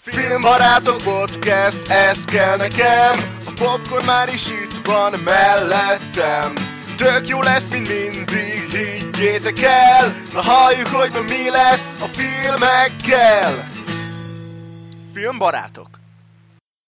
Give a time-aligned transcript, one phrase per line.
[0.00, 3.14] Filmbarátok podcast, ez kell nekem
[3.46, 6.52] A popcorn már is itt van mellettem
[6.96, 13.68] Tök jó lesz, mint mindig, higgyétek el Na halljuk, hogy ma mi lesz a filmekkel
[15.14, 15.88] Filmbarátok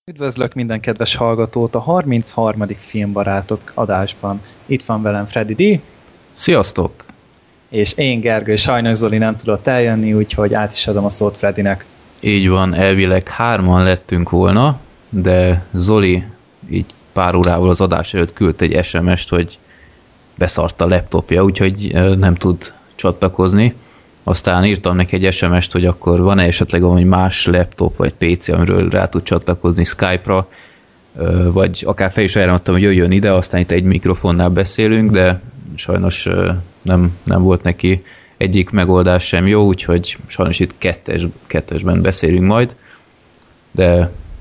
[0.05, 2.67] Üdvözlök minden kedves hallgatót a 33.
[2.89, 4.43] Filmbarátok adásban.
[4.67, 5.81] Itt van velem Freddy D.
[6.33, 7.05] Sziasztok!
[7.69, 11.85] És én Gergő, sajnos Zoli nem tudott eljönni, úgyhogy át is adom a szót Freddynek.
[12.21, 14.79] Így van, elvileg hárman lettünk volna,
[15.09, 16.25] de Zoli
[16.71, 19.59] így pár órával az adás előtt küldt egy SMS-t, hogy
[20.35, 23.75] beszart a laptopja, úgyhogy nem tud csatlakozni.
[24.25, 28.89] Aztán írtam neki egy SMS-t, hogy akkor van-e esetleg valami más laptop vagy PC, amiről
[28.89, 30.49] rá tud csatlakozni Skype-ra,
[31.53, 35.41] vagy akár fel is ajánlottam, hogy jöjjön ide, aztán itt egy mikrofonnál beszélünk, de
[35.75, 36.29] sajnos
[36.83, 38.05] nem, nem volt neki
[38.39, 42.77] egyik megoldás sem jó, úgyhogy sajnos itt kettes, kettesben beszélünk majd,
[43.71, 43.97] de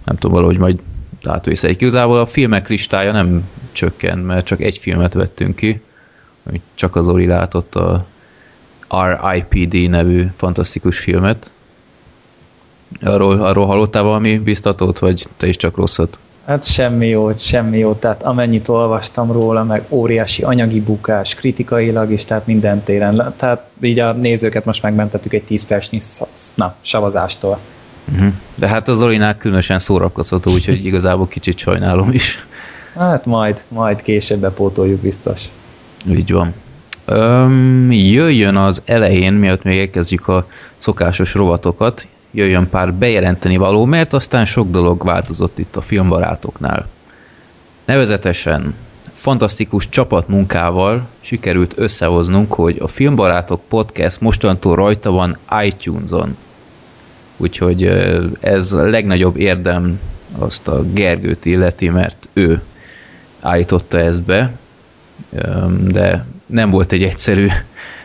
[0.06, 0.80] nem tudom, valahogy majd
[1.24, 1.82] átvészek.
[1.82, 5.82] Igazából a filmek listája nem csökkent, mert csak egy filmet vettünk ki,
[6.44, 8.06] amit csak az Ori látott a
[8.96, 9.90] R.I.P.D.
[9.90, 11.52] nevű fantasztikus filmet.
[13.02, 16.20] Arról, arról hallottál valami biztatót, vagy te is csak rosszat?
[16.48, 22.26] Hát semmi jót, semmi jót, tehát amennyit olvastam róla, meg óriási anyagi bukás, kritikailag is,
[22.26, 23.34] tehát minden téren.
[23.36, 26.00] Tehát így a nézőket most megmentettük egy 10 percnyi
[26.56, 27.60] na, savazástól.
[28.14, 28.34] Uh-huh.
[28.56, 32.46] De hát az Olinál különösen szórakoztató, úgyhogy igazából kicsit sajnálom is.
[32.96, 35.44] Hát majd, majd később bepótoljuk biztos.
[36.10, 36.54] Így van.
[37.06, 44.14] Öm, jöjjön az elején, miatt még elkezdjük a szokásos rovatokat, jöjjön pár bejelenteni való, mert
[44.14, 46.88] aztán sok dolog változott itt a filmbarátoknál.
[47.86, 48.76] Nevezetesen
[49.12, 56.38] fantasztikus csapatmunkával sikerült összehoznunk, hogy a Filmbarátok Podcast mostantól rajta van iTunes-on.
[57.38, 57.84] Úgyhogy
[58.40, 60.00] ez a legnagyobb érdem
[60.38, 62.62] azt a Gergőt illeti, mert ő
[63.42, 64.52] állította ezt be,
[65.88, 67.48] de nem volt egy egyszerű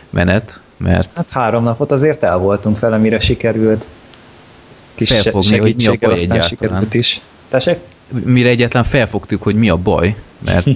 [0.09, 1.09] menet, mert...
[1.15, 3.89] Hát három napot azért el voltunk vele, mire sikerült
[4.95, 6.87] kis felfogni, hogy mi a baj egyáltalán.
[6.91, 7.21] Is.
[7.49, 7.77] Tessék?
[8.23, 10.15] Mire egyáltalán felfogtuk, hogy mi a baj,
[10.45, 10.67] mert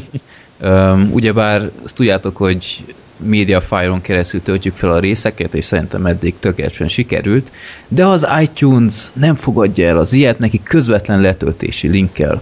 [0.62, 2.84] um, ugyebár azt tudjátok, hogy
[3.18, 7.52] Mediafire-on keresztül töltjük fel a részeket, és szerintem eddig tökéletesen sikerült,
[7.88, 12.42] de az iTunes nem fogadja el az ilyet, neki közvetlen letöltési linkkel.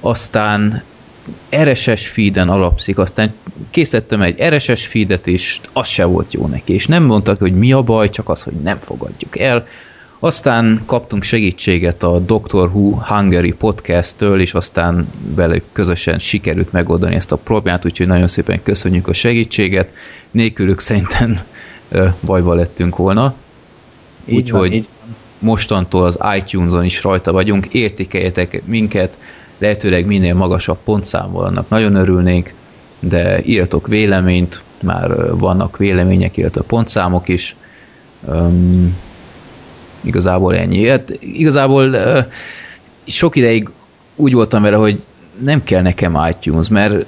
[0.00, 0.82] Aztán
[1.56, 3.34] RSS feeden alapszik, aztán
[3.70, 7.72] készítettem egy RSS feedet, és az se volt jó neki, és nem mondtak, hogy mi
[7.72, 9.66] a baj, csak az, hogy nem fogadjuk el.
[10.24, 17.32] Aztán kaptunk segítséget a Doctor Who Hungary podcast-től, és aztán velük közösen sikerült megoldani ezt
[17.32, 19.88] a problémát, úgyhogy nagyon szépen köszönjük a segítséget.
[20.30, 21.40] Nélkülük szerintem
[22.20, 23.34] bajba lettünk volna.
[24.28, 24.88] Úgyhogy
[25.38, 29.16] mostantól az iTunes-on is rajta vagyunk, értékeljetek minket,
[29.58, 32.52] lehetőleg minél magasabb pontszámmal, annak nagyon örülnénk,
[33.00, 37.56] de írjatok véleményt, már vannak vélemények, illetve pontszámok is.
[38.20, 38.96] Um,
[40.04, 40.88] igazából ennyi.
[40.88, 41.96] Hát, igazából
[43.06, 43.70] sok ideig
[44.16, 45.04] úgy voltam vele, hogy
[45.42, 47.06] nem kell nekem iTunes, mert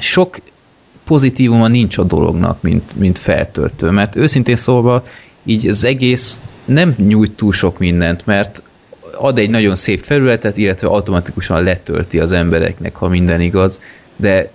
[0.00, 0.36] sok
[1.04, 5.04] pozitívuma nincs a dolognak, mint, mint feltöltő, mert őszintén szólva
[5.44, 8.62] így az egész nem nyújt túl sok mindent, mert
[9.18, 13.80] ad egy nagyon szép felületet, illetve automatikusan letölti az embereknek, ha minden igaz,
[14.16, 14.50] de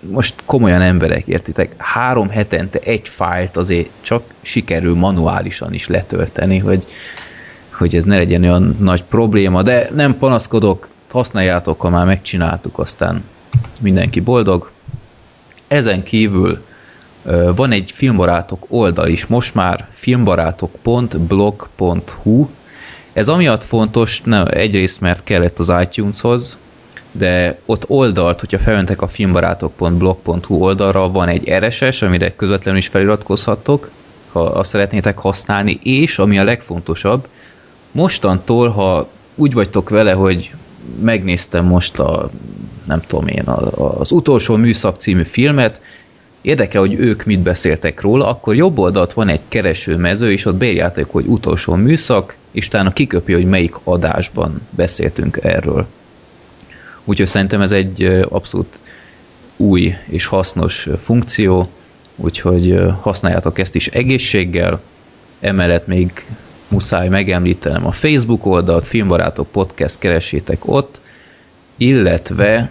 [0.00, 6.84] most komolyan emberek, értitek, három hetente egy fájlt azért csak sikerül manuálisan is letölteni, hogy,
[7.70, 13.24] hogy ez ne legyen olyan nagy probléma, de nem panaszkodok, használjátok, ha már megcsináltuk, aztán
[13.80, 14.70] mindenki boldog.
[15.68, 16.64] Ezen kívül
[17.54, 22.48] van egy filmbarátok oldal is, most már filmbarátok.blog.hu,
[23.12, 26.58] ez amiatt fontos, nem, egyrészt mert kellett az iTuneshoz,
[27.12, 33.90] de ott oldalt, hogyha felmentek a filmbarátok.blog.hu oldalra, van egy RSS, amire közvetlenül is feliratkozhattok,
[34.32, 37.28] ha azt szeretnétek használni, és ami a legfontosabb,
[37.92, 40.50] mostantól, ha úgy vagytok vele, hogy
[41.00, 42.30] megnéztem most a,
[42.86, 43.42] nem tudom én,
[43.98, 45.80] az utolsó műszak című filmet,
[46.42, 51.10] érdekel, hogy ők mit beszéltek róla, akkor jobb oldalt van egy keresőmező, és ott beírjátok,
[51.10, 55.86] hogy utolsó műszak, és utána kiköpi, hogy melyik adásban beszéltünk erről.
[57.04, 58.80] Úgyhogy szerintem ez egy abszolút
[59.56, 61.66] új és hasznos funkció,
[62.16, 64.80] úgyhogy használjátok ezt is egészséggel,
[65.40, 66.24] emellett még
[66.68, 71.00] muszáj megemlítenem a Facebook oldalt, Filmbarátok Podcast keresétek ott,
[71.76, 72.70] illetve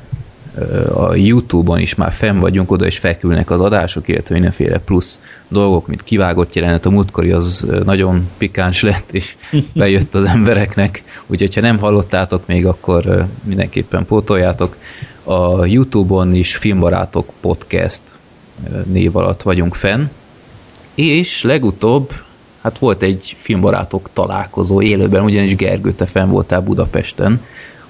[0.93, 5.87] a Youtube-on is már fenn vagyunk, oda is felkülnek az adások, illetve mindenféle plusz dolgok,
[5.87, 9.35] mint kivágott jelenet, a múltkori az nagyon pikáns lett, és
[9.75, 14.75] bejött az embereknek, úgyhogy ha nem hallottátok még, akkor mindenképpen pótoljátok.
[15.23, 18.01] A Youtube-on is Filmbarátok Podcast
[18.85, 20.05] név alatt vagyunk fenn,
[20.95, 22.13] és legutóbb
[22.61, 27.41] hát volt egy filmbarátok találkozó élőben, ugyanis Gergő, te fenn voltál Budapesten,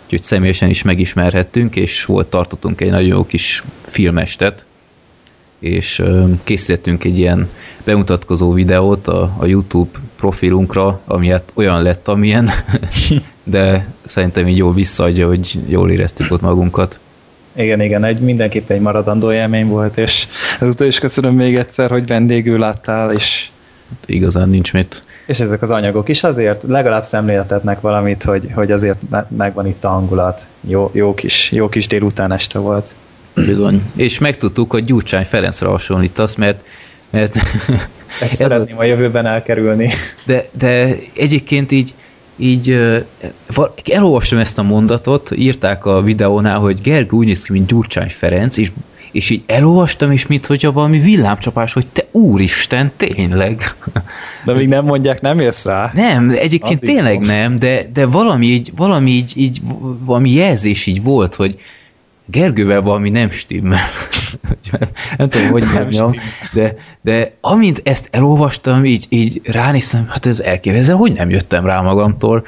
[0.09, 4.65] úgyhogy személyesen is megismerhettünk, és volt tartottunk egy nagyon jó kis filmestet,
[5.59, 6.03] és
[6.43, 7.49] készítettünk egy ilyen
[7.83, 12.49] bemutatkozó videót a, a YouTube profilunkra, ami hát olyan lett, amilyen,
[13.43, 16.99] de szerintem így jól visszaadja, hogy jól éreztük ott magunkat.
[17.55, 20.27] Igen, igen, egy mindenképpen egy maradandó élmény volt, és
[20.59, 23.49] ezúttal is köszönöm még egyszer, hogy vendégül láttál, és
[24.05, 25.03] igazán nincs mit.
[25.25, 29.89] És ezek az anyagok is azért legalább szemléltetnek valamit, hogy, hogy azért megvan itt a
[29.89, 30.47] hangulat.
[30.61, 32.95] Jó, jó, kis, jó kis délután este volt.
[33.33, 33.81] Bizony.
[33.95, 36.63] És megtudtuk, hogy Gyurcsány Ferencre hasonlítasz, mert
[37.09, 37.35] mert
[38.21, 38.83] Ezt szeretném a...
[38.83, 39.89] jövőben elkerülni.
[40.25, 41.93] De, de egyébként így,
[42.35, 42.79] így
[43.85, 48.57] elolvastam ezt a mondatot, írták a videónál, hogy Gergő úgy néz ki, mint Gyurcsány Ferenc,
[48.57, 48.71] és
[49.11, 53.75] és így elolvastam, és mint hogyha valami villámcsapás, hogy te úristen, tényleg.
[54.45, 55.91] De még nem mondják, nem jössz rá?
[55.93, 57.29] Nem, egyébként Addig tényleg most.
[57.29, 59.61] nem, de, de valami, így, valami így, így,
[59.99, 61.59] valami jelzés így volt, hogy
[62.31, 63.79] Gergővel valami nem stimmel.
[65.17, 66.11] nem tudom, hogy nem nyom,
[66.53, 71.81] de, de amint ezt elolvastam, így, így ránéztem, hát ez elképzelhető, hogy nem jöttem rá
[71.81, 72.45] magamtól,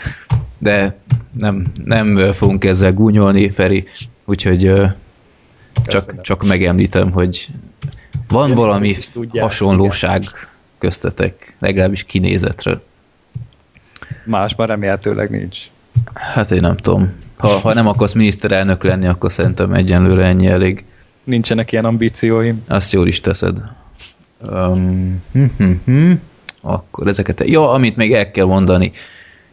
[0.58, 0.98] de
[1.38, 3.84] nem, nem fogunk ezzel gúnyolni, Feri,
[4.26, 4.72] úgyhogy
[5.86, 7.48] csak, csak megemlítem, hogy
[8.28, 8.96] van Ilyen valami
[9.40, 10.34] hasonlóság igen.
[10.78, 12.80] köztetek, legalábbis kinézetre.
[14.26, 15.60] Másban remélhetőleg nincs.
[16.14, 17.14] Hát én nem tudom.
[17.38, 20.86] Ha, ha nem akarsz miniszterelnök lenni, akkor szerintem egyenlőre ennyi elég.
[21.24, 22.64] Nincsenek ilyen ambícióim.
[22.68, 23.62] Azt jól is teszed.
[24.50, 26.12] Um, hm, hm, hm.
[26.62, 27.44] Akkor ezeket...
[27.46, 28.92] Ja, amit még el kell mondani.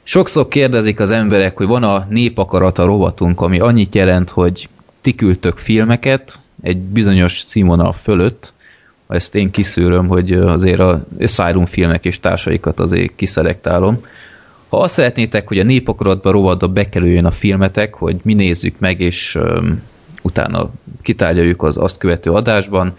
[0.03, 4.69] Sokszor kérdezik az emberek, hogy van a népakarata rovatunk, ami annyit jelent, hogy
[5.09, 8.55] ti küldtök filmeket egy bizonyos címvonal fölött,
[9.09, 14.01] ezt én kiszűröm, hogy azért a Asylum filmek és társaikat azért kiszelektálom.
[14.69, 19.35] Ha azt szeretnétek, hogy a népakaratba rovadba bekerüljön a filmetek, hogy mi nézzük meg, és
[19.35, 19.83] um,
[20.23, 20.71] utána
[21.03, 22.97] kitárgyaljuk az azt követő adásban,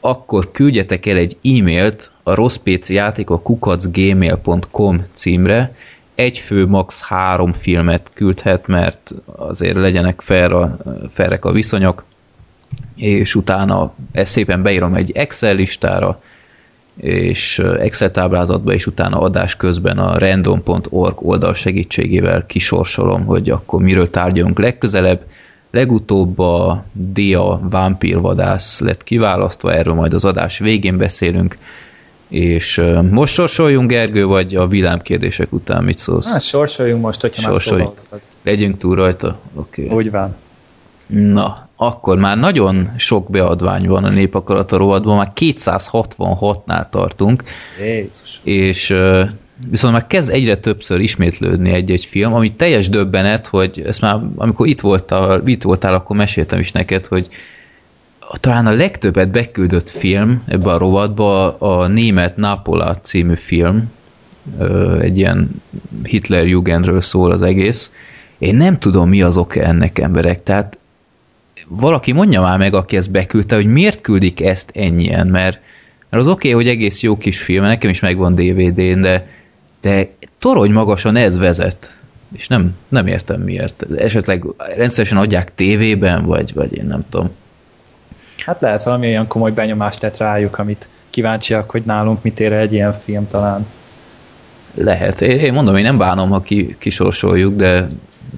[0.00, 5.74] akkor küldjetek el egy e-mailt a rosszpcjátékok kukacgmail.com címre,
[6.16, 7.02] egy fő, max.
[7.02, 10.76] három filmet küldhet, mert azért legyenek fair a,
[11.10, 12.04] fairek a viszonyok,
[12.96, 16.20] és utána ezt szépen beírom egy Excel listára,
[16.96, 24.10] és Excel táblázatba, és utána adás közben a random.org oldal segítségével kisorsolom, hogy akkor miről
[24.10, 25.20] tárgyalunk legközelebb.
[25.70, 31.56] Legutóbb a Dia vámpírvadász lett kiválasztva, erről majd az adás végén beszélünk,
[32.28, 36.32] és most sorsoljunk, Gergő, vagy a villámkérdések után mit szólsz?
[36.32, 37.88] Hát sorsoljunk most, hogyha Sorsoljunk.
[37.88, 39.38] már szóba Legyünk túl rajta?
[39.54, 39.88] Okay.
[39.88, 40.36] Úgy van.
[41.06, 47.42] Na, akkor már nagyon sok beadvány van a népakarata rovadban, már 266-nál tartunk.
[47.78, 48.40] Jézus.
[48.42, 48.94] És
[49.70, 54.66] viszont már kezd egyre többször ismétlődni egy-egy film, ami teljes döbbenet, hogy ezt már, amikor
[54.66, 57.28] itt voltál, itt voltál, akkor meséltem is neked, hogy
[58.32, 63.90] talán a legtöbbet beküldött film ebbe a rovatba a német Napola című film,
[65.00, 65.62] egy ilyen
[66.02, 67.90] Hitler Jugendről szól az egész.
[68.38, 70.78] Én nem tudom, mi az oka ennek emberek, tehát
[71.68, 75.60] valaki mondja már meg, aki ezt beküldte, hogy miért küldik ezt ennyien, mert,
[76.10, 79.26] mert az oké, okay, hogy egész jó kis film, nekem is megvan DVD-n, de,
[79.80, 80.08] de
[80.38, 81.94] torony magasan ez vezet,
[82.36, 83.86] és nem, nem értem miért.
[83.96, 84.44] Esetleg
[84.76, 87.30] rendszeresen adják tévében, vagy, vagy én nem tudom.
[88.44, 92.72] Hát lehet valami olyan komoly benyomást tett rájuk, amit kíváncsiak, hogy nálunk mit ér egy
[92.72, 93.66] ilyen film talán.
[94.74, 95.20] Lehet.
[95.20, 97.86] Én mondom, én nem bánom, ha ki, kisorsoljuk, de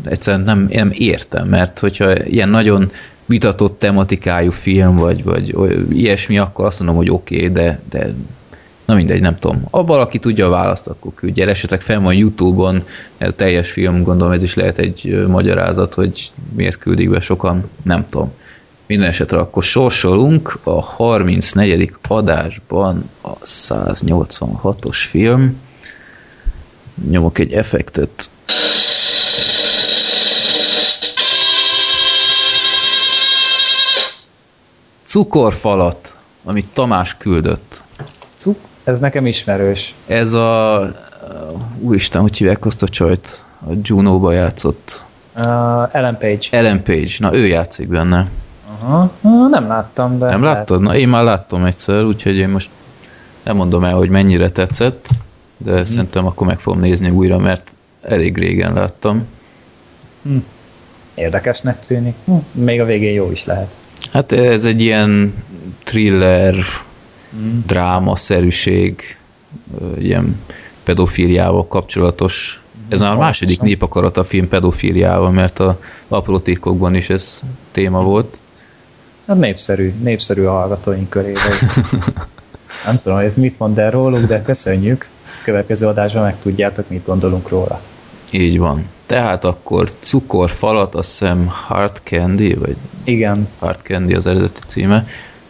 [0.04, 2.90] egyszerűen nem, én nem értem, mert hogyha ilyen nagyon
[3.26, 5.54] vitatott tematikájú film, vagy, vagy
[5.90, 8.14] ilyesmi, akkor azt mondom, hogy oké, okay, de, de
[8.84, 9.64] na mindegy, nem tudom.
[9.70, 11.46] Ha valaki tudja a választ, akkor küldje.
[11.46, 12.82] Esetleg fel van Youtube-on,
[13.20, 18.04] a teljes film, gondolom ez is lehet egy magyarázat, hogy miért küldik be sokan, nem
[18.04, 18.32] tudom.
[18.88, 21.92] Minden esetre akkor sorsolunk a 34.
[22.08, 25.60] adásban a 186-os film.
[27.10, 28.30] Nyomok egy effektet.
[35.02, 37.82] Cukorfalat, amit Tamás küldött.
[38.34, 38.58] Cuk?
[38.84, 39.94] Ez nekem ismerős.
[40.06, 40.80] Ez a...
[41.80, 43.44] Úristen, hogy hívják azt a csajt?
[43.66, 45.04] A Juno-ba játszott.
[45.36, 45.44] Uh,
[45.96, 46.46] Ellen Page.
[46.50, 47.12] Ellen Page.
[47.18, 48.28] Na, ő játszik benne.
[48.80, 50.26] Aha, ah, nem láttam, de...
[50.26, 50.80] Nem lehet- láttad?
[50.80, 52.70] Na, én már láttam egyszer, úgyhogy én most
[53.42, 55.08] nem mondom el, hogy mennyire tetszett,
[55.56, 55.82] de Mhm.
[55.84, 59.26] szerintem akkor meg fogom nézni újra, mert elég régen láttam.
[61.14, 62.14] Érdekesnek tűnik.
[62.24, 63.74] Hm, Még a végén jó is lehet.
[64.12, 65.34] Hát ez egy ilyen
[65.84, 66.54] thriller,
[67.36, 67.58] Mm.
[67.66, 69.16] drámaszerűség,
[69.98, 70.40] ilyen
[70.84, 72.62] pedofíliával kapcsolatos.
[72.88, 73.66] Ez már a második Pontosan.
[73.66, 76.40] népakarat a film pedofíliával, mert a apró
[76.92, 77.40] is ez
[77.72, 78.40] téma volt.
[79.28, 81.52] Hát népszerű, népszerű a hallgatóink körében.
[82.86, 85.08] nem tudom, ez mit mond el róluk, de köszönjük.
[85.44, 87.80] Következő adásban megtudjátok, mit gondolunk róla.
[88.32, 88.86] Így van.
[89.06, 95.04] Tehát akkor cukorfalat, azt hiszem Hard Candy, vagy Igen, Hard Candy az eredeti címe.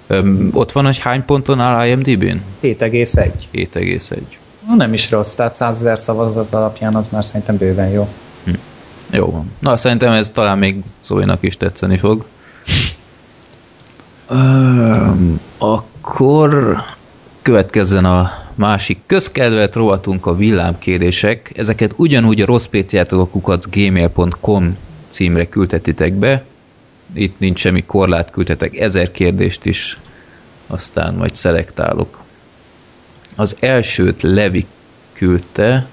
[0.06, 2.42] Öm, ott van, hogy hány ponton áll IMDb-n?
[2.62, 3.30] 7,1.
[3.52, 4.18] 7,1.
[4.66, 8.08] Na, Nem is rossz, tehát 100 ezer szavazat alapján az már szerintem bőven jó.
[9.10, 9.52] Jó van.
[9.60, 12.24] Na, szerintem ez talán még Zoe-nak is tetszeni fog.
[15.58, 16.76] Akkor
[17.42, 21.52] következzen a másik közkedvelt rovatunk a villámkérések.
[21.56, 24.76] Ezeket ugyanúgy a rosszpéciátok a kukacgmail.com
[25.08, 26.44] címre küldhetitek be.
[27.14, 29.96] Itt nincs semmi korlát, küldhetek ezer kérdést is,
[30.66, 32.18] aztán majd szelektálok.
[33.36, 34.66] Az elsőt Levi
[35.12, 35.86] küldte,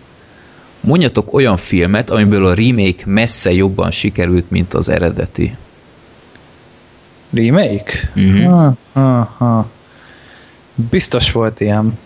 [0.86, 5.56] Mondjatok olyan filmet, amiből a remake messze jobban sikerült, mint az eredeti.
[7.34, 8.12] Remake?
[8.14, 8.44] Mhm.
[8.44, 9.66] Ha, ha, ha.
[10.90, 11.98] Biztos volt ilyen.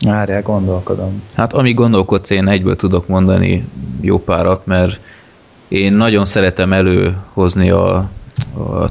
[0.00, 1.22] Várjál, gondolkodom.
[1.34, 3.64] Hát amíg gondolkodsz, én egyből tudok mondani
[4.00, 5.00] jó párat, mert
[5.68, 7.94] én nagyon szeretem előhozni a,
[8.56, 8.88] a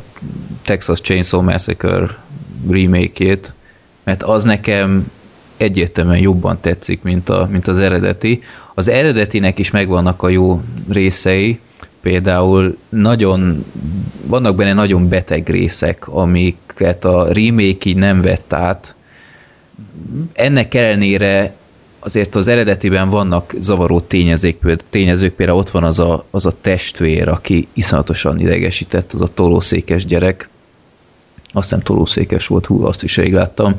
[0.61, 2.17] Texas Chainsaw Massacre
[2.69, 3.53] remake-ét,
[4.03, 5.05] mert az nekem
[5.57, 8.43] egyértelműen jobban tetszik, mint, a, mint az eredeti.
[8.73, 11.59] Az eredetinek is megvannak a jó részei,
[12.03, 13.65] például nagyon,
[14.25, 18.95] vannak benne nagyon beteg részek, amiket a remake így nem vett át.
[20.33, 21.53] Ennek ellenére
[21.99, 26.51] azért az eredetiben vannak zavaró tényezők, például- tényezők, például ott van az a, az a
[26.61, 30.49] testvér, aki iszonyatosan idegesített, az a tolószékes gyerek.
[31.53, 33.75] Azt hiszem tolószékes volt, hú, azt is rég láttam.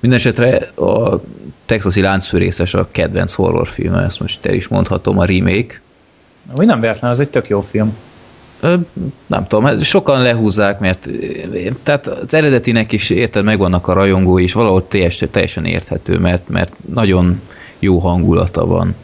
[0.00, 1.20] Mindenesetre a
[1.66, 5.80] texasi láncfőrészes a kedvenc horrorfilm, ezt most el is mondhatom, a remake.
[6.56, 7.96] Úgy nem véletlen, az egy tök jó film.
[8.60, 8.74] Ö,
[9.26, 11.08] nem tudom, sokan lehúzzák, mert
[11.82, 16.72] tehát az eredetinek is érted, megvannak a rajongói, és valahol teljesen, teljesen érthető, mert, mert
[16.92, 17.40] nagyon
[17.78, 18.94] jó hangulata van.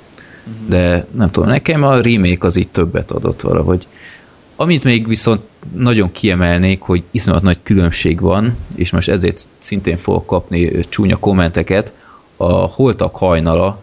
[0.66, 3.86] De nem tudom, nekem a remake az így többet adott valahogy.
[4.56, 5.40] Amit még viszont
[5.74, 11.92] nagyon kiemelnék, hogy iszonyat nagy különbség van, és most ezért szintén fogok kapni csúnya kommenteket,
[12.36, 13.82] a Holtak hajnala,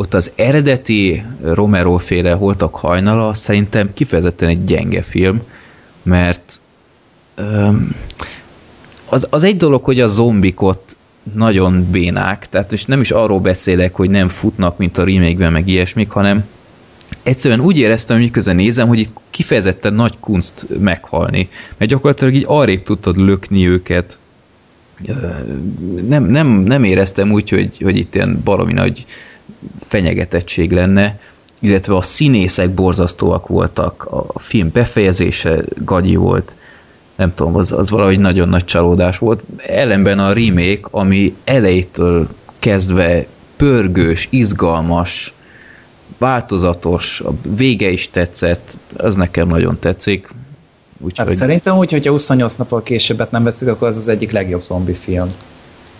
[0.00, 5.42] ott az eredeti Romero féle Holtak hajnala szerintem kifejezetten egy gyenge film,
[6.02, 6.60] mert
[7.34, 7.94] öm,
[9.08, 10.96] az, az egy dolog, hogy a zombik ott
[11.34, 15.68] nagyon bénák, tehát és nem is arról beszélek, hogy nem futnak, mint a remake meg
[15.68, 16.44] ilyesmik, hanem
[17.22, 22.44] egyszerűen úgy éreztem, hogy miközben nézem, hogy itt kifejezetten nagy kunst meghalni, mert gyakorlatilag így
[22.46, 24.18] arrébb tudtad lökni őket,
[26.08, 29.04] nem, nem, nem éreztem úgy, hogy, hogy itt ilyen baromi nagy
[29.78, 31.18] fenyegetettség lenne,
[31.60, 36.54] illetve a színészek borzasztóak voltak, a film befejezése gagyi volt,
[37.16, 39.44] nem tudom, az, az valahogy nagyon nagy csalódás volt.
[39.56, 42.28] Ellenben a remake, ami elejétől
[42.58, 43.26] kezdve
[43.56, 45.32] pörgős, izgalmas,
[46.18, 50.30] változatos, a vége is tetszett, az nekem nagyon tetszik.
[51.00, 54.62] Úgyhogy Hát szerintem úgy, hogyha 28 nappal későbbet nem veszük, akkor az az egyik legjobb
[54.62, 55.30] zombi film.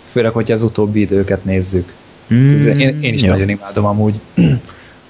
[0.05, 1.93] Főleg, hogyha az utóbbi időket nézzük.
[2.33, 3.31] Mm, Én, én is jó.
[3.31, 4.19] nagyon imádom amúgy.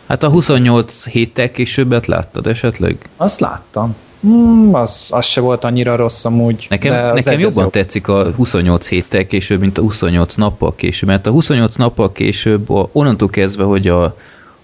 [0.07, 3.09] Hát a 28 héttel későbbet láttad esetleg?
[3.17, 3.95] Azt láttam.
[4.21, 6.67] Hmm, az, az se volt annyira rossz amúgy.
[6.69, 7.71] Nekem, nekem jobban jobb.
[7.71, 12.69] tetszik a 28 héttel később, mint a 28 nappal később, mert a 28 nappal később,
[12.69, 14.15] a, onnantól kezdve, hogy a,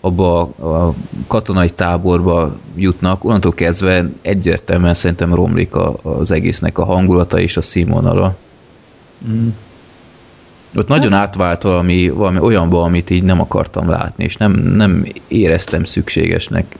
[0.02, 0.94] abba a, a
[1.28, 7.62] katonai táborba jutnak, onnantól kezdve egyértelműen szerintem romlik a, az egésznek a hangulata és a
[7.62, 8.36] színvonala.
[9.28, 9.48] Mm.
[10.78, 15.84] Ott nagyon átvált valami, valami olyanba, amit így nem akartam látni, és nem, nem éreztem
[15.84, 16.76] szükségesnek.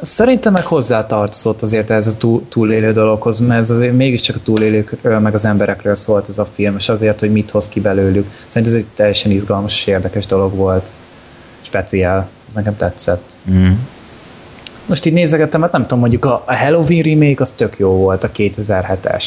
[0.00, 5.18] Szerintem meg hozzátartozott azért ez a túl, túlélő dologhoz, mert ez azért mégiscsak a túlélőkről,
[5.18, 8.30] meg az emberekről szólt ez a film, és azért, hogy mit hoz ki belőlük.
[8.46, 10.90] Szerintem ez egy teljesen izgalmas és érdekes dolog volt.
[11.60, 12.28] Speciál.
[12.48, 13.36] Ez nekem tetszett.
[13.50, 13.72] Mm.
[14.86, 18.24] Most így nézegettem, hát nem tudom, mondjuk a, a Halloween remake az tök jó volt,
[18.24, 19.24] a 2007-es.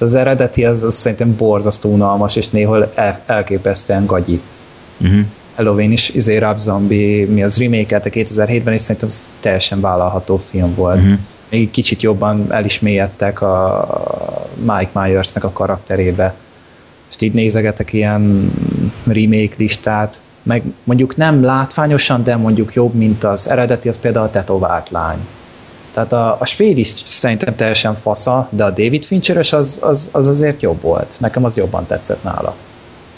[0.00, 4.40] Az eredeti az, az szerintem borzasztó unalmas, és néhol el, elképesztően gagyi.
[5.04, 5.20] Mm-hmm.
[5.54, 10.36] Halloween is, izé Rob Zombie, mi az remake a 2007-ben, és szerintem ez teljesen vállalható
[10.36, 11.04] film volt.
[11.04, 11.12] Mhm.
[11.50, 13.86] még kicsit jobban el is mélyedtek a
[14.54, 16.34] Mike Myersnek a karakterébe.
[17.10, 18.52] És így nézegetek ilyen
[19.06, 24.30] remake listát, meg mondjuk nem látványosan, de mondjuk jobb, mint az eredeti, az például a
[24.30, 25.18] tetovált lány.
[25.92, 30.28] Tehát a, a Spél is szerintem teljesen fasza, de a David Fincheres az, az, az
[30.28, 31.16] azért jobb volt.
[31.20, 32.54] Nekem az jobban tetszett nála.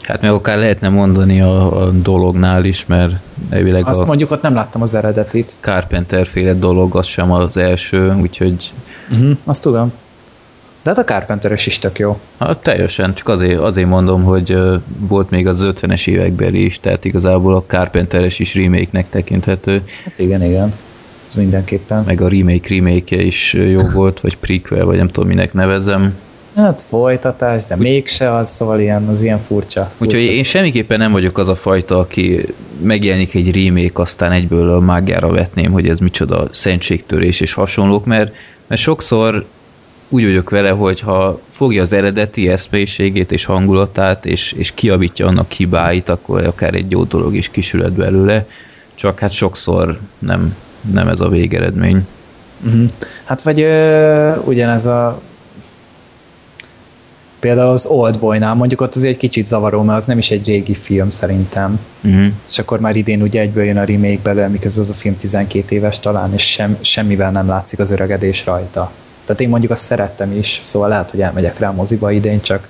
[0.02, 3.12] Hát meg akár lehetne mondani a, a dolognál is, mert
[3.50, 5.56] elvileg Azt a mondjuk ott nem láttam az eredetit.
[5.60, 8.72] Carpenter féle dolog az sem az első, úgyhogy
[9.10, 9.92] Uh-huh, azt tudom.
[10.82, 12.20] De hát a Carpenteres is tök jó.
[12.38, 14.58] hát teljesen, csak azért, azért mondom, hogy
[14.98, 20.42] volt még az 50-es évekbeli is, tehát igazából a Carpenteres is remake-nek tekinthető, Hát igen,
[20.42, 20.74] igen.
[21.30, 22.02] Ez mindenképpen.
[22.06, 26.14] meg a remake remake is jó volt, vagy prequel, vagy nem tudom minek nevezem.
[26.56, 29.90] Hát folytatás, de mégse az, szóval ilyen, az ilyen furcsa.
[29.98, 32.46] Úgyhogy én semmiképpen nem vagyok az a fajta, aki
[32.82, 38.34] megjelenik egy remake, aztán egyből a mágiára vetném, hogy ez micsoda szentségtörés és hasonlók, mert,
[38.66, 39.46] mert sokszor
[40.08, 45.52] úgy vagyok vele, hogy ha fogja az eredeti eszmélyiségét és hangulatát, és, és kiavítja annak
[45.52, 48.46] hibáit, akkor akár egy jó dolog is kisülhet belőle,
[48.94, 50.56] csak hát sokszor nem,
[50.92, 52.06] nem ez a végeredmény.
[52.64, 52.84] Uh-huh.
[53.24, 55.20] Hát vagy ö, ugyanez a
[57.40, 60.74] például az Oldboy-nál mondjuk ott azért egy kicsit zavaró, mert az nem is egy régi
[60.74, 61.80] film szerintem.
[62.04, 62.26] Uh-huh.
[62.48, 65.74] És akkor már idén ugye egyből jön a remake belőle, miközben az a film 12
[65.74, 68.90] éves talán, és sem, semmivel nem látszik az öregedés rajta.
[69.24, 72.68] Tehát én mondjuk azt szerettem is, szóval lehet, hogy elmegyek rá a moziba idén, csak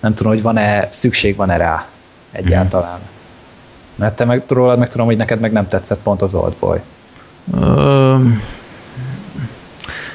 [0.00, 1.86] nem tudom, hogy van-e, szükség van-e rá
[2.32, 2.98] egyáltalán.
[3.94, 6.78] Mert te meg, rólad meg tudom, hogy neked meg nem tetszett pont az Oldboy.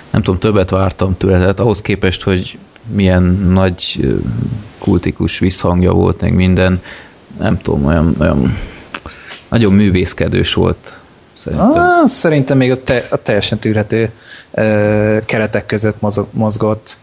[0.09, 2.57] Nem tudom, többet vártam tőle, tehát ahhoz képest, hogy
[2.91, 4.13] milyen nagy
[4.77, 6.81] kultikus visszhangja volt, meg minden,
[7.39, 8.53] nem tudom, olyan, olyan
[9.49, 10.99] nagyon művészkedős volt
[11.33, 11.69] szerintem.
[11.69, 14.11] Ah, szerintem még a, te, a teljesen tűrhető
[14.51, 16.99] ö, keretek között mozog, mozgott.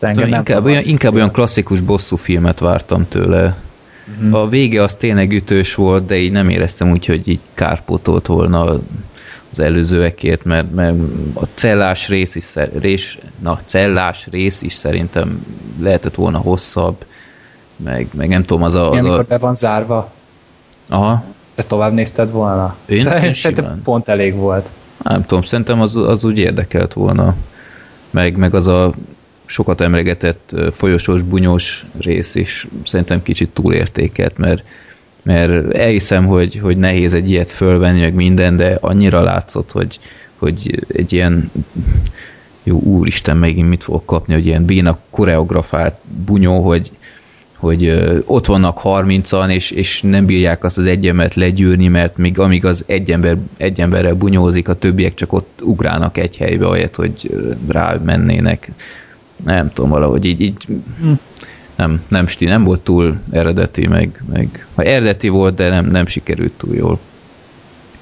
[0.00, 3.56] Engem inkább, olyan, inkább olyan klasszikus bosszú filmet vártam tőle.
[4.04, 4.34] Mhm.
[4.34, 8.80] A vége az tényleg ütős volt, de így nem éreztem úgy, hogy így kárpótolt volna
[9.52, 10.96] az előzőekért, mert, mert
[11.34, 12.46] a cellás rész is,
[12.80, 15.46] rész, na, cellás rész is szerintem
[15.80, 17.04] lehetett volna hosszabb,
[17.76, 18.90] meg, meg nem tudom, az a...
[18.90, 20.12] Az amikor a be van zárva,
[20.88, 21.24] aha,
[21.54, 22.76] te tovább nézted volna?
[22.86, 23.82] Én Szerintem simán.
[23.82, 24.68] pont elég volt.
[25.02, 27.34] nem tudom, szerintem az, az úgy érdekelt volna.
[28.10, 28.92] Meg, meg az a
[29.52, 34.62] sokat emlegetett folyosós, bunyós rész is szerintem kicsit túlértékelt, mert,
[35.22, 39.98] mert elhiszem, hogy, hogy nehéz egy ilyet fölvenni, meg minden, de annyira látszott, hogy,
[40.38, 41.50] hogy egy ilyen
[42.62, 46.90] jó úristen, megint mit fogok kapni, hogy ilyen béna koreografált bunyó, hogy,
[47.56, 52.38] hogy ott vannak 30-an, és, és nem bírják azt az egy embert legyűrni, mert még
[52.38, 56.94] amíg az egy, ember, egy emberrel bunyózik, a többiek csak ott ugrálnak egy helybe, ahelyett,
[56.94, 58.70] hogy ö, rá mennének.
[59.44, 60.66] Nem tudom, valahogy így, így
[61.76, 66.06] nem, nem, sti, nem volt túl eredeti, meg, meg ha eredeti volt, de nem, nem
[66.06, 66.98] sikerült túl jól.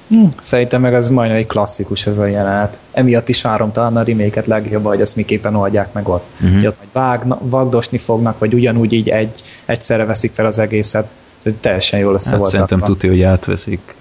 [0.07, 0.25] Hm.
[0.41, 2.79] Szerintem meg az majdnem egy klasszikus ez a jelenet.
[2.91, 6.25] Emiatt is várom talán a remake-et legjobb, hogy ezt miképpen oldják meg ott.
[6.33, 6.55] Uh-huh.
[6.55, 11.09] Hogy ott majd vágna, vagdosni fognak, vagy ugyanúgy így egy, egyszerre veszik fel az egészet.
[11.43, 13.95] Ez teljesen jól össze Hát volt szerintem tudja, hogy átveszik.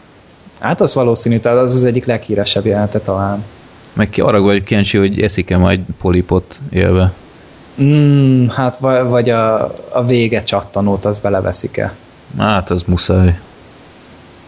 [0.58, 3.44] Hát az valószínű, tehát az az egyik leghíresebb jelenete talán.
[3.92, 7.12] Meg ki arra vagyok kíváncsi, hogy eszik-e majd polipot élve.
[7.82, 11.92] Mm, hát vagy, a, a vége csattanót az beleveszik-e.
[12.38, 13.38] Hát az muszáj.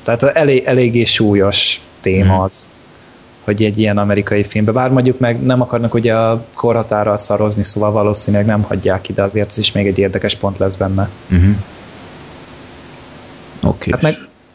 [0.03, 2.43] Tehát elég, eléggé súlyos téma Mhm.
[2.43, 2.67] az,
[3.45, 7.91] hogy egy ilyen amerikai filmbe, bár mondjuk meg nem akarnak ugye a korhatárral szarozni, szóval
[7.91, 11.09] valószínűleg nem hagyják ide, azért ez is még egy érdekes pont lesz benne.
[11.31, 11.55] Uh-huh.
[13.65, 13.91] Oké.
[13.91, 14.15] Hát meg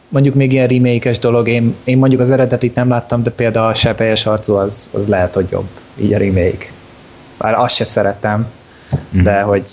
[0.09, 3.73] mondjuk még ilyen remake dolog, én, én mondjuk az eredetit nem láttam, de például a
[3.73, 6.65] sepelyes arcú az, az lehet, hogy jobb, így a remake.
[7.37, 8.47] Bár azt se szeretem,
[9.11, 9.23] Mhm.
[9.23, 9.63] de hogy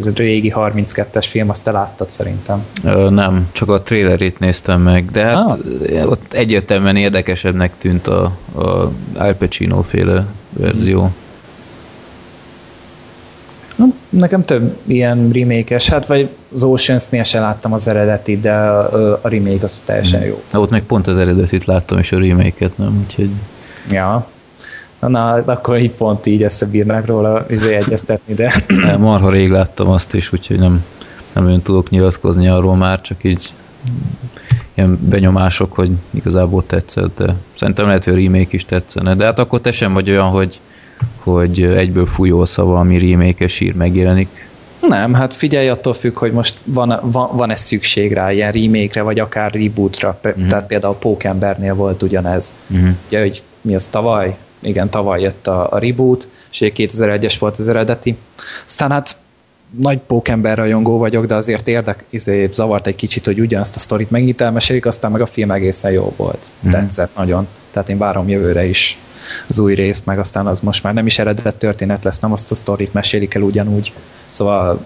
[0.00, 2.64] ez régi 32-es film, azt te láttad szerintem.
[2.84, 6.10] Ö, nem, csak a trailerét néztem meg, de hát Ah.
[6.10, 8.22] ott egyértelműen érdekesebbnek tűnt a,
[8.54, 11.10] a Al Pacino féle verzió.
[13.76, 19.12] Na, Nekem több ilyen remake hát vagy az Oceans-nél se láttam az eredetit, de a,
[19.22, 20.42] a remake az teljesen jó.
[20.52, 23.30] Na, ott meg pont az eredetit láttam, és a remake-et nem, úgyhogy
[23.90, 24.26] Ja.
[25.08, 28.64] Na, akkor így pont így összebírnak róla izé egyeztetni, de
[28.98, 30.84] marha rég láttam azt is, úgyhogy nem,
[31.32, 33.52] nem olyan tudok nyilatkozni arról már, csak így
[34.74, 39.38] ilyen benyomások, hogy igazából tetszett, de szerintem lehet, hogy a remake is tetszene, de hát
[39.38, 40.60] akkor te sem vagy olyan, hogy,
[41.18, 44.48] hogy egyből fújolsz, ha valami remake-es ír megjelenik.
[44.88, 49.18] nem, hát figyelj attól függ, hogy most van, van, van-e szükség rá ilyen remake-re, vagy
[49.18, 50.48] akár rebootra, Mhm.
[50.48, 52.56] tehát például a Pókembernél volt ugyanez.
[52.70, 52.88] Uh-huh.
[53.06, 57.68] Ugye, hogy mi az tavaly igen, tavaly jött a, a reboot, és 2001-es volt az
[57.68, 58.16] eredeti.
[58.66, 59.16] Aztán hát
[59.78, 64.10] nagy pókember rajongó vagyok, de azért érdek, izé, zavart egy kicsit, hogy ugyanazt a sztorit
[64.10, 66.50] megint elmesélik, aztán meg a film egészen jó volt.
[66.66, 66.70] Mm.
[66.70, 67.46] Tetszett nagyon.
[67.70, 68.98] Tehát én várom jövőre is
[69.48, 72.50] az új részt, meg aztán az most már nem is eredet történet lesz, nem azt
[72.50, 73.92] a sztorit mesélik el ugyanúgy.
[74.28, 74.84] Szóval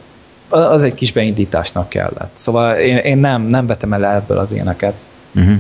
[0.48, 2.30] az egy kis beindításnak kellett.
[2.32, 5.04] Szóval én, én nem, nem vetem el ebből az éneket.
[5.34, 5.56] Uh-huh.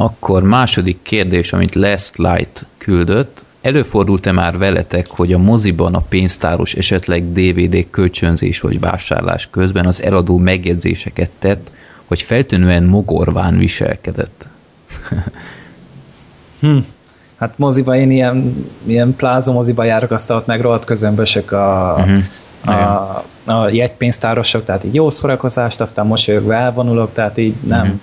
[0.00, 3.44] Akkor második kérdés, amit Last Light küldött.
[3.60, 10.02] Előfordult-e már veletek, hogy a moziban a pénztáros esetleg DVD kölcsönzés vagy vásárlás közben az
[10.02, 11.72] eladó megjegyzéseket tett,
[12.04, 14.48] hogy feltűnően mogorván viselkedett?
[16.60, 16.76] hm.
[17.36, 22.22] Hát moziba én ilyen, ilyen pláza moziba járok, aztán ott meg rohadt közömbösök a, uh-huh
[22.64, 27.86] a, a jegypénztárosok, tehát így jó szórakozást, aztán mosolyogva elvonulok, tehát így nem.
[27.86, 27.96] Mm-hmm.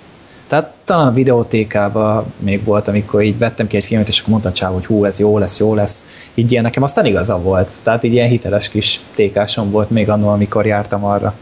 [0.46, 4.52] Tehát talán a videótékában még volt, amikor így vettem ki egy filmet, és akkor mondta
[4.52, 6.06] Csáv, hogy hú, ez jó lesz, jó lesz.
[6.34, 7.76] Így ilyen nekem aztán igaza volt.
[7.82, 11.34] Tehát így ilyen hiteles kis tékásom volt még annól, amikor jártam arra.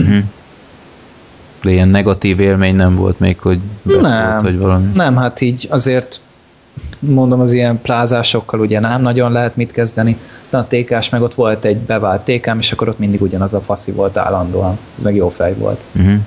[0.00, 0.18] Mm-hmm.
[1.62, 4.90] De ilyen negatív élmény nem volt még, hogy beszélt, nem, vagy valami?
[4.94, 6.20] Nem, hát így azért
[6.98, 10.16] mondom, az ilyen plázásokkal ugye nem nagyon lehet mit kezdeni.
[10.42, 13.60] Aztán a tékás meg ott volt egy bevált tékám, és akkor ott mindig ugyanaz a
[13.60, 14.78] faszi volt állandóan.
[14.96, 15.86] Ez meg jó fej volt.
[15.92, 16.18] Uh-huh.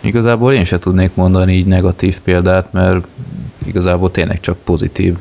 [0.00, 3.06] Igazából én se tudnék mondani így negatív példát, mert
[3.66, 5.16] igazából tényleg csak pozitív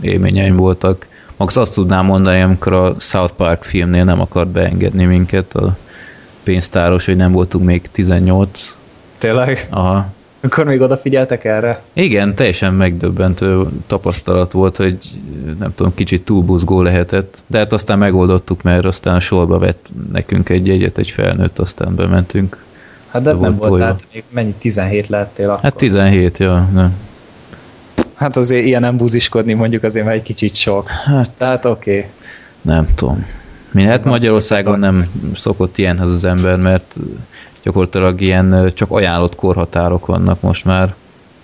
[0.00, 1.06] élményeim voltak.
[1.36, 5.76] Max azt tudnám mondani, amikor a South Park filmnél nem akart beengedni minket a
[6.42, 8.76] pénztáros, hogy nem voltunk még 18.
[9.18, 9.66] Tényleg?
[9.70, 10.06] Aha.
[10.40, 11.82] Akkor még odafigyeltek erre?
[11.92, 14.98] Igen, teljesen megdöbbentő tapasztalat volt, hogy
[15.58, 20.66] nem tudom, kicsit túlbuzgó lehetett, de hát aztán megoldottuk, mert aztán sorba vett nekünk egy
[20.66, 22.62] jegyet, egy felnőtt, aztán bementünk.
[23.08, 25.62] Hát de, de nem volt, tehát még mennyi, 17 lettél akkor?
[25.62, 26.68] Hát 17, ja.
[28.14, 30.88] Hát azért ilyen nem buziskodni mondjuk azért már egy kicsit sok.
[30.88, 31.96] Hát, tehát oké.
[31.96, 32.10] Okay.
[32.62, 33.26] Nem tudom.
[33.70, 36.96] Mi, hát Magyarországon nem szokott ilyenhez az ember, mert
[37.62, 40.94] gyakorlatilag ilyen csak ajánlott korhatárok vannak most már.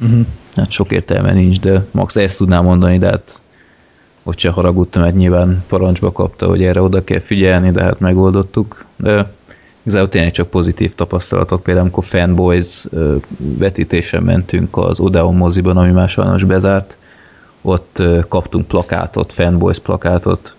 [0.00, 0.26] Uh-huh.
[0.54, 3.40] Hát sok értelme nincs, de max ezt tudnám mondani, de hát
[4.22, 8.84] ott se haragudtam, mert nyilván parancsba kapta, hogy erre oda kell figyelni, de hát megoldottuk.
[8.96, 9.30] De
[9.84, 12.84] igazából tényleg csak pozitív tapasztalatok, például amikor Fanboys
[13.38, 16.98] vetítésen mentünk az Odeon moziban, ami már sajnos bezárt,
[17.62, 20.54] ott kaptunk plakátot, Fanboys plakátot,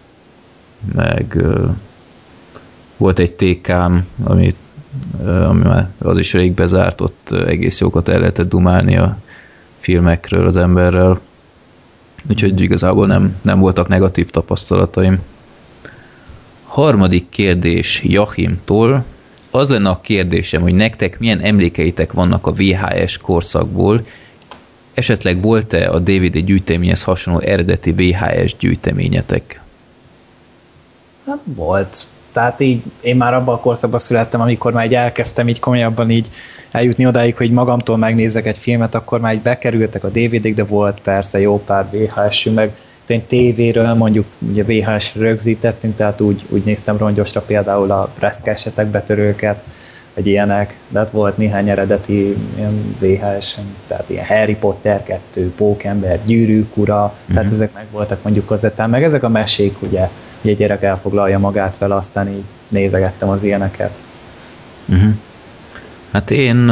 [0.95, 1.43] meg
[2.97, 4.55] volt egy tékám, amit
[5.25, 9.17] ami már az is rég bezárt, ott egész jókat el lehetett dumálni a
[9.77, 11.19] filmekről az emberrel.
[12.29, 15.19] Úgyhogy igazából nem, nem voltak negatív tapasztalataim.
[16.63, 19.03] Harmadik kérdés Jachimtól.
[19.55, 24.05] Az lenne a kérdésem, hogy nektek milyen emlékeitek vannak a VHS korszakból,
[24.93, 29.61] esetleg volt-e a DVD gyűjteményhez hasonló eredeti VHS gyűjteményetek?
[31.25, 32.05] Hát volt.
[32.33, 36.27] Tehát így én már abban a korszakban születtem, amikor már így elkezdtem így komolyabban így
[36.71, 40.99] eljutni odáig, hogy magamtól megnézek egy filmet, akkor már így bekerültek a DVD-k, de volt
[41.01, 42.75] persze jó pár VHS, meg
[43.09, 49.63] én tévéről mondjuk ugye VHS rögzítettünk, tehát úgy, úgy néztem rongyosra például a preszkesetek betörőket,
[50.13, 53.55] vagy ilyenek, de hát volt néhány eredeti ilyen VHS,
[53.87, 57.33] tehát ilyen Harry Potter 2, Pókember, Gyűrűk ura, mm-hmm.
[57.33, 57.53] tehát mhm.
[57.53, 60.09] ezek meg voltak mondjuk kazettán, meg ezek a mesék ugye
[60.45, 63.99] hogy egy gyerek elfoglalja magát vele, aztán így nézegettem az ilyeneket.
[64.85, 65.13] Uh-huh.
[66.11, 66.71] Hát én,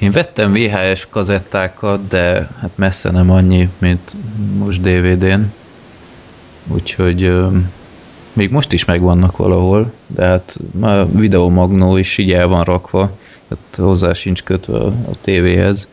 [0.00, 4.14] én vettem VHS kazettákat, de hát messze nem annyi, mint
[4.58, 5.52] most DVD-n.
[6.66, 7.36] Úgyhogy
[8.32, 13.10] még most is megvannak valahol, de hát a videomagnó is így el van rakva,
[13.48, 15.88] tehát hozzá sincs kötve a, tévéhez,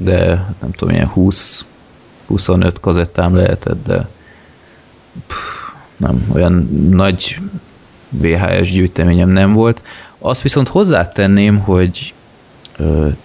[0.00, 0.26] de
[0.60, 1.64] nem tudom, ilyen 20
[2.26, 4.08] 25 kazettám lehetett, de
[5.26, 5.36] pff,
[5.96, 7.38] nem, olyan nagy
[8.08, 9.82] VHS gyűjteményem nem volt.
[10.18, 12.14] Azt viszont hozzátenném, hogy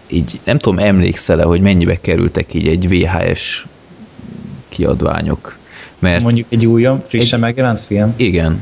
[0.07, 3.65] így nem tudom, emlékszel-e, hogy mennyibe kerültek így egy VHS
[4.69, 5.57] kiadványok.
[5.99, 8.13] Mert Mondjuk egy újabb, frissen egy, megjelent film?
[8.15, 8.61] Igen.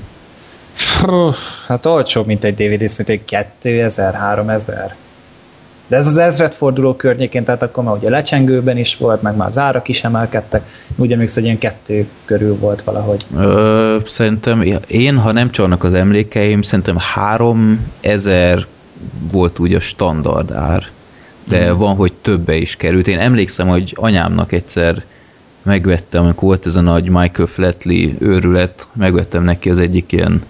[1.68, 4.92] Hát olcsóbb, mint egy DVD, szerintem 2000-3000.
[5.88, 9.58] De ez az ezredforduló környékén, tehát akkor már ugye lecsengőben is volt, meg már az
[9.58, 10.62] árak is emelkedtek.
[10.96, 13.22] Úgy emlékszem, hogy ilyen kettő körül volt valahogy.
[13.38, 18.66] Ö, szerintem én, ha nem csalnak az emlékeim, szerintem 3000
[19.32, 20.88] volt úgy a standard ár.
[21.48, 21.78] De hmm.
[21.78, 23.08] van, hogy többe is került.
[23.08, 25.04] Én emlékszem, hogy anyámnak egyszer
[25.64, 30.44] megvettem, amikor volt ez a nagy Michael Flatley őrület, megvettem neki az egyik ilyen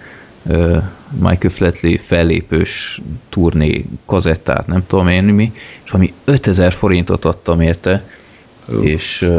[1.10, 5.54] Michael Flatley fellépős turné kazettát, nem tudom én mi,
[5.86, 8.04] és ami 5000 forintot adtam érte,
[8.68, 8.86] uh.
[8.86, 9.30] és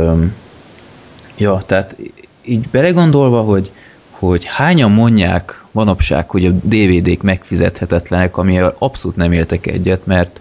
[1.37, 1.97] Ja, tehát
[2.43, 3.71] így belegondolva, hogy,
[4.19, 10.41] hogy hányan mondják manapság, hogy a DVD-k megfizethetetlenek, amivel abszolút nem éltek egyet, mert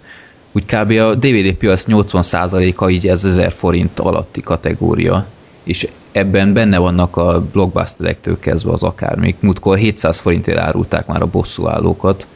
[0.52, 0.90] úgy kb.
[0.90, 5.26] a DVD piac 80%-a így ez 1000 forint alatti kategória,
[5.62, 9.36] és ebben benne vannak a blockbusterektől kezdve az akármik.
[9.40, 12.26] Múltkor 700 forintért árulták már a bosszúállókat.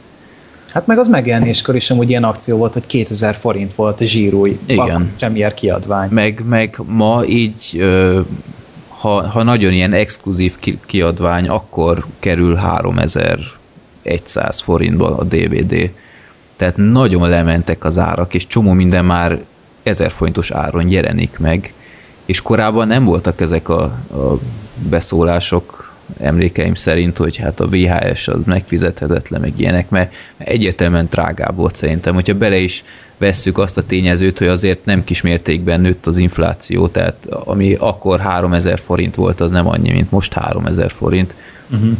[0.69, 4.59] Hát meg az megjelenéskor is amúgy ilyen akció volt, hogy 2000 forint volt a zsírúj
[4.65, 5.11] Igen.
[5.15, 6.09] semmilyen kiadvány.
[6.09, 7.85] Meg, meg ma így,
[9.01, 15.91] ha, ha nagyon ilyen exkluzív kiadvány, akkor kerül 3100 forintba a DVD.
[16.57, 19.39] Tehát nagyon lementek az árak, és csomó minden már
[19.83, 21.73] 1000 forintos áron jelenik meg,
[22.25, 24.39] és korábban nem voltak ezek a, a
[24.89, 31.75] beszólások emlékeim szerint, hogy hát a VHS az megfizethetetlen, meg ilyenek, mert egyértelműen drágább volt
[31.75, 32.13] szerintem.
[32.13, 32.83] Hogyha bele is
[33.17, 38.79] vesszük azt a tényezőt, hogy azért nem kismértékben nőtt az infláció, tehát ami akkor 3000
[38.79, 41.33] forint volt, az nem annyi, mint most 3000 forint.
[41.71, 41.91] Uh-huh.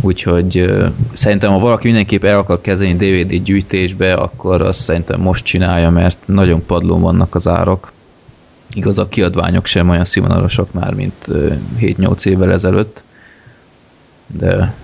[0.00, 5.44] Úgyhogy uh, szerintem, ha valaki mindenképp el akar kezdeni DVD gyűjtésbe, akkor azt szerintem most
[5.44, 7.92] csinálja, mert nagyon padlón vannak az árak.
[8.72, 13.04] Igaz, a kiadványok sem olyan színvonalasak már, mint uh, 7-8 évvel ezelőtt
[14.38, 14.74] de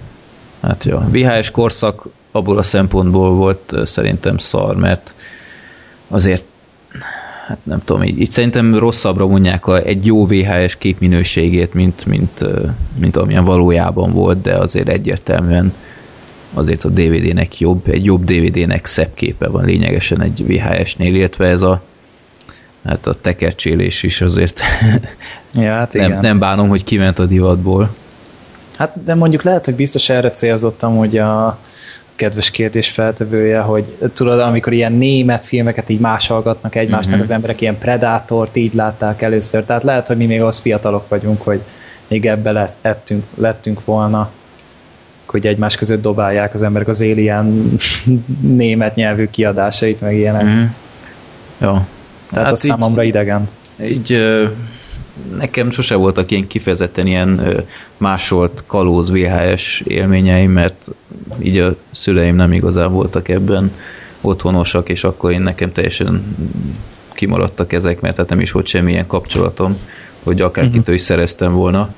[0.61, 0.99] hát jó.
[0.99, 5.15] VHS korszak abból a szempontból volt szerintem szar, mert
[6.09, 6.45] azért
[7.47, 12.45] hát nem tudom, így, így szerintem rosszabbra mondják a, egy jó VHS képminőségét, mint, mint,
[12.99, 15.73] mint amilyen valójában volt, de azért egyértelműen
[16.55, 21.63] azért a DVD-nek jobb, egy jobb DVD-nek szebb képe van lényegesen egy VHS-nél, illetve ez
[21.63, 21.83] a
[22.85, 24.61] hát a tekercsélés is azért
[25.55, 27.91] ja, hát nem, nem bánom, hogy kiment a divatból.
[28.81, 31.59] Hát de mondjuk lehet, hogy biztos erre célzottam, hogy a
[32.15, 37.21] kedves kérdés feltevője, hogy tudod, amikor ilyen német filmeket így másolgatnak egymásnak uh-huh.
[37.21, 41.43] az emberek, ilyen Predátort így látták először, tehát lehet, hogy mi még az fiatalok vagyunk,
[41.43, 41.61] hogy
[42.09, 44.31] még ebbe lettünk, lettünk volna,
[45.27, 47.73] hogy egymás között dobálják az emberek az Alien
[48.41, 50.43] német nyelvű kiadásait, meg ilyenek.
[50.43, 50.69] Uh-huh.
[51.59, 51.73] Jó.
[52.31, 53.49] Tehát hát az így, számomra idegen.
[53.83, 54.13] Így
[55.37, 57.65] nekem sose voltak ilyen kifejezetten ilyen
[57.97, 60.91] másolt kalóz VHS élményeim, mert
[61.39, 63.73] így a szüleim nem igazán voltak ebben
[64.21, 66.37] otthonosak, és akkor én nekem teljesen
[67.13, 69.77] kimaradtak ezek, mert hát nem is volt semmilyen kapcsolatom,
[70.23, 70.95] hogy akárkitől uh-huh.
[70.95, 71.95] is szereztem volna,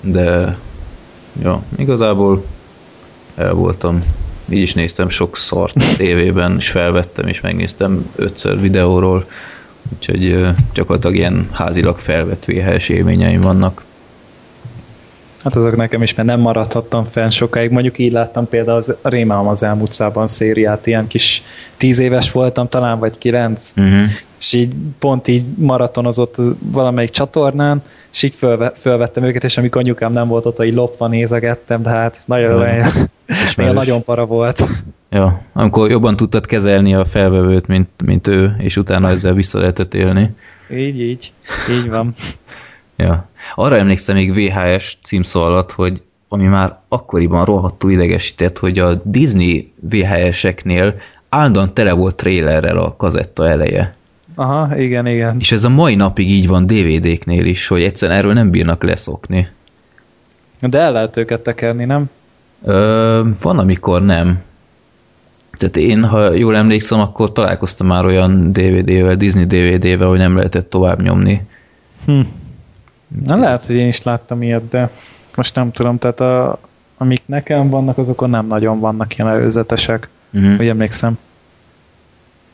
[0.00, 0.58] de
[1.42, 2.44] ja, igazából
[3.34, 4.02] el voltam.
[4.48, 9.26] Így is néztem sok szart tévében, és felvettem, és megnéztem ötször videóról,
[9.94, 13.84] úgyhogy gyakorlatilag ilyen házilag felvett VHS élményeim vannak.
[15.46, 17.70] Hát azok nekem is, mert nem maradhattam fenn sokáig.
[17.70, 21.42] Mondjuk így láttam például az Rémálom az elmúlt szában szériát, ilyen kis
[21.76, 24.02] tíz éves voltam talán, vagy kilenc, uh-huh.
[24.38, 30.12] és így pont így maratonozott valamelyik csatornán, és így fölve, fölvettem őket, és amikor anyukám
[30.12, 32.92] nem volt ott, így lopva nézegettem, de hát nagyon, olyan,
[33.74, 34.64] nagyon para volt.
[35.16, 39.94] Ja, amikor jobban tudtad kezelni a felvevőt, mint, mint ő, és utána ezzel vissza lehetett
[39.94, 40.32] élni.
[40.70, 41.32] Így, így.
[41.70, 42.14] Így van.
[43.06, 43.28] ja.
[43.54, 49.72] Arra emlékszem még VHS címszó alatt, hogy ami már akkoriban rohadtul idegesített, hogy a Disney
[49.80, 50.94] VHS-eknél
[51.28, 53.94] állandóan tele volt trailerrel a kazetta eleje.
[54.34, 55.36] Aha, igen, igen.
[55.38, 59.48] És ez a mai napig így van DVD-knél is, hogy egyszerűen erről nem bírnak leszokni.
[60.60, 62.10] De el lehet őket tekerni, nem?
[62.64, 64.40] Ö, van, amikor nem.
[65.56, 70.70] Tehát én, ha jól emlékszem, akkor találkoztam már olyan DVD-vel, Disney DVD-vel, hogy nem lehetett
[70.70, 71.46] tovább nyomni.
[72.04, 72.20] Hm.
[73.26, 74.90] Na lehet, hogy én is láttam ilyet, de
[75.36, 76.58] most nem tudom, tehát a,
[76.96, 80.56] amik nekem vannak, azokon nem nagyon vannak ilyen előzetesek, uh-huh.
[80.56, 81.18] hogy emlékszem.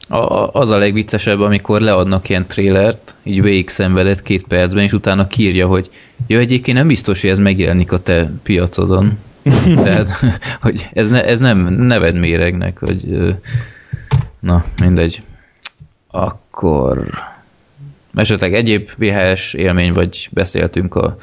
[0.08, 5.26] A, az a legviccesebb, amikor leadnak ilyen trélert, így végig szenvedett két percben, és utána
[5.26, 5.90] kírja, hogy
[6.26, 9.18] jó, egyébként nem biztos, hogy ez megjelenik a te piacodon.
[9.84, 10.10] Tehát,
[10.60, 13.36] hogy ez, ne, ez nem neved méregnek, hogy
[14.40, 15.22] na, mindegy.
[16.10, 17.10] Akkor
[18.14, 21.16] esetleg egyéb VHS élmény, vagy beszéltünk a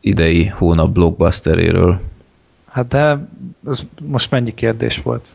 [0.00, 2.00] idei hónap blockbusteréről.
[2.70, 3.28] Hát de
[3.66, 5.34] ez most mennyi kérdés volt?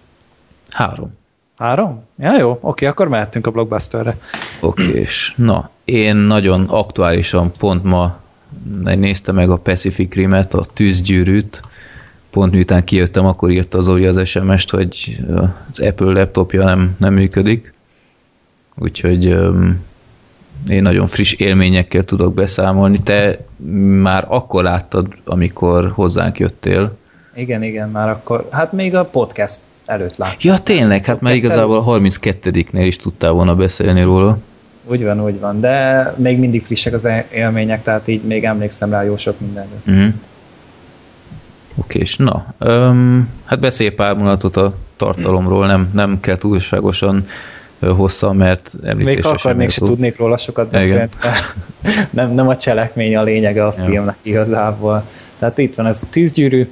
[0.70, 1.18] Három.
[1.58, 2.04] Három?
[2.18, 4.18] Ja, jó, oké, akkor mehetünk a blockbusterre.
[4.62, 8.22] Oké, és na, én nagyon aktuálisan pont ma
[8.84, 11.62] néztem meg a Pacific Rim-et, a tűzgyűrűt,
[12.30, 15.24] pont miután kijöttem, akkor írta az Zoli az SMS-t, hogy
[15.72, 17.74] az Apple laptopja nem, nem működik,
[18.76, 19.86] úgyhogy um,
[20.68, 23.00] én nagyon friss élményekkel tudok beszámolni.
[23.04, 23.46] Te
[24.02, 26.98] már akkor láttad, amikor hozzánk jöttél.
[27.36, 30.38] Igen, igen, már akkor, hát még a podcast előtt láttam.
[30.42, 34.38] Ja, tényleg, hát már igazából a 32-nél is tudtál volna beszélni róla.
[34.86, 39.04] Úgy van, úgy van, de még mindig frissek az élmények, tehát így még emlékszem rá
[39.04, 39.76] jó sok mindenre.
[39.88, 40.14] Uh-huh.
[41.76, 47.26] Oké, és na, um, hát beszélj pár mondatot a tartalomról, nem, nem kell túlságosan
[47.80, 51.10] hosszan, mert említésre Még akarnék, se tudnék róla sokat beszélni.
[52.10, 54.32] nem, nem a cselekmény a lényege a filmnek ja.
[54.32, 55.04] igazából.
[55.40, 56.68] Tehát itt van ez a tűzgyűrű,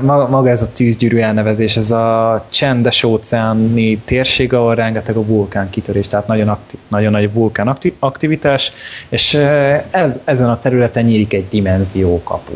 [0.00, 6.08] maga ez a tűzgyűrű elnevezés, ez a csendes óceáni térség, ahol rengeteg a vulkán kitörés,
[6.08, 8.72] tehát nagyon, aktív, nagyon nagy vulkán aktivitás,
[9.08, 9.34] és
[9.90, 12.52] ez, ezen a területen nyílik egy dimenzió kapu.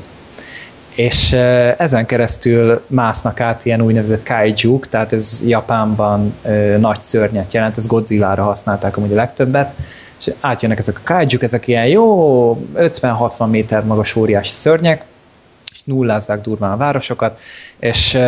[0.95, 1.33] És
[1.77, 6.35] ezen keresztül másznak át ilyen úgynevezett kaijuk, tehát ez Japánban
[6.79, 9.75] nagy szörnyet jelent, ez Godzilla-ra használták amúgy a legtöbbet,
[10.19, 15.05] és átjönnek ezek a kaijuk, ezek ilyen jó 50-60 méter magas óriási szörnyek,
[15.91, 17.41] nullázzák durván a városokat,
[17.79, 18.19] és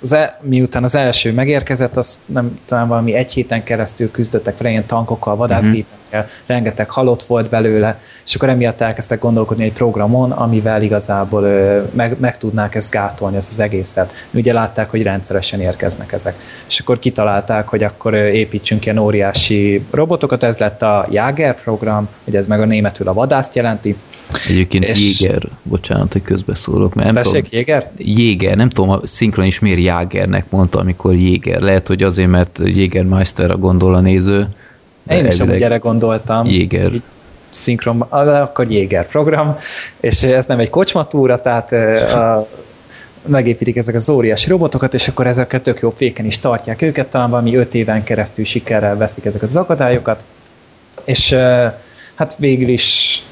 [0.00, 4.70] az e, miután az első megérkezett, az nem talán valami egy héten keresztül küzdöttek fel
[4.70, 6.36] ilyen tankokkal, vadászgépekkel, uh-huh.
[6.46, 12.16] rengeteg halott volt belőle, és akkor emiatt elkezdtek gondolkodni egy programon, amivel igazából ö, meg,
[12.20, 14.12] meg tudnák ezt gátolni, ezt az egészet.
[14.30, 16.34] Ugye látták, hogy rendszeresen érkeznek ezek.
[16.68, 22.36] És akkor kitalálták, hogy akkor építsünk ilyen óriási robotokat, ez lett a Jager program, hogy
[22.36, 23.96] ez meg a németül a vadászt jelenti,
[24.48, 25.20] Egyébként és...
[25.20, 27.90] Jéger, bocsánat, hogy közbeszólok, mert nem Tessék, tudom, Jéger?
[27.96, 31.60] Jéger, nem tudom, a szinkron is miért Jágernek mondta, amikor Jéger.
[31.60, 34.48] Lehet, hogy azért, mert Jégermeisterra gondol a néző.
[35.10, 36.46] Én is amúgy erre gondoltam.
[36.46, 36.90] Jéger.
[37.50, 39.58] Szinkron, akkor Jéger program,
[40.00, 42.48] és ez nem egy kocsmatúra, tehát a,
[43.28, 47.30] megépítik ezek az óriási robotokat, és akkor ezeket tök jó féken is tartják őket, talán
[47.30, 50.24] valami öt éven keresztül sikerrel veszik ezeket az akadályokat,
[51.04, 51.32] és
[52.14, 53.22] hát végül is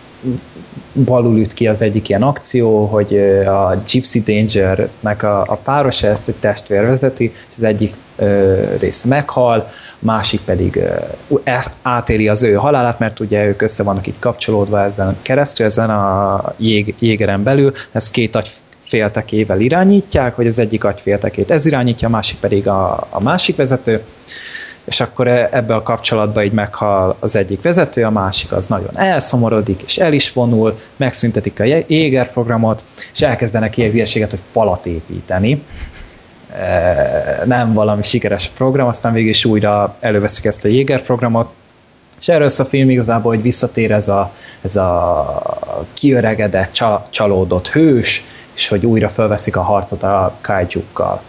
[0.95, 6.29] balul üt ki az egyik ilyen akció, hogy a Gypsy Danger-nek a, a páros ezt
[6.29, 12.53] egy testvér vezeti, és az egyik ö, része meghal, másik pedig ö, átéli az ő
[12.53, 17.73] halálát, mert ugye ők össze vannak itt kapcsolódva ezen keresztül, ezen a jég, jégeren belül,
[17.93, 18.51] ez két agy
[18.87, 24.03] féltekével irányítják, hogy az egyik agyféltekét ez irányítja, a másik pedig a, a másik vezető,
[24.85, 28.99] és akkor e, ebbe a kapcsolatba így meghal az egyik vezető, a másik az nagyon
[28.99, 34.87] elszomorodik, és el is vonul, megszüntetik a Jéger programot, és elkezdenek ilyen hülyeséget, hogy falat
[34.87, 35.63] építeni.
[36.59, 41.49] E, nem valami sikeres program, aztán végül is újra előveszik ezt a Jéger programot,
[42.21, 48.69] és erről a film igazából, hogy visszatér ez a, ez a kiöregedett, csalódott hős, és
[48.69, 51.21] hogy újra felveszik a harcot a kaijukkal.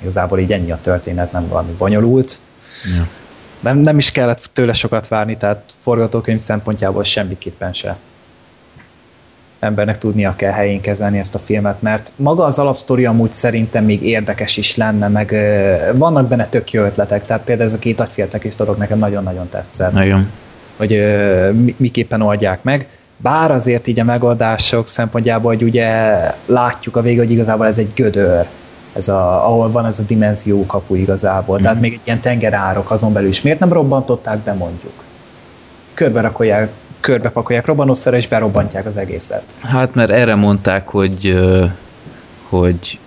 [0.00, 2.38] Igazából így ennyi a történet, nem valami bonyolult.
[2.96, 3.08] Ja.
[3.60, 7.96] Nem, nem is kellett tőle sokat várni, tehát forgatókönyv szempontjából semmiképpen se
[9.58, 14.02] embernek tudnia kell helyén kezelni ezt a filmet, mert maga az alapsztori amúgy szerintem még
[14.02, 18.00] érdekes is lenne, meg uh, vannak benne tök jó ötletek, tehát például ez a két
[18.00, 19.92] agyféltek is dolog nekem nagyon-nagyon tetszett.
[19.92, 20.30] Nagyon.
[20.76, 27.02] Hogy uh, miképpen oldják meg, bár azért így a megoldások szempontjából, hogy ugye látjuk a
[27.02, 28.46] végén, hogy igazából ez egy gödör,
[28.96, 31.58] ez a, ahol van ez a dimenzió kapu igazából.
[31.58, 31.60] Mm.
[31.60, 31.84] Tehát mhm.
[31.84, 33.42] még egy ilyen tengerárok azon belül is.
[33.42, 34.92] Miért nem robbantották be mondjuk?
[35.94, 39.42] Körbe rakolják, körbepakolják robbanószerre és berobbantják az egészet.
[39.60, 41.38] Hát mert erre mondták, hogy
[42.48, 42.98] hogy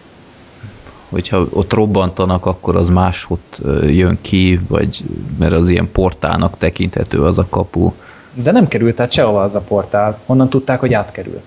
[1.10, 3.40] hogyha ott robbantanak, akkor az máshogy
[3.82, 5.04] jön ki, vagy
[5.40, 7.92] mert az ilyen portálnak tekinthető az a kapu.
[8.34, 10.20] De nem került át sehova az a portál.
[10.26, 11.42] Honnan tudták, hogy átkerül?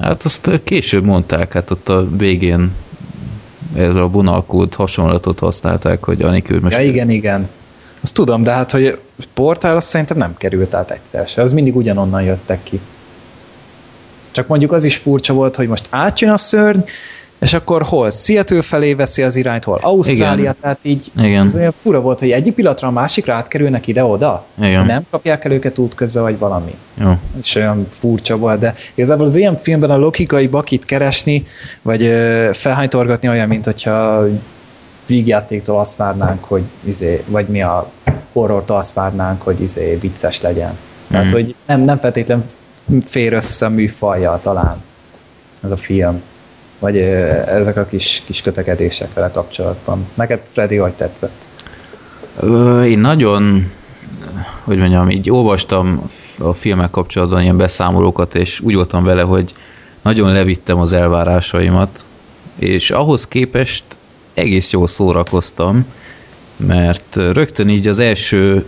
[0.00, 2.72] Hát azt később mondták, hát ott a végén
[3.74, 6.76] ez a vonalkód hasonlatot használták, hogy anélkül most...
[6.76, 7.48] Ja, igen, igen.
[8.00, 8.98] Azt tudom, de hát, hogy
[9.34, 11.42] portál, azt szerintem nem került át egyszer se.
[11.42, 12.80] Az mindig ugyanonnan jöttek ki.
[14.30, 16.80] Csak mondjuk az is furcsa volt, hogy most átjön a szörny,
[17.38, 20.56] és akkor hol Seattle felé veszi az irányt, hol Ausztrália, Igen.
[20.60, 21.42] tehát így Igen.
[21.42, 24.86] az olyan fura volt, hogy egyik pillanatra a másikra átkerülnek ide-oda, Igen.
[24.86, 26.74] nem kapják el őket útközben, vagy valami.
[26.94, 27.12] Jó.
[27.42, 31.46] És olyan furcsa volt, de igazából az ilyen filmben a logikai bakit keresni,
[31.82, 34.26] vagy ö, felhánytorgatni olyan, mint hogyha
[35.06, 37.90] vígjátéktól azt várnánk, hogy izé, vagy mi a
[38.32, 40.78] horrortól azt várnánk, hogy izé vicces legyen.
[41.10, 41.32] Tehát, mm.
[41.32, 42.44] hogy nem, nem feltétlenül
[43.04, 44.82] fér össze a műfajjal talán
[45.64, 46.22] ez a film
[46.78, 50.06] vagy ezek a kis, kis kötekedések vele kapcsolatban.
[50.14, 51.48] Neked, Freddy, hogy tetszett?
[52.84, 53.70] Én nagyon,
[54.64, 59.54] hogy mondjam, így olvastam a filmek kapcsolatban ilyen beszámolókat, és úgy voltam vele, hogy
[60.02, 62.04] nagyon levittem az elvárásaimat,
[62.58, 63.84] és ahhoz képest
[64.34, 65.86] egész jól szórakoztam,
[66.56, 68.66] mert rögtön így az első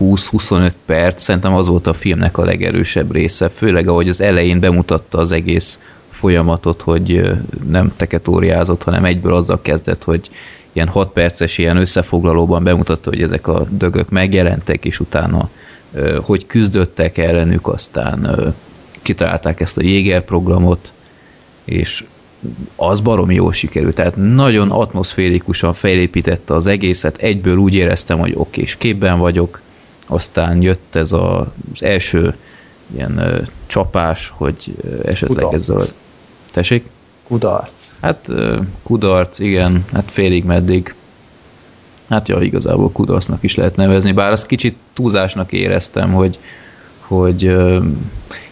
[0.00, 5.18] 20-25 perc szerintem az volt a filmnek a legerősebb része, főleg ahogy az elején bemutatta
[5.18, 5.78] az egész
[6.20, 7.30] folyamatot, hogy
[7.68, 10.30] nem teketóriázott, hanem egyből azzal kezdett, hogy
[10.72, 15.50] ilyen 6 perces ilyen összefoglalóban bemutatta, hogy ezek a dögök megjelentek, és utána
[16.22, 18.36] hogy küzdöttek ellenük, aztán
[19.02, 20.92] kitalálták ezt a Jäger programot,
[21.64, 22.04] és
[22.76, 23.94] az baromi jól sikerült.
[23.94, 29.60] Tehát nagyon atmoszférikusan felépítette az egészet, egyből úgy éreztem, hogy oké, és képben vagyok,
[30.06, 32.34] aztán jött ez a, az első
[32.96, 35.54] ilyen ö, csapás, hogy esetleg Kudarc.
[35.54, 35.84] ezzel...
[36.50, 36.84] Tessék?
[37.26, 37.90] Kudarc.
[38.00, 38.28] Hát
[38.82, 40.94] kudarc, igen, hát félig meddig.
[42.08, 46.38] Hát ja, igazából kudarcnak is lehet nevezni, bár azt kicsit túlzásnak éreztem, hogy,
[46.98, 47.56] hogy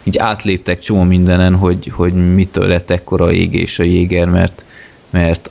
[0.03, 4.65] így átléptek csomó mindenen, hogy, hogy mitől lett ekkora a égés a jéger, mert,
[5.11, 5.51] mert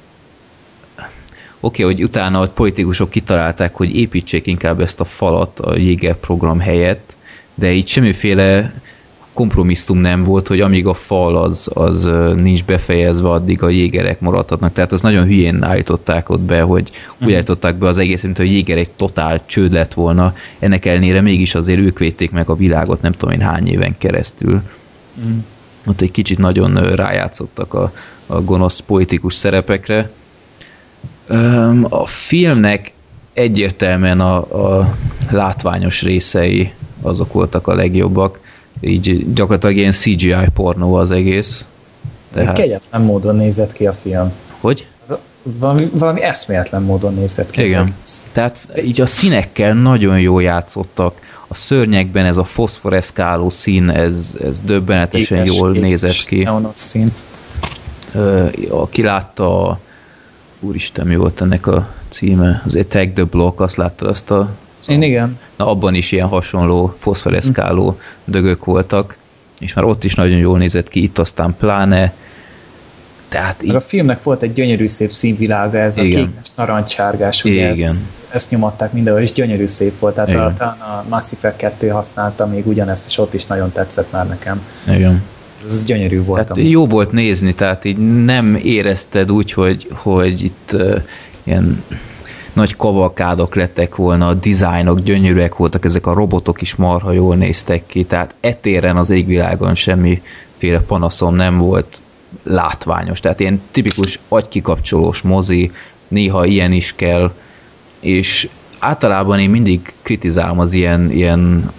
[1.59, 6.15] oké, okay, hogy utána a politikusok kitalálták, hogy építsék inkább ezt a falat a jéger
[6.15, 7.15] program helyett,
[7.55, 8.81] de így semmiféle
[9.37, 14.73] kompromisszum nem volt, hogy amíg a fal az, az nincs befejezve, addig a jégerek maradhatnak.
[14.73, 16.91] Tehát az nagyon hülyén állították ott be, hogy
[17.25, 20.33] úgy állították be az egész, mint hogy a jéger egy totál csőd lett volna.
[20.59, 24.61] Ennek ellenére mégis azért ők védték meg a világot nem tudom én hány éven keresztül.
[25.19, 25.37] Mm.
[25.87, 27.91] Ott egy kicsit nagyon rájátszottak a,
[28.25, 30.09] a gonosz politikus szerepekre.
[31.89, 32.91] A filmnek
[33.33, 34.95] egyértelműen a, a
[35.31, 38.39] látványos részei azok voltak a legjobbak.
[38.81, 41.65] Így gyakorlatilag ilyen CGI pornó az egész.
[42.33, 42.55] Tehát...
[42.55, 44.31] Kegyetlen módon nézett ki a film.
[44.59, 44.87] Hogy?
[45.43, 47.63] Valami, valami eszméletlen módon nézett ki.
[47.63, 47.95] Igen.
[48.31, 51.19] Tehát így a színekkel nagyon jól játszottak.
[51.47, 56.47] A szörnyekben ez a foszforeszkáló szín, ez, ez döbbenetesen Éges, jól éges, nézett ki.
[56.71, 57.11] szín.
[58.13, 59.79] Ö, aki látta a
[60.59, 62.61] úristen, mi volt ennek a címe?
[62.65, 64.49] Az Attack the Block, azt látta azt a
[64.87, 65.39] Én igen.
[65.55, 69.17] Na, abban is ilyen hasonló foszforeszkáló dögök voltak,
[69.59, 72.13] és már ott is nagyon jól nézett ki, itt aztán pláne.
[73.29, 76.23] Tehát Mert a filmnek volt egy gyönyörű szép színvilága, ez Igen.
[76.23, 77.89] a kékes narancsárgás, ugye Igen.
[77.89, 80.13] ezt, ezt nyomatták mindenhol, és gyönyörű szép volt.
[80.13, 80.41] Tehát Igen.
[80.41, 84.27] a, talán a Mass Effect 2 használta még ugyanezt, és ott is nagyon tetszett már
[84.27, 84.61] nekem.
[84.87, 85.23] igen.
[85.67, 86.47] Ez gyönyörű volt.
[86.47, 91.01] Tehát jó volt nézni, tehát így nem érezted úgy, hogy, hogy itt uh,
[91.43, 91.83] ilyen
[92.57, 97.85] nagy kavalkádok lettek volna, a dizájnok gyönyörűek voltak, ezek a robotok is marha jól néztek
[97.85, 102.01] ki, tehát etéren az égvilágon semmiféle panaszom nem volt
[102.43, 105.71] látványos, tehát ilyen tipikus agykikapcsolós mozi,
[106.07, 107.31] néha ilyen is kell,
[107.99, 108.49] és
[108.79, 111.71] általában én mindig kritizálom az ilyen, ilyen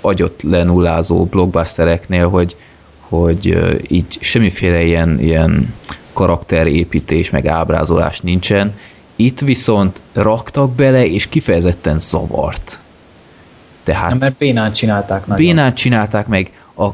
[0.00, 2.56] agyot lenullázó blockbustereknél, hogy,
[3.00, 5.74] hogy így semmiféle ilyen, ilyen
[6.12, 8.74] karakterépítés, meg ábrázolás nincsen.
[9.16, 12.80] Itt viszont raktak bele, és kifejezetten zavart.
[13.82, 15.46] Tehát Nem, mert bénán csinálták nagyon.
[15.46, 16.84] bénán csinálták meg, a,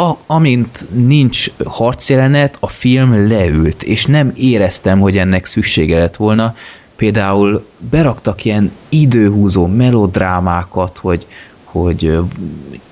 [0.00, 6.54] a, amint nincs harcjelenet, a film leült, és nem éreztem, hogy ennek szüksége lett volna.
[6.96, 11.26] Például beraktak ilyen időhúzó melodrámákat, hogy,
[11.64, 12.18] hogy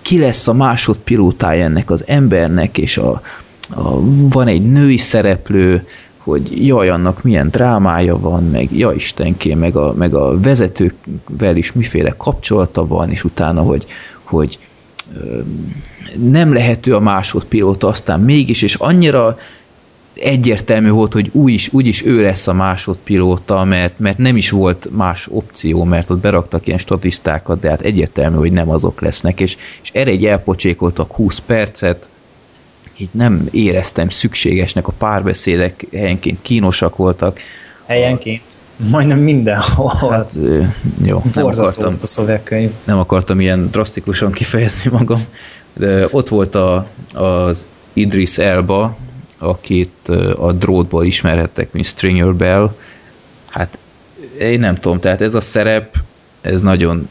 [0.03, 3.23] ki lesz a másodpilótája ennek az embernek, és a,
[3.71, 5.87] a, van egy női szereplő,
[6.27, 11.73] hogy jaj, annak milyen drámája van, meg ja Istenkém, meg a, meg a vezetőkvel is
[11.73, 13.87] miféle kapcsolata van, és utána, hogy,
[14.23, 14.59] hogy
[16.31, 19.39] nem lehető a másodpilóta, aztán mégis, és annyira
[20.15, 24.51] egyértelmű volt, hogy úgy is, úgy is ő lesz a másodpilóta, mert, mert nem is
[24.51, 29.41] volt más opció, mert ott beraktak ilyen statisztákat, de hát egyértelmű, hogy nem azok lesznek,
[29.41, 32.09] és, és erre egy elpocsékoltak 20 percet,
[32.97, 37.41] így nem éreztem szükségesnek, a párbeszédek helyenként kínosak voltak.
[37.87, 38.43] Helyenként.
[38.77, 40.11] Majdnem mindenhol.
[40.11, 40.39] Hát,
[41.05, 42.71] jó, nem akartam, a szövegkönyv.
[42.85, 45.21] nem akartam ilyen drasztikusan kifejezni magam,
[45.73, 48.97] de ott volt a, az Idris Elba,
[49.39, 52.75] akit a drótból ismerhettek, mint Stringer Bell.
[53.47, 53.79] Hát
[54.39, 55.97] én nem tudom, tehát ez a szerep,
[56.41, 57.09] ez nagyon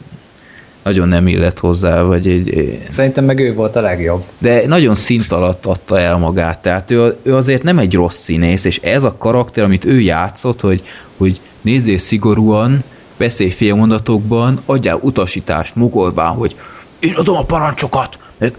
[0.86, 4.24] nagyon nem illett hozzá, vagy egy, Szerintem meg ő volt a legjobb.
[4.38, 8.64] de nagyon szint alatt adta el magát, tehát ő, ő azért nem egy rossz színész,
[8.64, 10.82] és ez a karakter, amit ő játszott, hogy,
[11.16, 12.82] hogy nézzél szigorúan,
[13.16, 16.56] beszélj félmondatokban, adjál utasítást mogolván, hogy
[16.98, 18.52] én adom a parancsokat, meg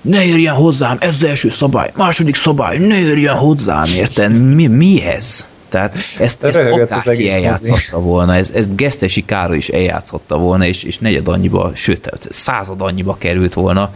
[0.00, 4.54] ne érjen hozzám, ez az első szabály, második szabály, ne érjen hozzám, érted?
[4.54, 5.48] Mi, mi ez?
[5.74, 10.98] Tehát ezt, ezt akárki eljátszhatta volna, ez, ezt Gesztesi Károly is eljátszhatta volna, és, és
[10.98, 13.94] negyed annyiba, sőt, század annyiba került volna,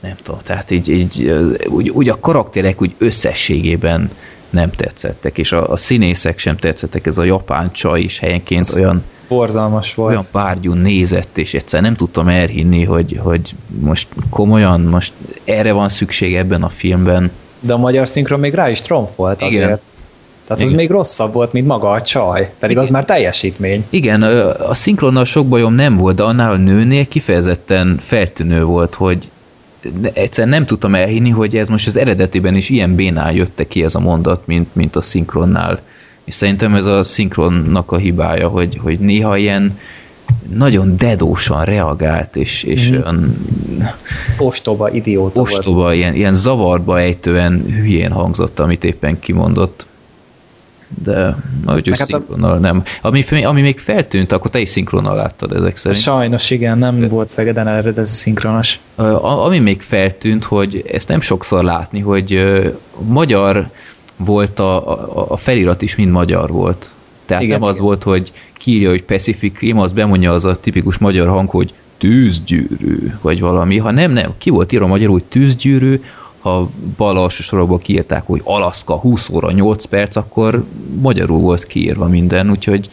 [0.00, 1.32] nem tudom, tehát így, így
[1.68, 4.10] úgy, úgy a karakterek úgy összességében
[4.50, 8.76] nem tetszettek, és a, a színészek sem tetszettek, ez a japán csaj is helyenként Ez
[8.76, 10.10] olyan, Borzalmas volt.
[10.10, 15.12] olyan párgyú nézett, és egyszer nem tudtam elhinni, hogy, hogy most komolyan, most
[15.44, 17.30] erre van szükség ebben a filmben.
[17.60, 19.80] De a magyar szinkron még rá is tromfolt Igen.
[20.50, 20.74] Tehát Igen.
[20.74, 22.82] az még rosszabb volt, mint maga a csaj, pedig Igen.
[22.82, 23.84] az már teljesítmény.
[23.90, 24.22] Igen,
[24.68, 29.28] a szinkronnal sok bajom nem volt, de annál a nőnél kifejezetten feltűnő volt, hogy
[30.12, 33.94] egyszerűen nem tudtam elhinni, hogy ez most az eredetiben is ilyen bénál jötte ki ez
[33.94, 35.80] a mondat, mint, mint a szinkronnál.
[36.24, 39.78] És szerintem ez a szinkronnak a hibája, hogy, hogy néha ilyen
[40.54, 42.94] nagyon dedósan reagált, és, és mm.
[42.94, 43.46] olyan...
[44.38, 45.94] Ostoba, idióta Ostoba, volt.
[45.94, 49.88] Ilyen, ilyen zavarba ejtően hülyén hangzott, amit éppen kimondott.
[51.04, 51.36] De
[51.66, 52.58] hogy hát szinkronnal a...
[52.58, 52.82] nem.
[53.00, 56.02] Ami, ami még feltűnt, akkor te is szinkronnal láttad ezek szerint.
[56.02, 58.78] Sajnos igen, nem volt Szegeden ered ez a szinkronos.
[59.20, 62.42] Ami még feltűnt, hogy ezt nem sokszor látni, hogy
[63.06, 63.70] magyar
[64.16, 66.94] volt a, a, a felirat is mind magyar volt.
[67.26, 67.86] Tehát igen, nem az igen.
[67.86, 73.12] volt, hogy kírja, hogy Pacific Rim, az bemondja az a tipikus magyar hang, hogy tűzgyűrű,
[73.20, 73.78] vagy valami.
[73.78, 76.00] Ha nem, nem, ki volt írva magyarul, hogy tűzgyűrű,
[76.40, 80.64] ha bal alsó sorokból kiírták, hogy Alaszka 20 óra 8 perc, akkor
[81.00, 82.90] magyarul volt kiírva minden, úgyhogy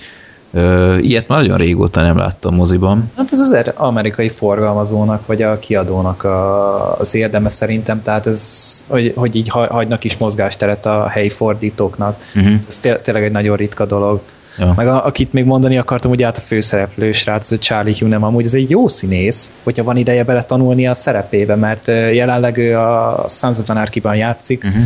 [0.54, 3.12] ö, ilyet már nagyon régóta nem láttam moziban.
[3.16, 8.86] Hát ez az er- amerikai forgalmazónak, vagy a kiadónak a, az érdeme szerintem, tehát ez,
[8.88, 12.22] hogy, hogy így hagynak is mozgásteret a helyi fordítóknak.
[12.36, 12.54] Uh-huh.
[12.68, 14.22] Ez tényleg egy nagyon ritka dolog.
[14.58, 14.74] Ja.
[14.76, 18.46] Meg a, akit még mondani akartam, hogy át a főszereplő srác, a Charlie Hunnam, amúgy
[18.46, 23.26] ez egy jó színész, hogyha van ideje bele tanulni a szerepébe, mert jelenleg ő a
[23.28, 24.64] Sons of Anarchy-ban játszik.
[24.64, 24.84] Uh-huh.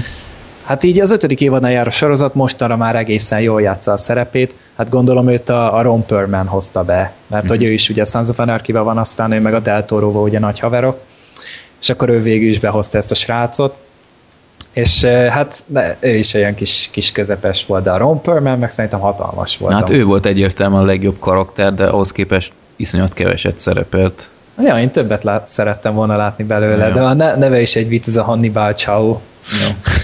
[0.63, 4.55] Hát így az ötödik évadnál jár a sorozat, mostanra már egészen jól játsza a szerepét.
[4.78, 7.57] Hát gondolom őt a, a Ron Perlman hozta be, mert uh-huh.
[7.57, 10.24] hogy ő is ugye a Sons of anarchy van, aztán ő meg a Del toro
[10.24, 10.99] ugye nagy haverok,
[11.82, 13.76] és akkor ő végül is behozta ezt a srácot
[14.74, 18.72] és hát de ő is olyan kis, kis közepes volt, de a Ron Perlman meg
[18.72, 19.74] szerintem hatalmas volt.
[19.74, 24.30] Hát ő volt egyértelműen a legjobb karakter, de ahhoz képest iszonyat keveset szerepelt.
[24.59, 26.93] Ja, én többet lát, szerettem volna látni belőle, ja.
[26.93, 29.17] de a neve is egy vicc, ez a Hannibal Chow.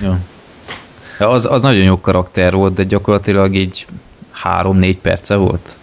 [0.02, 0.18] Ja,
[1.20, 1.30] ja.
[1.30, 3.86] Az, az nagyon jó karakter volt, de gyakorlatilag így
[4.32, 5.78] három-négy perce volt.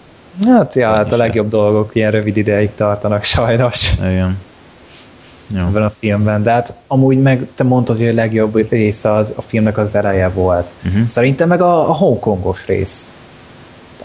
[0.45, 3.93] Hát, ja, hát a legjobb dolgok ilyen rövid ideig tartanak sajnos.
[3.99, 4.39] Igen
[5.51, 5.61] ja.
[5.61, 9.43] ebben a filmben, de hát amúgy meg te mondtad, hogy a legjobb része az, a
[9.43, 10.75] filmnek az eleje volt.
[10.87, 11.07] Uh-huh.
[11.07, 13.11] Szerintem meg a, a hongkongos rész.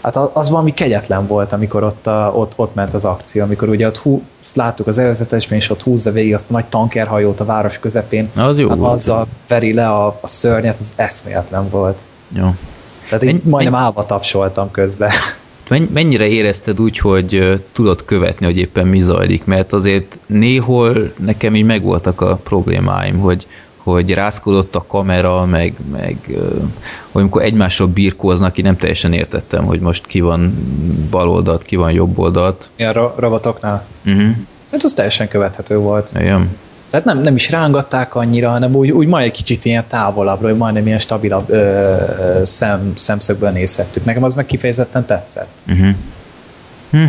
[0.02, 3.86] Hát az valami kegyetlen volt, amikor ott, a, ott, ott ment az akció, amikor ugye
[3.86, 4.22] ott hú,
[4.54, 8.30] láttuk az előzetesben, és ott húzza végig azt a nagy tankerhajót a város közepén.
[8.34, 8.92] Na, az jó hát volt.
[8.92, 11.98] Azzal veri le a, a szörnyet, az eszméletlen volt.
[12.28, 12.54] Jó.
[13.08, 15.10] Tehát én majdnem állva tapsoltam közben
[15.78, 19.44] mennyire érezted úgy, hogy tudod követni, hogy éppen mi zajlik?
[19.44, 23.46] Mert azért néhol nekem így megvoltak a problémáim, hogy,
[23.76, 26.16] hogy rázkodott a kamera, meg, meg
[27.10, 30.54] hogy amikor egymásról birkóznak, én nem teljesen értettem, hogy most ki van
[31.10, 32.68] bal oldalt, ki van jobb oldalt.
[32.76, 33.86] Ilyen robotoknál?
[34.06, 34.30] Uh-huh.
[34.60, 36.12] Szerintem az teljesen követhető volt.
[36.20, 36.56] Igen.
[36.90, 40.86] Tehát nem, nem is rángatták annyira, hanem úgy, úgy majd egy kicsit ilyen távolabbra, majd
[40.86, 41.96] ilyen stabilabb ö,
[42.42, 44.04] szem, szemszögből nézhettük.
[44.04, 45.62] Nekem az meg kifejezetten tetszett.
[45.68, 45.94] Uh-huh.
[46.90, 47.06] Hm.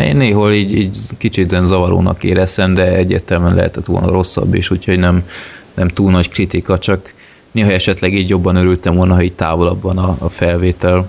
[0.00, 5.24] Én néhol így, így kicsit zavarónak éreztem, de egyértelműen lehetett volna rosszabb is, úgyhogy nem,
[5.74, 7.14] nem túl nagy kritika, csak
[7.50, 11.08] néha esetleg így jobban örültem volna, ha így távolabb van a, a felvétel.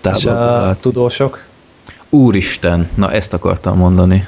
[0.00, 1.44] Távolabb És a tudósok?
[2.10, 4.26] Úristen, na ezt akartam mondani.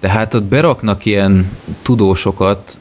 [0.00, 2.78] Tehát ott beraknak ilyen tudósokat,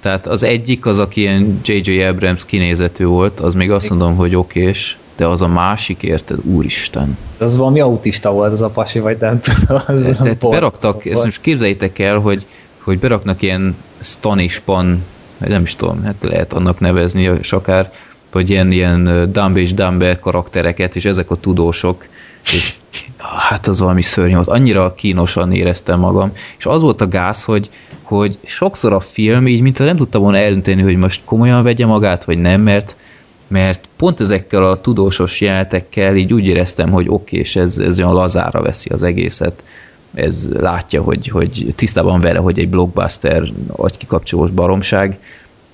[0.00, 2.02] tehát az egyik az, aki ilyen J.J.
[2.02, 7.18] Abrams kinézetű volt, az még azt mondom, hogy okés, de az a másik, érted, úristen.
[7.38, 9.82] Az valami autista volt az a pasi, vagy nem tudom.
[9.86, 12.46] Az Tehát beraktak, ezt most képzeljétek el, hogy,
[12.78, 15.04] hogy beraknak ilyen stanispan,
[15.38, 17.92] nem is tudom, hát lehet annak nevezni, és akár,
[18.36, 22.06] vagy ilyen, ilyen Dumb és Dumber karaktereket, és ezek a tudósok,
[22.44, 22.74] és
[23.48, 27.70] hát az valami szörnyű volt, annyira kínosan éreztem magam, és az volt a gáz, hogy,
[28.02, 32.24] hogy sokszor a film így, mint nem tudta volna eldönteni, hogy most komolyan vegye magát,
[32.24, 32.96] vagy nem, mert,
[33.48, 38.12] mert pont ezekkel a tudósos jelenetekkel így úgy éreztem, hogy oké, és ez, ez olyan
[38.12, 39.64] lazára veszi az egészet,
[40.14, 45.18] ez látja, hogy, hogy tisztában vele, hogy egy blockbuster agykikapcsolós baromság,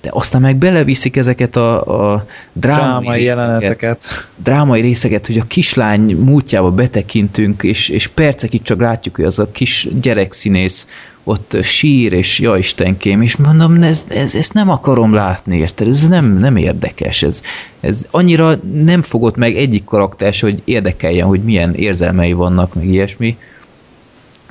[0.03, 4.03] de aztán meg beleviszik ezeket a, a drámai, drámai részeket, jeleneteket.
[4.35, 9.51] Drámai részeket, hogy a kislány múltjába betekintünk, és, és percekig csak látjuk, hogy az a
[9.51, 10.87] kis gyerekszínész
[11.23, 15.87] ott sír, és ja Istenkém, és mondom, ez, ez, ezt nem akarom látni, érted?
[15.87, 17.41] Ez nem, nem érdekes, ez,
[17.79, 23.37] ez annyira nem fogott meg egyik karakter, hogy érdekeljen, hogy milyen érzelmei vannak, meg ilyesmi.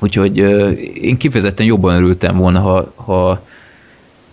[0.01, 0.39] Úgyhogy
[1.03, 3.41] én kifejezetten jobban örültem volna, ha, ha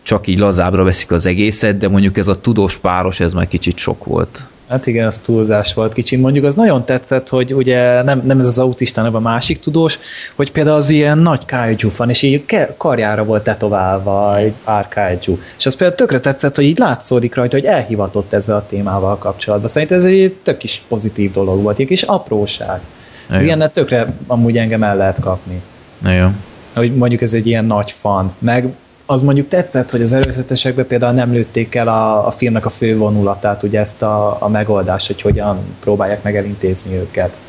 [0.04, 3.78] csak így lazábra veszik az egészet, de mondjuk ez a tudós páros, ez már kicsit
[3.78, 4.42] sok volt.
[4.70, 6.22] Hát igen, az túlzás volt kicsit.
[6.22, 10.00] Mondjuk az nagyon tetszett, hogy ugye nem, nem ez az autista, hanem a másik tudós,
[10.36, 12.46] hogy például az ilyen nagy kaiju van, és így
[12.78, 15.38] karjára volt tetoválva egy pár kaiju.
[15.58, 19.70] És az például tökre tetszett, hogy így látszódik rajta, hogy elhivatott ezzel a témával kapcsolatban.
[19.70, 22.82] Szerintem ez egy tök is pozitív dolog volt, egy kis apróság.
[23.30, 25.62] Ez ilyennel tökre amúgy engem el lehet kapni.
[26.02, 26.36] Igen.
[26.74, 28.34] Hogy mondjuk ez egy ilyen nagy fan.
[28.40, 28.74] Meg
[29.12, 32.98] az mondjuk tetszett, hogy az előzetesekben például nem lőtték el a, a filmnek a fő
[32.98, 37.40] vonulatát, ugye ezt a, a megoldást, hogy hogyan próbálják meg elintézni őket.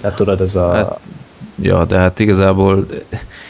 [0.00, 0.72] Tehát tudod, ez a...
[0.72, 0.98] Hát,
[1.62, 2.86] ja, de hát igazából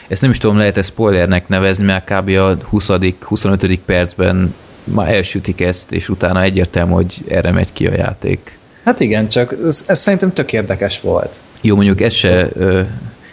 [0.09, 2.29] ezt nem is tudom, lehet ezt spoilernek nevezni, mert kb.
[2.29, 3.79] a 20.-25.
[3.85, 4.55] percben
[4.85, 8.59] már elsütik ezt, és utána egyértelmű, hogy erre megy ki a játék.
[8.85, 11.41] Hát igen, csak ez, ez szerintem tök érdekes volt.
[11.61, 12.49] Jó, mondjuk ezt se,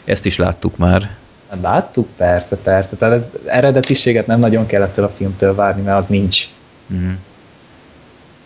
[0.06, 1.18] ezt is láttuk már.
[1.62, 2.96] Láttuk, persze, persze.
[2.96, 6.48] Tehát ez eredetiséget nem nagyon kellett el a filmtől várni, mert az nincs.
[6.94, 7.12] Mm.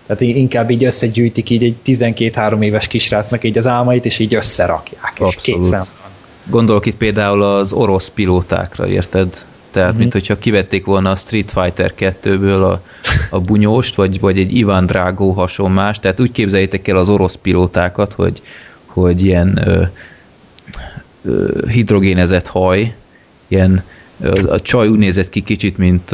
[0.06, 5.12] Tehát inkább így összegyűjtik így egy 12-3 éves kisrácnak így az álmait, és így összerakják.
[5.12, 5.36] Abszolút.
[5.36, 5.86] És készen
[6.50, 9.46] Gondolok itt például az orosz pilótákra, érted?
[9.72, 10.00] Tehát, mm-hmm.
[10.00, 12.82] mint hogyha kivették volna a Street Fighter 2-ből a,
[13.30, 16.00] a bunyóst, vagy, vagy egy Ivan Drago hasonlás.
[16.00, 18.42] Tehát úgy képzeljétek el az orosz pilótákat, hogy,
[18.86, 19.84] hogy ilyen ö,
[21.68, 22.96] hidrogénezett haj,
[23.48, 23.84] ilyen
[24.48, 26.12] a csaj úgy nézett ki kicsit, mint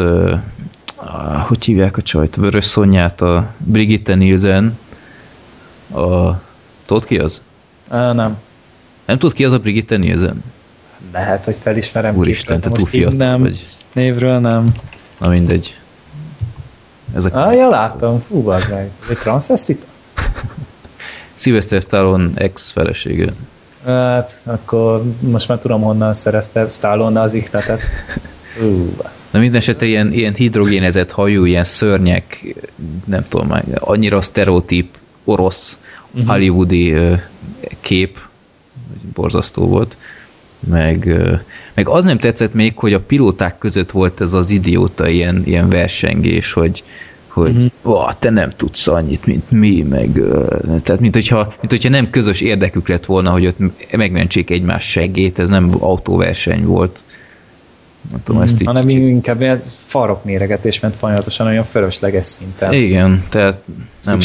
[1.48, 2.36] hogy hívják a csajt?
[2.36, 4.78] Vörös Szonyát, a Brigitte Nielsen.
[5.92, 6.32] A,
[6.86, 7.42] tudod ki az?
[7.92, 8.38] Uh, nem.
[9.06, 10.44] Nem tudod ki az a Brigitte Nielsen?
[11.12, 13.66] Lehet, hogy felismerem Úristen, te túl fiatal nem, vagy.
[13.94, 14.72] Névről nem.
[15.18, 15.78] Na mindegy.
[17.16, 17.46] Ez a...
[17.46, 18.20] Ah, ja, láttam.
[18.28, 18.90] Fú, meg.
[19.02, 19.86] Ez egy transvestita?
[21.34, 23.34] Sylvester Stallone ex-felesége.
[23.86, 27.82] Hát, akkor most már tudom, honnan szerezte Stallone az ihletet.
[28.62, 28.88] Uh.
[29.32, 32.56] Na minden esetre ilyen, ilyen hidrogénezett hajú, ilyen szörnyek,
[33.06, 35.78] nem tudom, annyira sztereotíp orosz
[36.12, 36.30] uh-huh.
[36.30, 36.96] hollywoodi
[37.82, 38.20] kép,
[39.14, 39.98] borzasztó volt,
[40.60, 41.22] meg,
[41.74, 45.70] meg az nem tetszett még, hogy a pilóták között volt ez az idióta ilyen, ilyen
[45.70, 46.84] versengés, hogy,
[47.32, 48.14] hogy uh-huh.
[48.20, 50.12] te nem tudsz annyit, mint mi, meg
[50.62, 53.58] tehát mint hogyha, mint hogyha nem közös érdekük lett volna, hogy ott
[53.92, 57.04] megmentsék egymás seggét, ez nem autóverseny volt.
[58.12, 59.02] Nem tudom, ezt így hanem kicsit...
[59.02, 62.74] inkább ilyen farok méregetés ment folyamatosan olyan fölösleges szinten.
[62.74, 63.62] Igen, tehát
[64.04, 64.20] nem,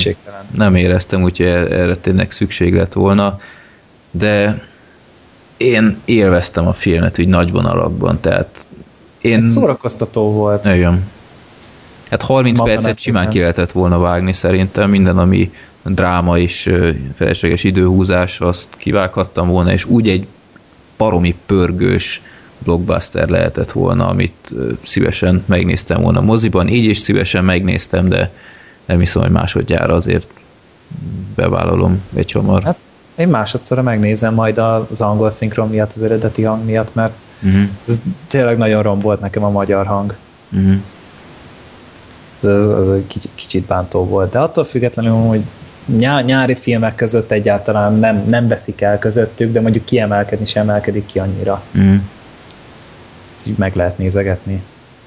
[0.54, 3.38] nem éreztem, úgyhogy erre tényleg szükség lett volna,
[4.10, 4.62] de
[5.56, 8.64] én élveztem a filmet úgy nagy vonalakban, tehát
[9.20, 9.42] én...
[9.42, 10.64] Ez szórakoztató volt.
[10.74, 11.10] Igen.
[12.14, 15.52] Hát 30 Maga percet simán ki lehetett volna vágni szerintem, minden, ami
[15.82, 16.74] dráma és
[17.14, 20.26] felesleges időhúzás, azt kivághattam volna, és úgy egy
[20.96, 22.22] paromi pörgős
[22.58, 26.68] blockbuster lehetett volna, amit szívesen megnéztem volna moziban.
[26.68, 28.30] Így is szívesen megnéztem, de
[28.84, 30.28] nem hiszem, hogy másodjára azért
[31.34, 32.62] bevállalom egy hamar.
[32.62, 32.76] Hát
[33.16, 37.62] én másodszorra megnézem majd az angol szinkron miatt, az eredeti hang miatt, mert uh-huh.
[37.88, 40.14] ez tényleg nagyon rombolt nekem a magyar hang.
[40.52, 40.76] Uh-huh
[42.44, 44.30] az, az egy kicsit, kicsit bántó volt.
[44.30, 45.42] De attól függetlenül, hogy
[45.86, 51.06] nyár, nyári filmek között egyáltalán nem, nem veszik el közöttük, de mondjuk kiemelkedni sem emelkedik
[51.06, 51.62] ki annyira.
[51.78, 51.96] Mm.
[53.42, 54.62] Így meg lehet nézegetni.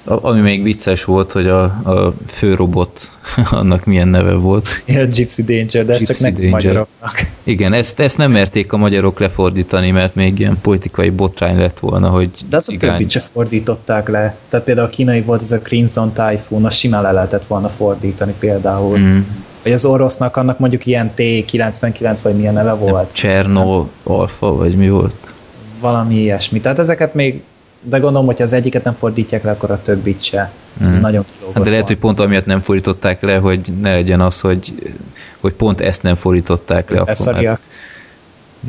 [0.08, 3.10] Ami még vicces volt, hogy a, a főrobot,
[3.50, 4.68] annak milyen neve volt.
[4.86, 7.14] Ja, Gypsy Danger, de Gypsy csak nekünk magyaroknak.
[7.42, 12.08] Igen, ezt, ezt nem merték a magyarok lefordítani, mert még ilyen politikai botrány lett volna,
[12.08, 14.36] hogy De hát a többit se fordították le.
[14.48, 18.34] Tehát például a kínai volt ez a Crimson Typhoon, az simán le lehetett volna fordítani
[18.38, 18.98] például.
[18.98, 19.18] Mm.
[19.62, 23.14] Vagy az orosznak annak mondjuk ilyen T99 vagy milyen neve volt.
[23.14, 25.34] Cserno Alpha, vagy mi volt?
[25.80, 26.60] Valami ilyesmi.
[26.60, 27.42] Tehát ezeket még
[27.80, 30.50] de gondolom, hogy az egyiket nem fordítják le, akkor a többit se.
[30.80, 31.00] Ez mm.
[31.00, 31.24] nagyon
[31.54, 34.92] hát de lehet, hogy pont amiatt nem fordították le, hogy ne legyen az, hogy,
[35.40, 37.00] hogy pont ezt nem fordították le.
[37.00, 37.60] Akkor hát,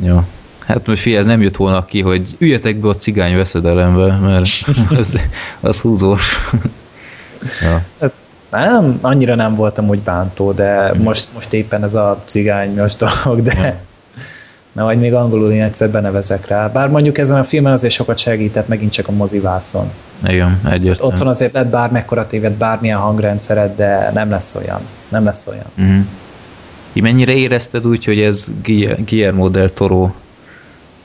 [0.02, 0.24] jó.
[0.66, 4.48] Hát most fi, ez nem jött volna ki, hogy üljetek be a cigány veszedelembe, mert
[5.00, 5.18] az,
[5.60, 6.50] az húzós.
[7.62, 7.82] ja.
[8.00, 8.12] hát,
[8.50, 11.02] nem, annyira nem voltam úgy bántó, de mm.
[11.02, 13.88] most, most éppen ez a cigányos dolog, de ja
[14.72, 16.68] Na, vagy még angolul én egyszer benevezek rá.
[16.68, 19.90] Bár mondjuk ezen a filmen azért sokat segített megint csak a mozivászon.
[20.24, 21.12] Igen, egyértelmű.
[21.12, 24.80] Otthon azért lett bármekkora téved, bármilyen hangrendszered, de nem lesz olyan.
[25.08, 25.64] Nem lesz olyan.
[25.78, 27.02] Uh-huh.
[27.02, 28.52] mennyire érezted úgy, hogy ez
[29.06, 30.10] Guillermo del Toro?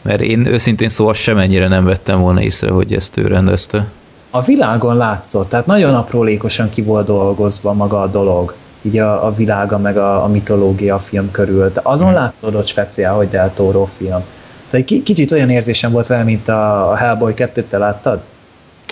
[0.02, 3.88] Mert én őszintén szóval semennyire nem vettem volna észre, hogy ezt ő rendezte.
[4.30, 8.56] A világon látszott, tehát nagyon aprólékosan ki volt dolgozva maga a dolog
[8.86, 11.70] így a, a világa, meg a, a mitológia a film körül.
[11.74, 12.18] De azon hmm.
[12.18, 14.24] látszódott speciál, hogy Del Toro film.
[14.70, 18.22] Tehát egy kicsit olyan érzésem volt vele, mint a, a Hellboy 2-t, te láttad?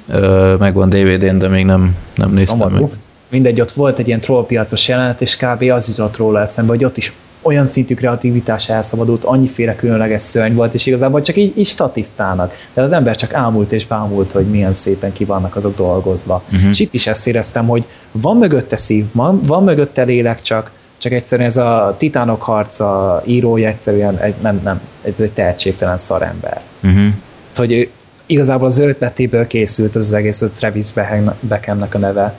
[0.07, 2.81] Ö, megvan DVD-n, de még nem, nem néztem Szomorú.
[2.81, 2.97] meg.
[3.29, 5.61] mindegy, ott volt egy ilyen trollpiacos jelenet, és kb.
[5.61, 7.13] az jutott róla eszembe, hogy ott is
[7.43, 12.53] olyan szintű kreativitás elszabadult, annyiféle különleges szörny volt, és igazából csak így, így statisztának.
[12.73, 16.43] De az ember csak ámult és bámult, hogy milyen szépen ki vannak azok dolgozva.
[16.51, 16.69] Uh-huh.
[16.69, 21.11] És itt is ezt éreztem, hogy van mögötte szív, van, van mögötte lélek, csak, csak
[21.11, 26.61] egyszerűen ez a titánok harca írója egyszerűen egy, nem, nem, ez egy tehetségtelen szarember.
[26.83, 27.07] Uh-huh.
[27.55, 27.89] Hogy
[28.25, 30.93] igazából az ötletéből készült az, az egész, a Travis
[31.39, 32.37] Beckhamnek a neve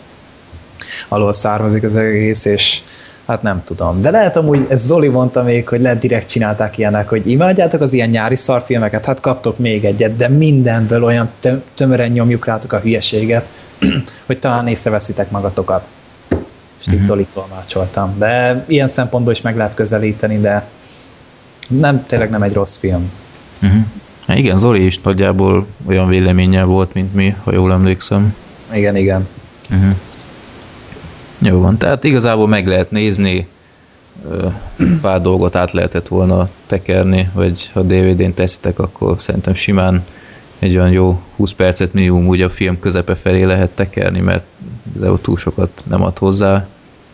[1.08, 2.80] alól származik az egész, és
[3.26, 4.00] Hát nem tudom.
[4.00, 7.92] De lehet amúgy, ez Zoli mondta még, hogy lehet direkt csinálták ilyenek, hogy imádjátok az
[7.92, 11.30] ilyen nyári szarfilmeket, hát kaptok még egyet, de mindenből olyan
[11.74, 13.46] tömören nyomjuk rátok a hülyeséget,
[14.26, 15.88] hogy talán észreveszitek magatokat.
[16.80, 18.14] És így Zoli tolmácsoltam.
[18.18, 20.66] De ilyen szempontból is meg lehet közelíteni, de
[21.68, 23.10] nem, tényleg nem egy rossz film.
[24.26, 28.34] Hát igen, Zoli is nagyjából olyan véleménnyel volt, mint mi, ha jól emlékszem.
[28.72, 29.28] Igen, igen.
[29.70, 29.92] Uh-huh.
[31.44, 33.46] Jó van, tehát igazából meg lehet nézni,
[35.00, 40.04] pár dolgot át lehetett volna tekerni, vagy ha DVD-n teszitek, akkor szerintem simán
[40.58, 44.44] egy olyan jó 20 percet minimum úgy a film közepe felé lehet tekerni, mert
[44.92, 46.66] de túl sokat nem ad hozzá.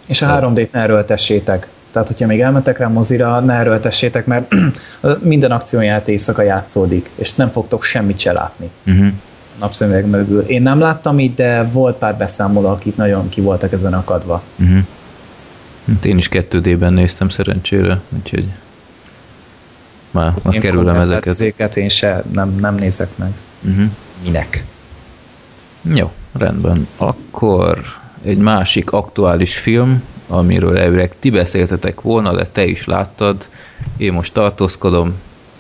[0.07, 1.69] És a 3D-t ne erőltessétek.
[1.93, 4.55] Tehát, hogyha még elmentek rá mozira, ne erőltessétek, mert
[5.21, 8.71] minden akcióját éjszaka játszódik, és nem fogtok semmit se látni.
[8.87, 9.13] Uh-huh
[9.61, 10.41] napszemüveg mögül.
[10.41, 14.43] Én nem láttam így, de volt pár beszámoló, akik nagyon ki voltak ezen akadva.
[14.59, 14.79] Uh-huh.
[16.03, 18.45] Én is 2D-ben néztem szerencsére, úgyhogy
[20.11, 21.29] már, hát már kerülem ezeket.
[21.29, 23.33] Ezeket én se nem, nem nézek meg.
[23.63, 23.91] Uh-huh.
[24.23, 24.65] Minek?
[25.83, 26.87] Jó, rendben.
[26.97, 27.79] Akkor
[28.23, 33.49] egy másik aktuális film, amiről elvileg ti beszéltetek volna, de te is láttad.
[33.97, 35.15] Én most tartózkodom,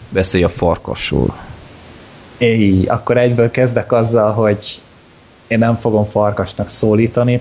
[0.08, 1.36] beszélj a farkasról.
[2.40, 4.80] Éj, akkor egyből kezdek azzal, hogy
[5.46, 7.40] én nem fogom farkasnak szólítani,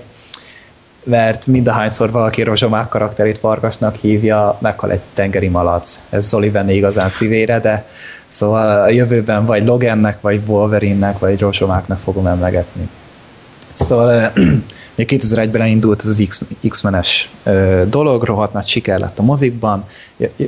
[1.04, 6.00] mert mindahányszor valaki rozsomák karakterét farkasnak hívja, meghal egy tengeri malac.
[6.10, 7.86] Ez Zoli venné igazán szívére, de
[8.28, 12.88] szóval a jövőben vagy Logannek, vagy Wolverine-nek, vagy rozsomáknak fogom emlegetni.
[13.80, 14.32] Szóval
[14.96, 17.30] 2001-ben indult ez az X-menes
[17.88, 19.84] dolog, rohadt nagy siker lett a mozikban,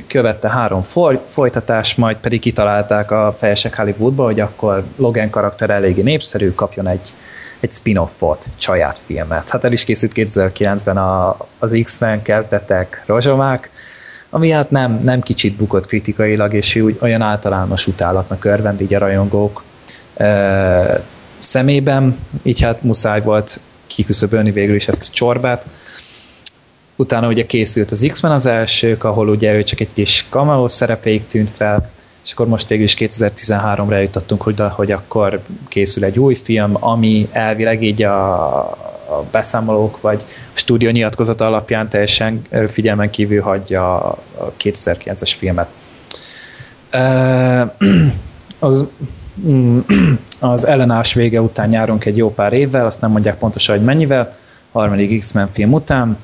[0.07, 6.01] követte három foly, folytatás, majd pedig kitalálták a fejesek Hollywoodba, hogy akkor Logan karakter eléggé
[6.01, 7.13] népszerű, kapjon egy,
[7.59, 9.49] egy spin-offot, saját filmet.
[9.49, 13.69] Hát el is készült 2009-ben a, az X-Men kezdetek rozsomák,
[14.29, 18.99] ami hát nem, nem kicsit bukott kritikailag, és úgy olyan általános utálatnak örvend így a
[18.99, 19.63] rajongók
[21.43, 25.67] szemében, így hát muszáj volt kiküszöbölni végül is ezt a csorbát.
[26.95, 31.27] Utána ugye készült az X-Men az elsők, ahol ugye ő csak egy kis cameo szerepéig
[31.27, 31.89] tűnt fel,
[32.25, 37.27] és akkor most végül is 2013-ra jutottunk, hogy, hogy akkor készül egy új film, ami
[37.31, 38.59] elvileg így a,
[39.09, 45.67] a beszámolók vagy a stúdió nyilatkozat alapján teljesen figyelmen kívül hagyja a 2009-es filmet.
[48.59, 48.85] Az
[50.39, 54.35] az ellenállás vége után járunk egy jó pár évvel, azt nem mondják pontosan, hogy mennyivel,
[54.71, 56.17] harmadik X-Men film után,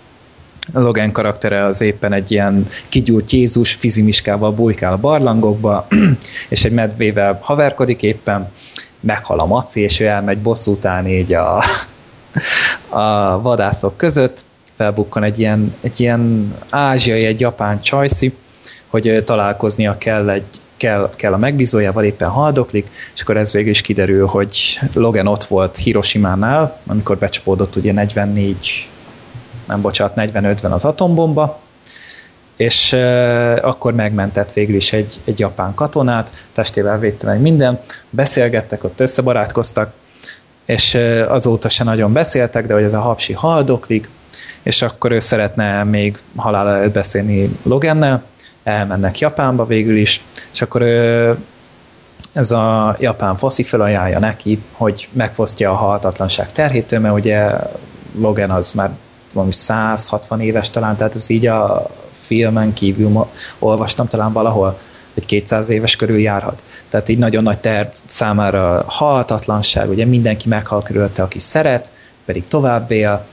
[0.74, 5.88] Logan karaktere az éppen egy ilyen kigyúrt Jézus fizimiskával bujkál a barlangokba,
[6.50, 8.52] és egy medvével haverkodik éppen,
[9.00, 11.64] meghal a maci, és ő elmegy bosszút állni így a,
[12.90, 14.46] a vadászok között,
[14.76, 18.34] felbukkan egy ilyen, egy ilyen ázsiai, egy japán csajszi,
[18.88, 20.46] hogy találkoznia kell egy
[20.80, 25.44] kell, kell a megbízójával, éppen haldoklik, és akkor ez végül is kiderül, hogy Logan ott
[25.44, 28.88] volt Hiroshima-nál, amikor becsapódott ugye 44,
[29.68, 31.60] nem bocsánat, 45-ben az atombomba,
[32.56, 38.84] és uh, akkor megmentett végül is egy, egy japán katonát, testével védte meg minden, beszélgettek,
[38.84, 39.94] ott összebarátkoztak,
[40.66, 44.10] és uh, azóta se nagyon beszéltek, de hogy ez a hapsi haldoklik,
[44.64, 48.24] és akkor ő szeretne még halál előtt beszélni Logannel,
[48.64, 50.82] elmennek Japánba végül is, és akkor
[52.34, 57.50] ez a japán faszi felajánlja neki, hogy megfosztja a halhatatlanság terhétől, mert ugye
[58.20, 58.92] Logan az már
[59.34, 63.30] valami 160 éves talán, tehát ez így a filmen kívül ma,
[63.60, 64.80] olvastam talán valahol,
[65.14, 66.64] hogy 200 éves körül járhat.
[66.90, 71.92] Tehát így nagyon nagy ter számára halhatatlanság, ugye mindenki meghal körülte, aki szeret,
[72.26, 73.26] pedig tovább él,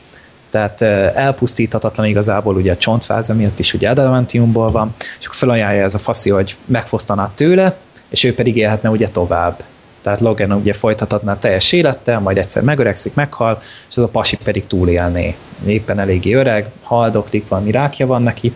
[0.57, 0.83] tehát
[1.17, 5.99] elpusztíthatatlan igazából ugye a csontváza miatt is ugye adamantiumból van, és akkor felajánlja ez a
[5.99, 7.77] faszi, hogy megfosztaná tőle,
[8.09, 9.63] és ő pedig élhetne ugye tovább.
[10.03, 14.67] Tehát Logan ugye folytathatná teljes élettel, majd egyszer megöregszik, meghal, és az a pasi pedig
[14.67, 15.37] túlélné.
[15.67, 18.53] Éppen eléggé öreg, haldoklik, valami rákja van neki,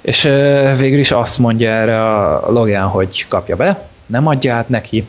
[0.00, 0.22] és
[0.78, 5.06] végül is azt mondja erre a Logan, hogy kapja be, nem adja át neki,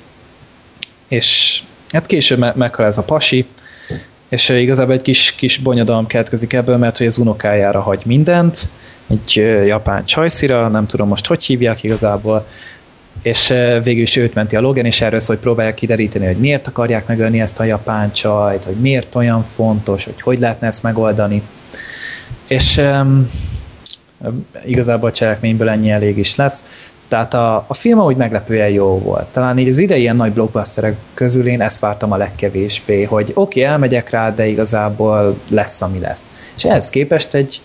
[1.08, 1.62] és
[1.92, 3.48] hát később meghal ez a pasi,
[4.30, 8.70] és igazából egy kis, kis bonyodalom keletkezik ebből, mert hogy az unokájára hagy mindent,
[9.08, 12.46] egy japán csajszira, nem tudom most hogy hívják igazából,
[13.22, 13.48] és
[13.84, 17.08] végül is őt menti a Logan, és erről szól, hogy próbálják kideríteni, hogy miért akarják
[17.08, 21.42] megölni ezt a japán csajt, hogy miért olyan fontos, hogy hogy lehetne ezt megoldani.
[22.48, 23.30] És um,
[24.66, 26.70] igazából a cselekményből ennyi elég is lesz.
[27.10, 29.28] Tehát a, a film úgy meglepően jó volt.
[29.28, 33.60] Talán így az idei ilyen nagy blockbusterek közül én ezt vártam a legkevésbé, hogy oké,
[33.60, 36.32] okay, elmegyek rá, de igazából lesz, ami lesz.
[36.56, 37.62] És ehhez képest egy,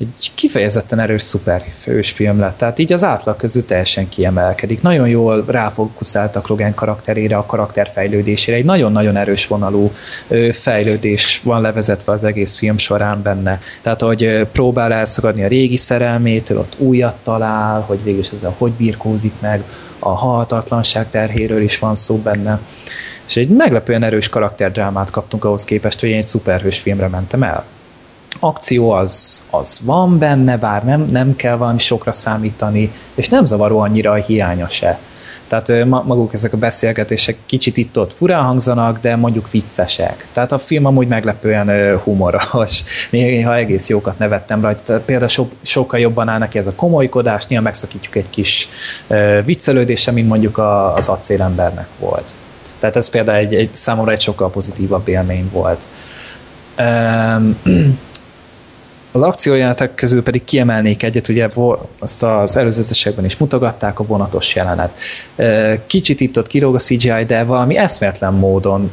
[0.00, 2.56] egy kifejezetten erős szuperhős film lett.
[2.56, 4.82] Tehát így az átlag közül teljesen kiemelkedik.
[4.82, 8.56] Nagyon jól ráfókuszáltak Logan karakterére, a karakter fejlődésére.
[8.56, 9.92] Egy nagyon-nagyon erős vonalú
[10.52, 13.60] fejlődés van levezetve az egész film során benne.
[13.82, 18.72] Tehát, hogy próbál elszakadni a régi szerelmétől, ott újat talál, hogy végül is ezzel hogy
[18.72, 19.62] birkózik meg,
[19.98, 22.60] a halhatatlanság terhéről is van szó benne.
[23.26, 27.64] És egy meglepően erős karakterdrámát kaptunk ahhoz képest, hogy én egy szuperhős filmre mentem el
[28.40, 33.78] akció az, az van benne, bár nem, nem kell valami sokra számítani, és nem zavaró
[33.78, 34.98] annyira a hiánya se.
[35.46, 40.26] Tehát maguk ezek a beszélgetések kicsit itt-ott furán hangzanak, de mondjuk viccesek.
[40.32, 42.82] Tehát a film amúgy meglepően humoros.
[43.10, 45.00] Néha egész jókat nevettem rajta.
[45.00, 48.68] Például so, sokkal jobban áll neki ez a komolykodás, néha megszakítjuk egy kis
[49.44, 52.34] viccelődése, mint mondjuk a, az acélembernek volt.
[52.78, 55.86] Tehát ez például egy, egy számomra egy sokkal pozitívabb élmény volt.
[56.78, 57.56] Um,
[59.14, 61.48] az akciójelenetek közül pedig kiemelnék egyet, ugye
[61.98, 64.98] azt az előzetesekben is mutogatták, a vonatos jelenet.
[65.86, 68.90] Kicsit itt ott kilóg a CGI, de valami eszméletlen módon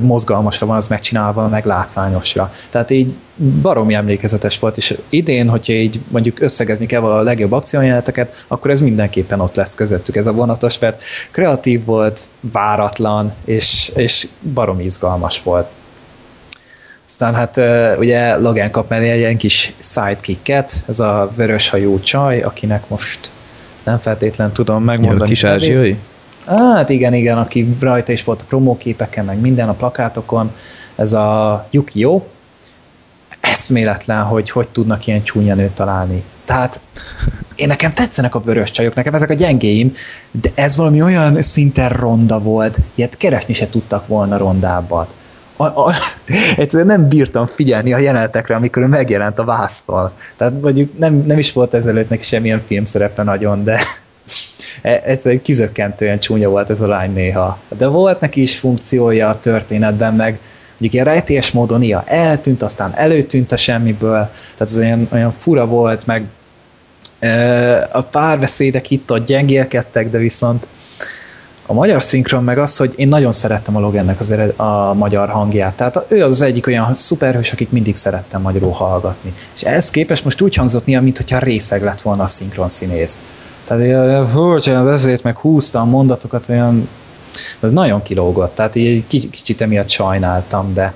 [0.00, 2.52] mozgalmasra van az megcsinálva, meg látványosra.
[2.70, 3.14] Tehát így
[3.62, 8.80] baromi emlékezetes volt, és idén, hogyha így mondjuk összegezni kell a legjobb akciójeleneteket, akkor ez
[8.80, 15.42] mindenképpen ott lesz közöttük ez a vonatos, mert kreatív volt, váratlan, és, és baromi izgalmas
[15.42, 15.66] volt.
[17.12, 17.60] Aztán hát
[17.98, 23.30] ugye Logan kap mellé egy ilyen kis sidekicket, ez a vöröshajú csaj, akinek most
[23.82, 25.22] nem feltétlen tudom megmondani.
[25.22, 25.98] A kis ázsiai?
[26.46, 30.52] Hát igen, igen, aki rajta is volt a promóképeken, meg minden a plakátokon,
[30.96, 32.22] ez a Yukio,
[33.40, 36.22] eszméletlen, hogy hogy tudnak ilyen csúnya nőt találni.
[36.44, 36.80] Tehát
[37.54, 39.96] én nekem tetszenek a vörös csajok, nekem ezek a gyengéim,
[40.30, 45.14] de ez valami olyan szinten ronda volt, ilyet keresni se tudtak volna rondábbat
[45.56, 45.94] a, a,
[46.56, 50.12] egyszerűen nem bírtam figyelni a jelenetekre, amikor ő megjelent a vásztal.
[50.36, 53.80] Tehát mondjuk nem, nem is volt ezelőtt neki semmilyen filmszerepe nagyon, de
[54.82, 57.58] e, egyszerűen kizökkentően csúnya volt ez a lány néha.
[57.68, 60.38] De volt neki is funkciója a történetben, meg
[60.70, 65.66] mondjuk ilyen rejtélyes módon ia eltűnt, aztán előtűnt a semmiből, tehát az olyan, olyan fura
[65.66, 66.24] volt, meg
[67.92, 70.68] a párbeszédek itt-ott gyengélkedtek, de viszont
[71.72, 75.28] a magyar szinkron meg az, hogy én nagyon szerettem a Logannek az ered, a magyar
[75.28, 75.74] hangját.
[75.74, 79.34] Tehát ő az, az egyik olyan szuperhős, akit mindig szerettem magyarul hallgatni.
[79.54, 83.18] És ehhez képest most úgy hangzott néha, mintha részeg lett volna a szinkron színész.
[83.64, 83.82] Tehát
[84.66, 85.36] olyan vezét, meg
[85.72, 86.88] a mondatokat, olyan
[87.60, 90.94] ez nagyon kilógott, tehát így kicsit emiatt sajnáltam, de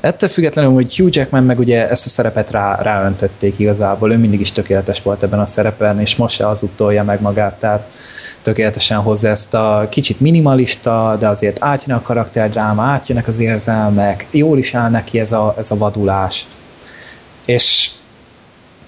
[0.00, 4.40] ettől függetlenül, hogy Hugh Jackman meg ugye ezt a szerepet rá, ráöntötték igazából, ő mindig
[4.40, 7.90] is tökéletes volt ebben a szerepen, és most se az utolja meg magát, tehát
[8.44, 14.58] tökéletesen hozza ezt a kicsit minimalista, de azért átjön a karakterdráma, átjönnek az érzelmek, jól
[14.58, 16.46] is áll neki ez a, ez a vadulás.
[17.44, 17.90] És,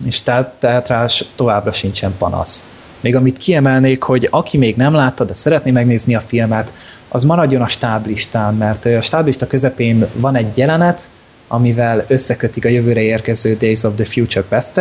[0.04, 2.64] és tehát, tehát rá továbbra sincsen panasz.
[3.00, 6.72] Még amit kiemelnék, hogy aki még nem látta, de szeretné megnézni a filmet,
[7.08, 11.10] az maradjon a stáblistán, mert a stáblista közepén van egy jelenet,
[11.48, 14.80] amivel összekötik a jövőre érkező Days of the Future past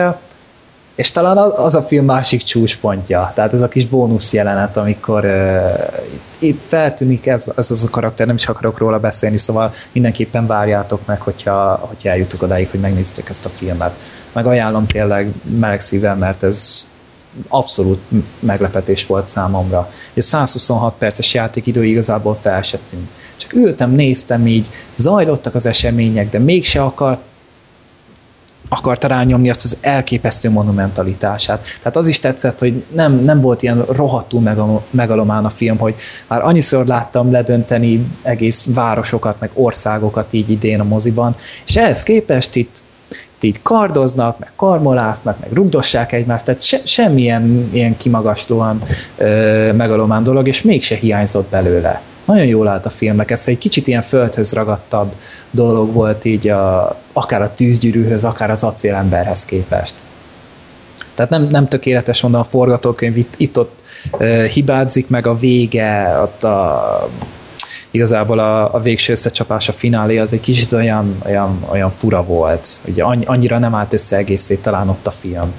[0.96, 5.94] és talán az a film másik csúcspontja, tehát ez a kis bónusz jelenet, amikor uh,
[6.40, 11.06] itt feltűnik ez, ez az a karakter, nem is akarok róla beszélni, szóval mindenképpen várjátok
[11.06, 13.94] meg, hogyha, hogyha eljutok odáig, hogy megnézzétek ezt a filmet.
[14.32, 16.88] Meg ajánlom tényleg meleg szívvel, mert ez
[17.48, 18.02] abszolút
[18.40, 19.92] meglepetés volt számomra.
[20.14, 22.62] És 126 perces játékidő igazából fel.
[22.62, 27.20] Csak ültem, néztem így, zajlottak az események, de mégse akart
[28.70, 31.64] akarta rányomni azt az elképesztő monumentalitását.
[31.78, 34.42] Tehát az is tetszett, hogy nem, nem volt ilyen rohadtul
[34.90, 35.96] megalomán a film, hogy
[36.28, 41.36] már annyiszor láttam ledönteni egész városokat, meg országokat így idén a moziban,
[41.66, 42.84] és ehhez képest itt
[43.46, 48.82] így kardoznak, meg karmolásznak, meg rugdossák egymást, tehát se, semmilyen ilyen kimagaslóan
[49.18, 52.02] ö, megalomán dolog, és mégse hiányzott belőle.
[52.26, 55.14] Nagyon jól állt a filmek, ez egy kicsit ilyen földhöz ragadtabb
[55.52, 59.94] dolog volt így a, akár a tűzgyűrűhöz, akár az acélemberhez képest.
[61.14, 63.82] Tehát nem, nem tökéletes mondom a forgatókönyv, itt, itt ott
[64.20, 67.10] uh, hibázik meg a vége, ott a
[67.92, 72.70] igazából a, a végső összecsapás, a finálé az egy kicsit olyan, olyan, olyan fura volt.
[72.88, 75.54] Ugye annyira nem állt össze egészét talán ott a film.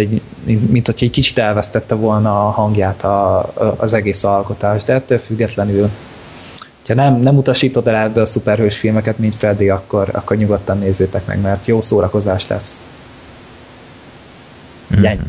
[0.00, 4.92] Egy, mint hogy egy kicsit elvesztette volna a hangját a, a, az egész alkotás, de
[4.92, 5.90] ettől függetlenül
[6.90, 11.26] ha nem, nem utasítod el ebből a szuperhős filmeket, mint Freddy, akkor, akkor nyugodtan nézzétek
[11.26, 12.82] meg, mert jó szórakozás lesz.
[14.96, 15.00] Mm.
[15.00, 15.20] Gyeng.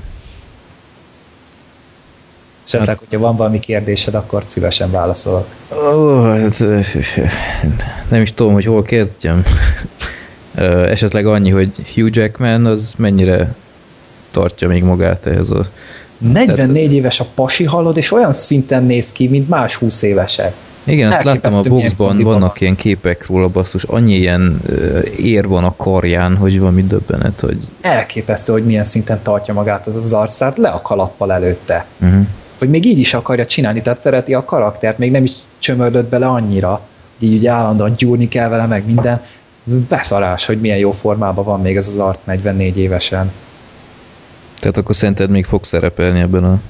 [2.66, 5.48] Esetleg, hát, hogyha van valami kérdésed, akkor szívesen válaszolok.
[5.94, 6.60] Ó, hát,
[8.10, 9.44] nem is tudom, hogy hol kezdjem.
[10.86, 13.56] Esetleg annyi, hogy Hugh Jackman az mennyire
[14.32, 15.66] tartja még magát ehhez a...
[16.18, 20.54] 44 Tehát, éves a pasi halod, és olyan szinten néz ki, mint más 20 évesek.
[20.84, 24.62] Igen, ezt láttam a boxban, vannak ilyen képek róla, basszus, annyi ilyen
[25.18, 27.58] ér van a karján, hogy valami döbbenet, hogy...
[27.82, 31.86] Elképesztő, hogy milyen szinten tartja magát az az arc, tehát le a kalappal előtte.
[32.02, 32.26] Uh-huh.
[32.58, 36.28] Hogy még így is akarja csinálni, tehát szereti a karaktert, még nem is csömördött bele
[36.28, 36.82] annyira,
[37.20, 39.22] így ugye állandóan gyúrni kell vele, meg minden.
[39.64, 43.32] Beszarás, hogy milyen jó formában van még ez az arc 44 évesen.
[44.62, 46.62] Tehát akkor szerinted még fog szerepelni ebben a,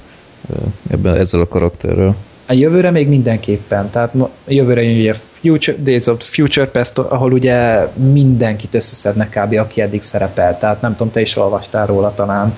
[0.90, 2.16] ebben, ezzel a karakterrel?
[2.46, 4.14] A jövőre még mindenképpen, tehát
[4.46, 9.54] jövőre jön ugye Future, Days of Future Past, ahol ugye mindenkit összeszednek kb.
[9.54, 12.54] aki eddig szerepel, tehát nem tudom, te is olvastál róla talán.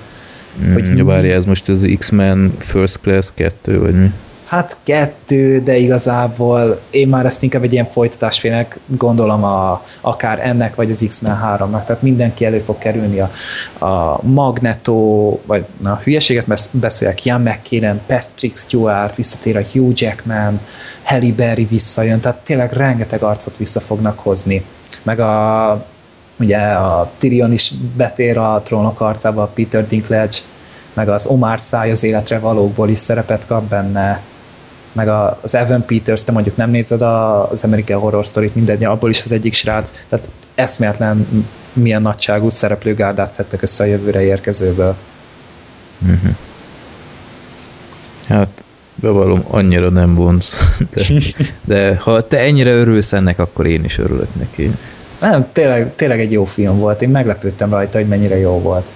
[0.63, 4.11] Mm, hogy várja, ez most az X-Men First Class 2, vagy mi?
[4.45, 10.75] Hát kettő, de igazából én már ezt inkább egy ilyen folytatásfélnek gondolom a, akár ennek,
[10.75, 13.31] vagy az X-Men 3-nak, tehát mindenki elő fog kerülni a,
[13.85, 20.59] a Magneto, vagy na, hülyeséget beszélek, Ian McKinnon, Patrick Stewart, visszatér a Hugh Jackman,
[21.03, 24.65] Halle Berry visszajön, tehát tényleg rengeteg arcot vissza fognak hozni.
[25.03, 25.85] Meg a
[26.39, 30.37] ugye a Tyrion is betér a trónok arcába, a Peter Dinklage,
[30.93, 34.21] meg az Omar száj az életre valókból is szerepet kap benne,
[34.95, 38.83] meg a, az Evan Peters, te mondjuk nem nézed a, az American Horror Story-t, mindegy,
[38.83, 41.27] abból is az egyik srác, tehát eszméletlen
[41.73, 44.95] milyen nagyságú szereplőgárdát szedtek össze a jövőre érkezőből.
[46.01, 46.35] Uh-huh.
[48.27, 48.63] Hát,
[48.95, 50.53] bevallom, annyira nem vonz.
[50.93, 51.03] De,
[51.63, 54.71] de ha te ennyire örülsz ennek, akkor én is örülök neki.
[55.19, 57.01] Nem, tényleg, tényleg egy jó film volt.
[57.01, 58.95] Én meglepődtem rajta, hogy mennyire jó volt.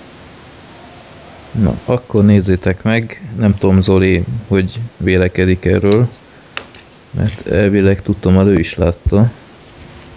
[1.52, 3.22] Na, akkor nézzétek meg.
[3.38, 6.08] Nem tudom, Zoli, hogy vélekedik erről.
[7.12, 9.32] Mert elvileg tudtam, hogy ő is látta.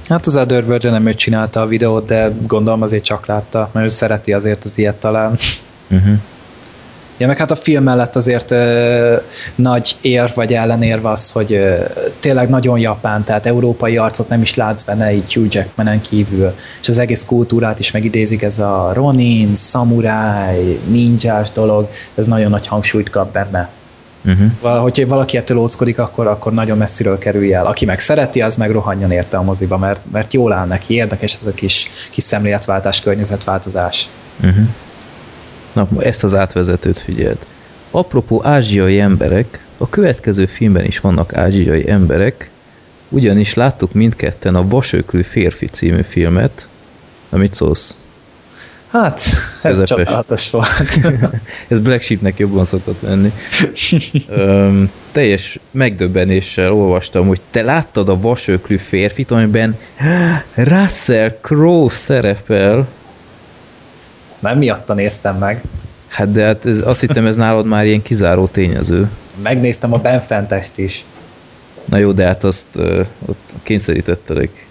[0.09, 3.89] Hát az Otherworld nem ő csinálta a videót, de gondolom azért csak látta, mert ő
[3.89, 5.37] szereti azért az ilyet talán.
[5.91, 6.19] Uh-huh.
[7.19, 9.17] Ja, meg hát a film mellett azért ö,
[9.55, 11.85] nagy ér vagy ellenérve az, hogy ö,
[12.21, 16.89] tényleg nagyon japán, tehát európai arcot nem is látsz benne így Hugh Jackmanen kívül, és
[16.89, 23.11] az egész kultúrát is megidézik, ez a Ronin, samurai, ninjás dolog, ez nagyon nagy hangsúlyt
[23.11, 23.71] kap benne.
[24.25, 24.51] Uh-huh.
[24.51, 27.67] Szóval, hogyha valaki ettől óckodik, akkor, akkor nagyon messziről kerülj el.
[27.67, 31.35] Aki meg szereti, az meg rohanjon érte a moziba, mert, mert jól áll neki, érdekes
[31.35, 34.09] ez a kis, kis szemléletváltás, környezetváltozás.
[34.43, 34.65] Uh-huh.
[35.73, 37.39] Na, ezt az átvezetőt figyeld.
[37.91, 42.51] Apropó ázsiai emberek, a következő filmben is vannak ázsiai emberek,
[43.09, 46.69] ugyanis láttuk mindketten a Vasöklő férfi című filmet.
[47.31, 47.95] Amit szólsz?
[48.93, 49.21] Hát,
[49.63, 49.89] ez Közepes.
[49.89, 50.69] csodálatos volt.
[51.69, 53.33] ez Black Sheepnek jobban szokott lenni.
[54.29, 59.79] Öm, teljes megdöbbenéssel olvastam, hogy te láttad a vasöklű férfit, amiben
[60.55, 62.89] Russell Crowe szerepel.
[64.43, 65.63] Nem miatta néztem meg.
[66.09, 69.11] Hát de hát ez, azt hittem ez nálad már ilyen kizáró tényező.
[69.43, 71.05] Megnéztem a Benfentest is.
[71.85, 74.67] Na jó, de hát azt uh, ott kényszerítettelek.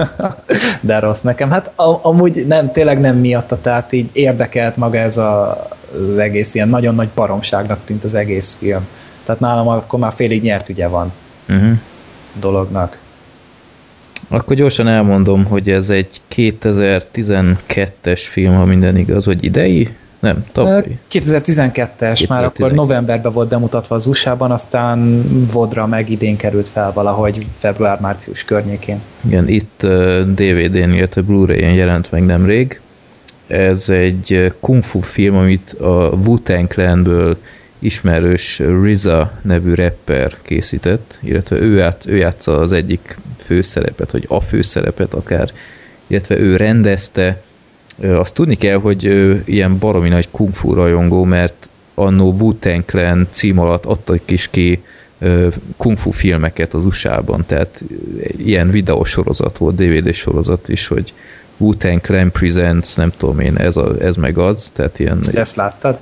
[0.80, 1.50] de rossz nekem.
[1.50, 1.72] Hát
[2.02, 5.50] amúgy nem, tényleg nem miatta, tehát így érdekelt maga ez a,
[5.92, 8.86] az egész ilyen nagyon nagy baromságnak tűnt az egész film.
[9.24, 11.12] Tehát nálam akkor már félig nyert ugye van
[11.48, 11.78] uh-huh.
[12.32, 12.98] dolognak.
[14.28, 19.88] Akkor gyorsan elmondom, hogy ez egy 2012-es film, ha minden igaz, hogy idei?
[20.20, 20.82] Nem, tavaly.
[20.82, 20.98] 2012-es,
[21.72, 22.26] 2012.
[22.28, 25.22] már akkor novemberben volt bemutatva az USA-ban, aztán
[25.52, 29.00] Vodra meg idén került fel valahogy február-március környékén.
[29.26, 29.86] Igen, itt
[30.34, 32.80] DVD-n, illetve Blu-ray-en jelent meg nemrég.
[33.46, 37.36] Ez egy kung fu film, amit a Wu-Tang Clanből
[37.86, 44.40] ismerős RZA nevű rapper készített, illetve ő, játsz, ő játsza az egyik főszerepet, vagy a
[44.40, 45.50] főszerepet akár,
[46.06, 47.42] illetve ő rendezte.
[48.02, 49.04] Azt tudni kell, hogy
[49.44, 54.82] ilyen baromi nagy kung fu rajongó, mert annó Wu-Tang Clan cím alatt adtak is ki
[55.76, 57.84] kung fu filmeket az USA-ban, tehát
[58.36, 61.12] ilyen videósorozat volt, DVD sorozat is, hogy
[61.56, 65.20] Wu-Tang Clan Presents, nem tudom én, ez, a, ez meg az, tehát ilyen...
[65.32, 65.98] Ezt láttad?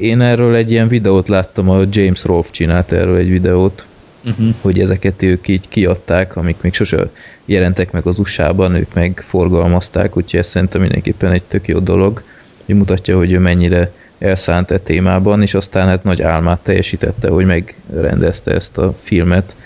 [0.00, 3.86] Én erről egy ilyen videót láttam, a James Rolfe csinált erről egy videót.
[4.24, 4.54] uh-huh.
[4.60, 7.10] hogy ezeket ők így kiadták, amik még sose
[7.44, 12.22] jelentek meg az USA-ban, ők meg forgalmazták, úgyhogy ez szerintem mindenképpen egy tök jó dolog,
[12.66, 17.46] hogy mutatja, hogy ő mennyire elszánt e témában, és aztán hát nagy álmát teljesítette, hogy
[17.46, 19.56] megrendezte ezt a filmet,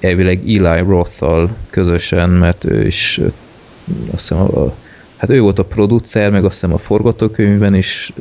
[0.00, 1.24] elvileg Eli roth
[1.70, 3.20] közösen, mert ő is
[4.12, 4.74] azt hiszem a,
[5.20, 8.12] hát ő volt a producer, meg azt hiszem a forgatókönyvben is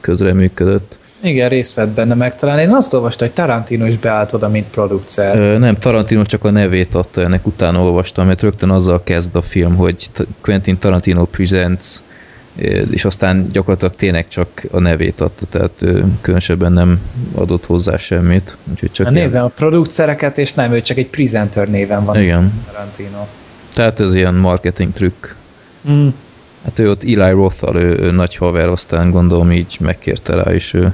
[0.00, 0.98] közreműködött.
[1.22, 2.34] Igen, részt vett benne meg.
[2.34, 5.38] Talán én azt olvastam, hogy Tarantino is beállt oda, mint producer.
[5.38, 9.42] Ö, nem, Tarantino csak a nevét adta ennek, utána olvastam, mert rögtön azzal kezd a
[9.42, 11.86] film, hogy Quentin Tarantino Presents,
[12.90, 15.84] és aztán gyakorlatilag tényleg csak a nevét adta, tehát
[16.20, 17.00] különösebben nem
[17.34, 18.56] adott hozzá semmit.
[18.70, 22.20] Úgyhogy csak Na, nézem a producereket, és nem, ő csak egy presenter néven van.
[22.20, 22.52] Igen.
[22.72, 23.26] Tarantino.
[23.74, 25.26] Tehát ez ilyen marketing trükk.
[25.90, 26.08] Mm.
[26.64, 30.74] Hát ő ott Eli roth ő, ő nagy haver, aztán gondolom így megkérte rá, és
[30.74, 30.92] ő,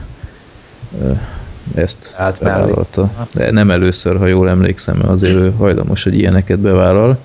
[1.02, 1.20] ő
[1.74, 3.10] ezt bevállalta.
[3.32, 7.18] De nem először, ha jól emlékszem, mert azért ő hajlamos, hogy ilyeneket bevállal.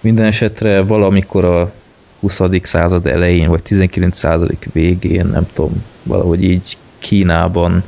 [0.00, 1.72] Minden esetre valamikor a
[2.20, 2.40] 20.
[2.62, 4.16] század elején, vagy 19.
[4.16, 7.82] század végén, nem tudom, valahogy így Kínában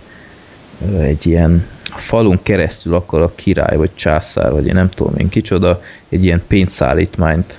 [0.99, 1.67] egy ilyen
[1.97, 6.43] falun keresztül akar a király, vagy császár, vagy én nem tudom én kicsoda, egy ilyen
[6.47, 7.59] pénzszállítmányt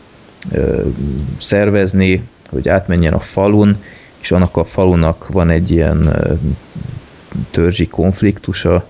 [1.40, 3.84] szervezni, hogy átmenjen a falun,
[4.20, 6.16] és annak a falunak van egy ilyen
[7.52, 8.90] törzsi konfliktusa,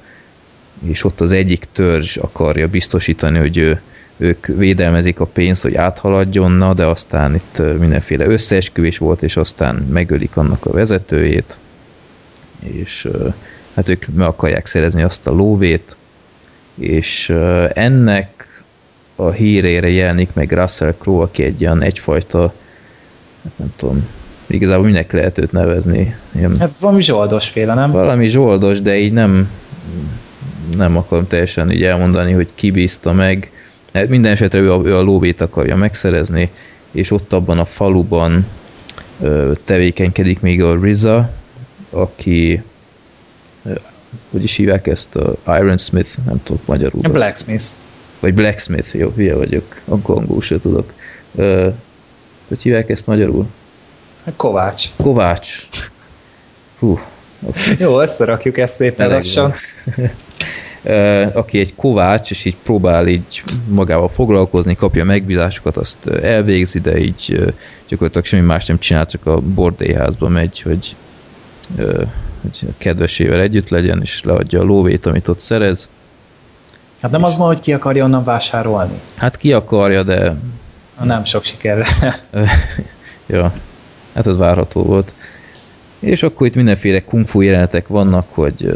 [0.84, 3.82] és ott az egyik törzs akarja biztosítani, hogy ő,
[4.18, 9.76] ők védelmezik a pénzt, hogy áthaladjon, na, de aztán itt mindenféle összeesküvés volt, és aztán
[9.76, 11.58] megölik annak a vezetőjét,
[12.60, 13.08] és
[13.74, 15.96] hát ők meg akarják szerezni azt a lóvét,
[16.76, 17.30] és
[17.74, 18.49] ennek
[19.20, 22.42] a hírére jelenik meg Russell Crowe, aki egy ilyen egyfajta,
[23.44, 24.08] hát nem tudom,
[24.48, 26.16] igazából minek lehet őt nevezni.
[26.36, 27.92] Ilyen, hát valami zsoldos féle, nem?
[27.92, 29.52] Valami zsoldos, de így nem
[30.76, 33.52] nem akarom teljesen így elmondani, hogy ki bízta meg.
[33.94, 36.52] Hát minden esetre ő a, ő a lóvét akarja megszerezni,
[36.92, 38.46] és ott abban a faluban
[39.22, 41.30] ö, tevékenykedik még a Riza,
[41.90, 42.62] aki
[44.32, 47.02] hogy is hívják ezt a Iron Smith, nem tudok magyarul.
[47.04, 47.66] A Blacksmith.
[48.20, 50.94] Vagy Blacksmith, jó, hülye vagyok, a gongó se tudok.
[51.32, 51.74] Uh,
[52.48, 53.48] hogy hívják ezt magyarul?
[54.36, 54.90] Kovács.
[54.96, 55.68] Kovács.
[56.80, 57.00] Hú.
[57.42, 57.76] Okay.
[57.80, 59.54] Jó, összerakjuk ezt szépen lassan.
[61.34, 67.54] aki egy kovács, és így próbál így magával foglalkozni, kapja megbízásokat, azt elvégzi, de így
[67.88, 70.96] gyakorlatilag semmi más nem csinál, csak a bordélyházba megy, hogy
[72.42, 75.90] hogy kedvesével együtt legyen, és leadja a lóvét, amit ott szerez.
[77.02, 79.00] Hát nem az van, hogy ki akarja onnan vásárolni?
[79.16, 80.36] Hát ki akarja, de...
[81.04, 81.88] Nem sok sikerre.
[83.28, 83.54] ja,
[84.14, 85.14] hát ez várható volt.
[86.00, 88.72] És akkor itt mindenféle kungfu jelenetek vannak, hogy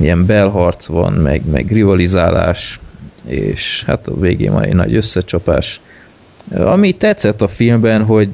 [0.00, 2.80] ilyen belharc van, meg, meg rivalizálás,
[3.24, 5.80] és hát a végén van egy nagy összecsapás.
[6.54, 8.28] Ami tetszett a filmben, hogy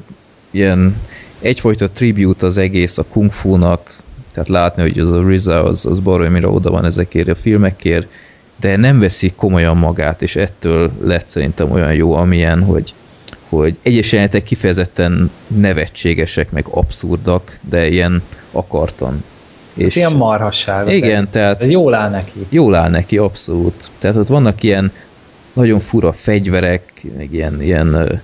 [0.51, 1.01] ilyen
[1.39, 3.95] egyfajta tribute az egész a kungfu-nak,
[4.33, 8.07] tehát látni, hogy az a Riza az, az baromira oda van ezekért a filmekért,
[8.59, 12.93] de nem veszi komolyan magát, és ettől lett szerintem olyan jó, amilyen, hogy,
[13.49, 19.23] hogy egyes jelenetek kifejezetten nevetségesek, meg abszurdak, de ilyen akartan.
[19.73, 20.93] És ilyen marhasság.
[20.93, 21.61] Igen, tehát...
[21.61, 22.45] Ez jól áll neki.
[22.49, 23.89] Jól áll neki, abszolút.
[23.99, 24.91] Tehát ott vannak ilyen
[25.53, 28.21] nagyon fura fegyverek, meg ilyen, ilyen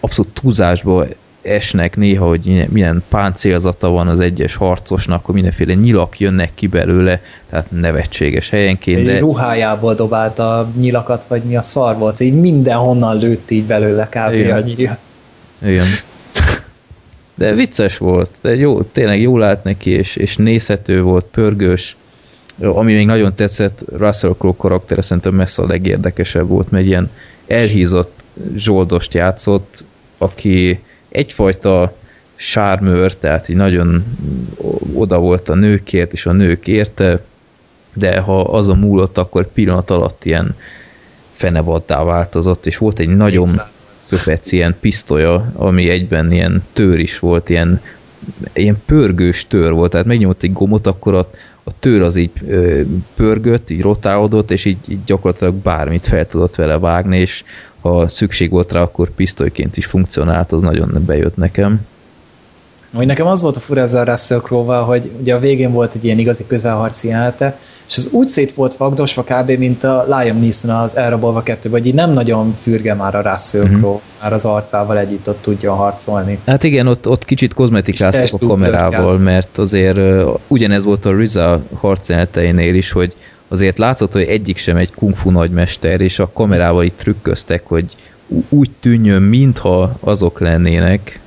[0.00, 1.06] abszolút túlzásba
[1.42, 7.22] esnek néha, hogy milyen páncélzata van az egyes harcosnak, hogy mindenféle nyilak jönnek ki belőle,
[7.50, 9.04] tehát nevetséges helyenként.
[9.04, 9.18] De...
[9.18, 14.34] ruhájából dobálta a nyilakat, vagy mi a szar volt, így mindenhonnan lőtt így belőle kb.
[14.34, 14.62] Igen.
[14.62, 14.98] nyíl.
[15.62, 15.86] Igen.
[17.34, 21.96] De vicces volt, de jó, tényleg jól állt neki, és, és nézhető volt, pörgős.
[22.62, 27.10] Ami még nagyon tetszett, Russell Crowe karaktere szerintem messze a legérdekesebb volt, mert ilyen
[27.46, 28.20] elhízott
[28.54, 29.84] zsoldost játszott,
[30.18, 30.80] aki
[31.10, 31.94] egyfajta
[32.34, 34.04] sármőr, tehát így nagyon
[34.94, 37.24] oda volt a nőkért, és a nők érte,
[37.94, 40.56] de ha az a múlott, akkor pillanat alatt ilyen
[41.32, 43.48] fenevaddá változott, és volt egy nagyon
[44.08, 47.80] köpec ilyen pisztolya, ami egyben ilyen tör is volt, ilyen,
[48.52, 51.30] ilyen pörgős tör volt, tehát megnyomott egy gomot, akkor a,
[51.64, 52.80] a tör az így ö,
[53.16, 57.44] pörgött, így rotálódott, és így, így gyakorlatilag bármit fel tudott vele vágni, és
[57.80, 61.80] ha szükség volt rá, akkor pisztolyként is funkcionált, az nagyon bejött nekem.
[62.94, 64.40] Hogy nekem az volt a fura ezzel Russell
[64.84, 67.58] hogy ugye a végén volt egy ilyen igazi közelharci jelenete,
[67.88, 69.50] és az úgy szét volt vagdosva kb.
[69.50, 73.62] mint a Liam Neeson az Elrabolva 2 vagy így nem nagyon fürge már a Russell
[73.62, 73.78] uh-huh.
[73.78, 76.38] Crowe, már az arcával együtt ott tudja harcolni.
[76.46, 81.60] Hát igen, ott, ott kicsit kozmetikáztak a kamerával, mert azért uh, ugyanez volt a Riza
[81.74, 82.08] harc
[82.74, 83.14] is, hogy
[83.50, 87.94] azért látszott, hogy egyik sem egy kung fu nagymester, és a kamerával itt trükköztek, hogy
[88.48, 91.20] úgy tűnjön, mintha azok lennének,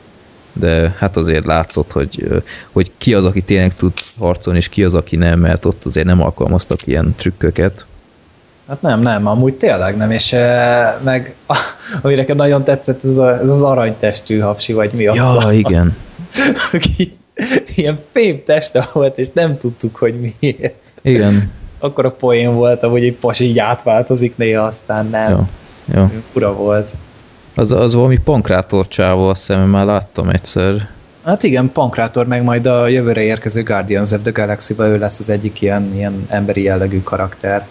[0.54, 4.94] de hát azért látszott, hogy, hogy ki az, aki tényleg tud harcolni, és ki az,
[4.94, 7.86] aki nem, mert ott azért nem alkalmaztak ilyen trükköket.
[8.68, 10.36] Hát nem, nem, amúgy tényleg nem, és
[11.04, 11.36] meg
[12.02, 15.16] ami nekem nagyon tetszett, ez, a, ez az aranytestű hapsi, vagy mi az?
[15.16, 15.96] Ja, a, igen.
[16.74, 17.18] Aki
[17.76, 20.74] ilyen fém teste volt, és nem tudtuk, hogy miért.
[21.02, 21.52] Igen.
[21.84, 25.30] Akkor a poén volt, hogy egy pasi így átváltozik néha, aztán nem.
[25.30, 25.48] Ja.
[25.94, 26.12] Ja.
[26.32, 26.90] Fura volt.
[27.56, 30.90] Az, az valami pankrátor csávó, azt hiszem, már láttam egyszer.
[31.26, 35.30] Hát igen, Pankrátor, meg majd a jövőre érkező Guardians of the galaxy ő lesz az
[35.30, 37.68] egyik ilyen, ilyen emberi jellegű karakter.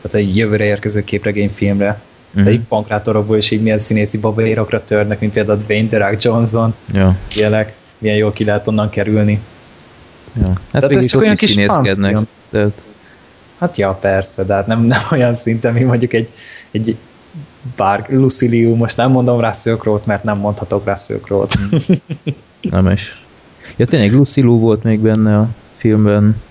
[0.00, 2.00] Tehát egy jövőre érkező képregényfilmre.
[2.40, 2.44] Mm.
[2.44, 6.74] De így pankrátorokból is így milyen színészi babérokra törnek, mint például Dwayne The Rock Johnson.
[6.92, 7.16] Ja.
[7.34, 7.74] Ilyenek.
[7.98, 9.40] Milyen jól ki lehet onnan kerülni.
[10.36, 10.46] Ja.
[10.46, 12.16] Hát Tehát ez csak olyan kis színészkednek.
[13.60, 16.28] Hát ja, persze, de hát nem, nem olyan szinten, mint mondjuk egy,
[16.70, 16.96] egy
[17.76, 21.58] bár Luciliu, most nem mondom Crowe-t, mert nem mondhatok Russell Crowe-t.
[22.70, 23.22] nem is.
[23.76, 26.42] Ja, tényleg Luciliu volt még benne a filmben.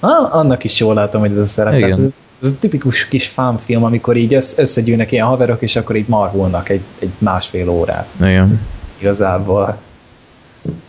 [0.00, 1.78] Ah, annak is jól látom, hogy ez a szerep.
[1.80, 3.34] Tehát ez, ez a tipikus kis
[3.64, 8.08] film, amikor így összegyűlnek ilyen haverok, és akkor így marhulnak egy, egy másfél órát.
[8.20, 8.60] Igen.
[8.98, 9.76] Igazából.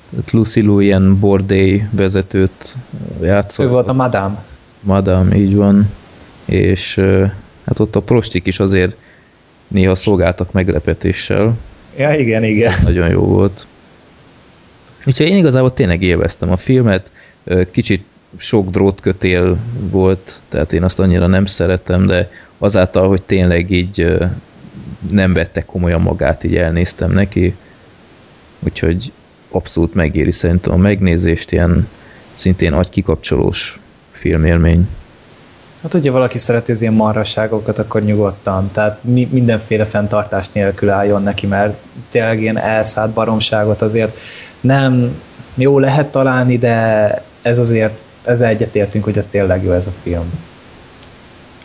[0.09, 2.75] Tehát Lucy Lou ilyen bordély vezetőt
[3.21, 3.65] játszott.
[3.65, 4.43] Ő volt a Madame.
[4.85, 5.89] Madame, így van.
[6.45, 6.95] És
[7.65, 8.95] hát ott a prostik is azért
[9.67, 11.57] néha szolgáltak meglepetéssel.
[11.97, 12.73] Ja, igen, igen.
[12.83, 13.67] Nagyon jó volt.
[15.05, 17.11] Úgyhogy én igazából tényleg élveztem a filmet,
[17.71, 18.03] kicsit
[18.37, 19.57] sok drótkötél
[19.89, 24.17] volt, tehát én azt annyira nem szeretem, de azáltal, hogy tényleg így
[25.11, 27.55] nem vette komolyan magát, így elnéztem neki,
[28.59, 29.11] úgyhogy
[29.49, 31.87] abszolút megéri szerintem a megnézést, ilyen
[32.31, 33.79] szintén agykikapcsolós
[34.25, 34.87] filmélmény.
[35.81, 41.23] Hát ugye valaki szereti az ilyen marraságokat, akkor nyugodtan, tehát mi, mindenféle fenntartás nélkül álljon
[41.23, 41.75] neki, mert
[42.09, 44.17] tényleg ilyen elszállt baromságot azért
[44.61, 45.21] nem
[45.55, 47.07] jó lehet találni, de
[47.41, 50.33] ez azért, ez egyetértünk, hogy ez tényleg jó ez a film.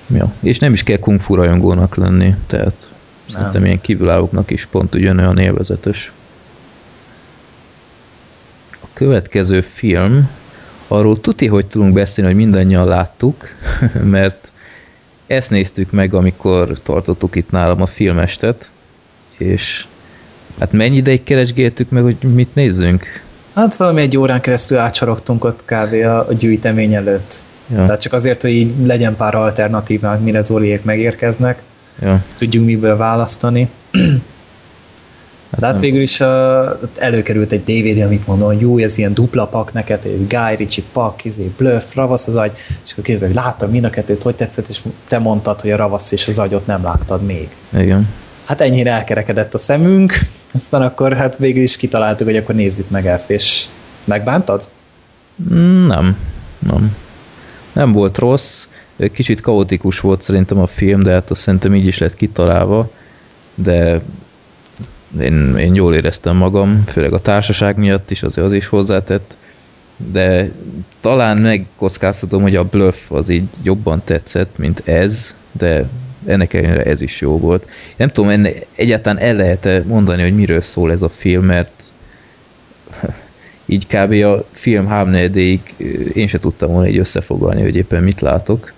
[0.06, 3.36] Ja, és nem is kell kung fu rajongónak lenni, tehát nem.
[3.36, 6.12] szerintem ilyen kívülállóknak is pont ugyanolyan élvezetes.
[8.80, 10.30] A következő film
[10.92, 13.48] Arról tuti, hogy tudunk beszélni, hogy mindannyian láttuk,
[14.16, 14.52] mert
[15.26, 18.70] ezt néztük meg, amikor tartottuk itt nálam a filmestet,
[19.36, 19.86] és
[20.58, 23.22] hát mennyi ideig keresgéltük meg, hogy mit nézzünk?
[23.54, 25.92] Hát valami egy órán keresztül átsorogtunk ott kb.
[25.92, 27.42] a, a gyűjtemény előtt.
[27.70, 27.84] Ja.
[27.84, 31.62] Tehát csak azért, hogy így legyen pár alternatívák, mire Zoliék megérkeznek.
[32.02, 32.24] Ja.
[32.36, 33.68] Tudjunk miből választani.
[35.50, 36.26] Hát, hát végül is uh,
[36.98, 40.84] előkerült egy DVD, amit mondom, hogy jó, ez ilyen dupla pak neked, hogy Guy Ritchie
[40.92, 42.52] pak, izé, bluff, ravasz az agy,
[42.84, 45.76] és akkor kérdezik, hogy láttam mind a kettőt, hogy tetszett, és te mondtad, hogy a
[45.76, 47.48] ravasz és az agyot nem láttad még.
[47.78, 48.08] Igen.
[48.44, 50.12] Hát ennyire elkerekedett a szemünk,
[50.54, 53.64] aztán akkor hát végül is kitaláltuk, hogy akkor nézzük meg ezt, és
[54.04, 54.68] megbántad?
[55.86, 56.16] Nem,
[56.58, 56.96] nem.
[57.72, 58.66] Nem volt rossz,
[59.12, 62.90] kicsit kaotikus volt szerintem a film, de hát azt szerintem így is lett kitalálva,
[63.54, 64.00] de
[65.20, 69.34] én, én jól éreztem magam, főleg a társaság miatt is, azért az is hozzátett,
[70.12, 70.50] de
[71.00, 75.88] talán megkockáztatom, hogy a bluff az így jobban tetszett, mint ez, de
[76.26, 77.68] ennek ellenére ez is jó volt.
[77.96, 81.72] Nem tudom, enne, egyáltalán el lehet -e mondani, hogy miről szól ez a film, mert
[83.66, 84.12] így kb.
[84.12, 85.74] a film háromnegyedéig
[86.14, 88.72] én se tudtam volna így összefoglalni, hogy éppen mit látok.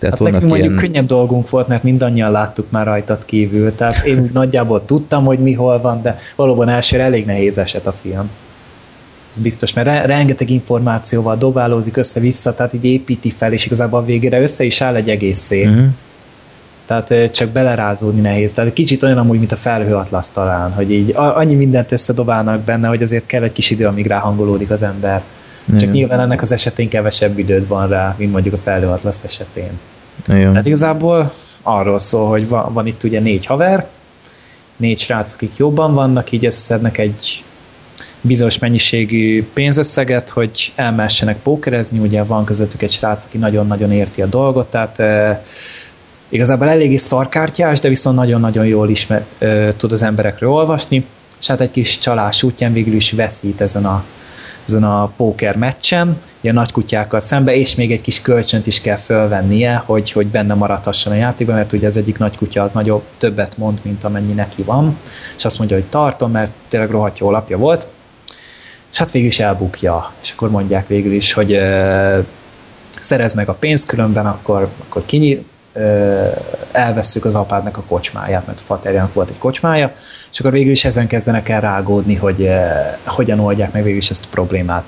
[0.00, 0.84] Tehát hát nekünk mondjuk ilyen...
[0.84, 5.38] könnyebb dolgunk volt, mert mindannyian láttuk már rajtad kívül, tehát én úgy nagyjából tudtam, hogy
[5.38, 8.30] mi hol van, de valóban elsőre elég nehéz eset a film.
[9.30, 14.04] Ez biztos, mert re- rengeteg információval dobálózik össze-vissza, tehát így építi fel, és igazából a
[14.04, 15.64] végére össze is áll egy egészé.
[15.64, 15.86] Uh-huh.
[16.86, 18.52] Tehát csak belerázódni nehéz.
[18.52, 23.02] Tehát kicsit olyan amúgy, mint a felhőatlasz talán, hogy így annyi mindent összedobálnak benne, hogy
[23.02, 25.22] azért kell egy kis idő, amíg ráhangolódik az ember.
[25.68, 25.90] Csak Igen.
[25.90, 29.70] nyilván ennek az esetén kevesebb időd van rá, mint mondjuk a felhőatlasz esetén.
[30.28, 30.50] Igen.
[30.50, 31.32] Tehát igazából
[31.62, 33.88] arról szól, hogy van, van itt ugye négy haver,
[34.76, 37.44] négy srác, akik jobban vannak, így összeszednek egy
[38.20, 44.26] bizonyos mennyiségű pénzösszeget, hogy elmessenek pókerezni, ugye van közöttük egy srác, aki nagyon-nagyon érti a
[44.26, 45.44] dolgot, tehát e,
[46.28, 51.04] igazából eléggé szarkártyás, de viszont nagyon-nagyon jól ismer, e, tud az emberekről olvasni,
[51.40, 54.04] és hát egy kis csalás útján végül is veszít ezen a
[54.66, 58.96] ezen a póker meccsen, ilyen nagy kutyákkal szembe, és még egy kis kölcsönt is kell
[58.96, 63.02] fölvennie, hogy, hogy benne maradhasson a játékban, mert ugye az egyik nagy kutya az nagyobb,
[63.18, 64.98] többet mond, mint amennyi neki van,
[65.36, 67.86] és azt mondja, hogy tartom, mert tényleg rohadt jó lapja volt,
[68.92, 71.60] és hát végül is elbukja, és akkor mondják végül is, hogy
[73.00, 75.42] szerez meg a pénzt, különben akkor, akkor kinyír,
[76.72, 79.94] elvesszük az apádnak a kocsmáját, mert a faterjának volt egy kocsmája,
[80.32, 84.10] és akkor végül is ezen kezdenek el rágódni, hogy eh, hogyan oldják meg végül is
[84.10, 84.84] ezt a problémát.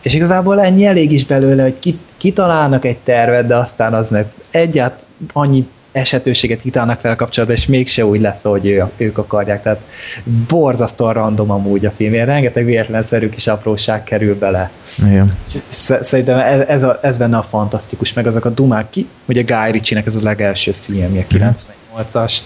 [0.00, 5.04] És igazából ennyi elég is belőle, hogy kitalálnak egy tervet, de aztán az meg egyáltalán
[5.32, 9.62] annyi esetőséget kitálnak fel kapcsolatban, és mégse úgy lesz, hogy ő, ők akarják.
[9.62, 9.80] Tehát
[10.48, 12.12] borzasztóan random amúgy a film.
[12.12, 14.70] Ilyen rengeteg véletlenszerű kis apróság kerül bele.
[15.06, 15.30] Igen.
[16.00, 19.70] Szerintem ez, ez, a, ez benne a fantasztikus, meg azok a dumák, ki, ugye Guy
[19.70, 22.36] Ritchie-nek ez a legelső filmje, 98-as,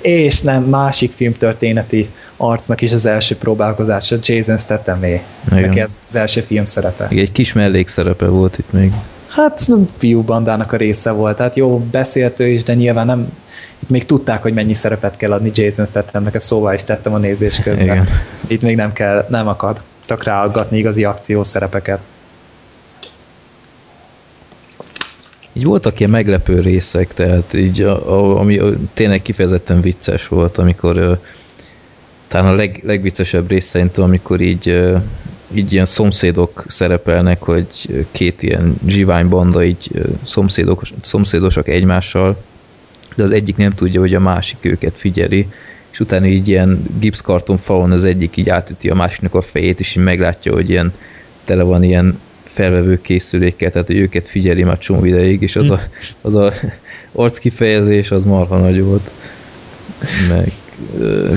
[0.00, 5.22] és nem másik filmtörténeti arcnak is az első próbálkozása, Jason Stathamé.
[5.50, 7.08] Neki ez az első film szerepe.
[7.08, 8.92] Egy kis mellékszerepe volt itt még.
[9.36, 13.32] Hát fiú bandának a része volt, tehát jó, beszélt ő is, de nyilván nem,
[13.78, 17.18] itt még tudták, hogy mennyi szerepet kell adni Jason Stathamnek, ezt szóval is tettem a
[17.18, 17.86] nézés közben.
[17.86, 18.08] Igen.
[18.46, 22.00] Itt még nem kell, nem akadtak ráaggatni igazi akciós szerepeket.
[25.52, 28.60] Így voltak ilyen meglepő részek, tehát így, a, a, ami
[28.94, 31.20] tényleg kifejezetten vicces volt, amikor
[32.28, 34.92] talán a leg, legviccesebb rész szerintem, amikor így
[35.54, 37.66] így ilyen szomszédok szerepelnek, hogy
[38.10, 39.90] két ilyen zsivány banda így
[40.22, 42.42] szomszédok, szomszédosak egymással,
[43.14, 45.48] de az egyik nem tudja, hogy a másik őket figyeli,
[45.90, 49.96] és utána így ilyen gipszkarton falon az egyik így átüti a másiknak a fejét, és
[49.96, 50.92] így meglátja, hogy ilyen
[51.44, 55.80] tele van ilyen felvevő készülékkel, tehát hogy őket figyeli már csomó ideig, és az a,
[56.20, 56.52] az a
[57.12, 59.10] arckifejezés az marha nagy volt.
[60.28, 60.52] Meg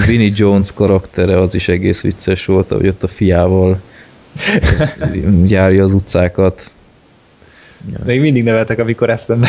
[0.07, 3.81] Vinnie Jones karaktere az is egész vicces volt, ahogy ott a fiával
[5.45, 6.72] járja az utcákat.
[8.06, 9.41] Még mindig nevetek, amikor ezt nem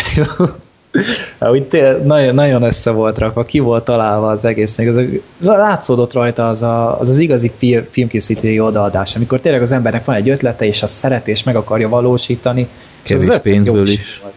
[1.40, 4.78] úgy tél, nagyon, nagyon össze volt rakva, ki volt találva az egész.
[4.78, 5.01] Az,
[5.40, 7.52] látszódott rajta az, a, az az igazi
[7.90, 11.89] filmkészítői odaadás, amikor tényleg az embernek van egy ötlete, és azt szereti, és meg akarja
[11.89, 12.69] valósítani.
[13.02, 14.19] Kevés és pénzből is.
[14.23, 14.35] Volt.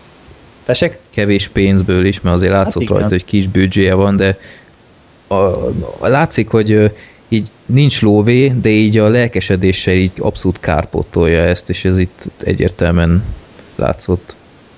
[0.65, 0.99] Tessék?
[1.09, 4.37] Kevés pénzből is, mert azért látszott hát rajta, hogy kis büdzséje van, de
[5.27, 6.91] a, a, látszik, hogy
[7.33, 13.23] így nincs lóvé, de így a lelkesedéssel így abszolút kárpótolja ezt, és ez itt egyértelműen
[13.75, 14.33] látszott.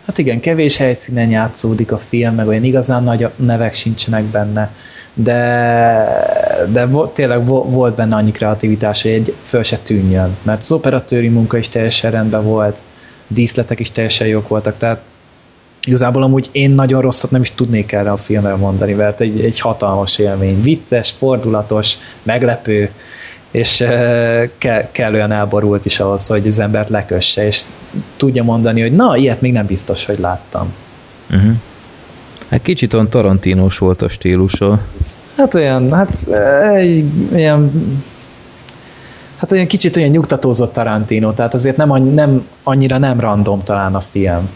[0.05, 4.73] Hát igen, kevés helyszínen játszódik a film, meg olyan igazán nagy nevek sincsenek benne,
[5.13, 5.37] de,
[6.71, 11.57] de tényleg volt benne annyi kreativitás, hogy egy föl se tűnjön, mert az operatőri munka
[11.57, 12.83] is teljesen rendben volt,
[13.27, 15.01] díszletek is teljesen jók voltak, tehát
[15.85, 19.59] igazából amúgy én nagyon rosszat nem is tudnék erre a filmre mondani, mert egy, egy
[19.59, 22.91] hatalmas élmény, vicces, fordulatos, meglepő,
[23.51, 23.83] és
[24.57, 27.61] ke, kellően elborult is ahhoz, hogy az embert lekösse, és
[28.17, 30.73] tudja mondani, hogy na, ilyet még nem biztos, hogy láttam.
[31.29, 31.51] Uh-huh.
[32.49, 34.81] Hát kicsit olyan tarantínos volt a stílusa.
[35.37, 36.27] Hát olyan, hát
[36.73, 37.05] egy,
[37.35, 37.71] ilyen
[39.37, 44.01] hát olyan kicsit olyan nyugtatózott Tarantino, tehát azért nem, nem annyira nem random talán a
[44.01, 44.49] film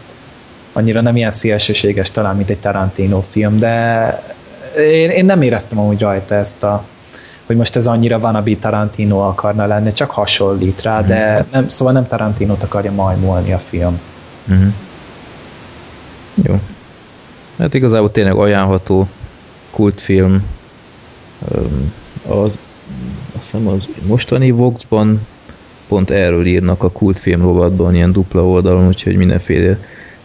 [0.79, 4.23] annyira nem ilyen szélsőséges talán, mint egy Tarantino film, de
[4.77, 6.83] én, én nem éreztem amúgy rajta ezt a
[7.49, 11.05] hogy most ez annyira van, a Tarantino akarna lenni, csak hasonlít rá, mm.
[11.05, 11.47] de mhm.
[11.51, 13.99] nem, szóval nem Tarantinót akarja majmolni a film.
[14.51, 14.67] Mm.
[16.43, 16.59] Jó.
[17.57, 19.07] Hát igazából tényleg ajánlható
[19.71, 20.45] kultfilm.
[22.27, 22.59] Az,
[23.35, 25.27] azt hiszem az mostani Voxban
[25.87, 29.77] pont erről írnak a kultfilm rovatban, ilyen dupla oldalon, úgyhogy mindenféle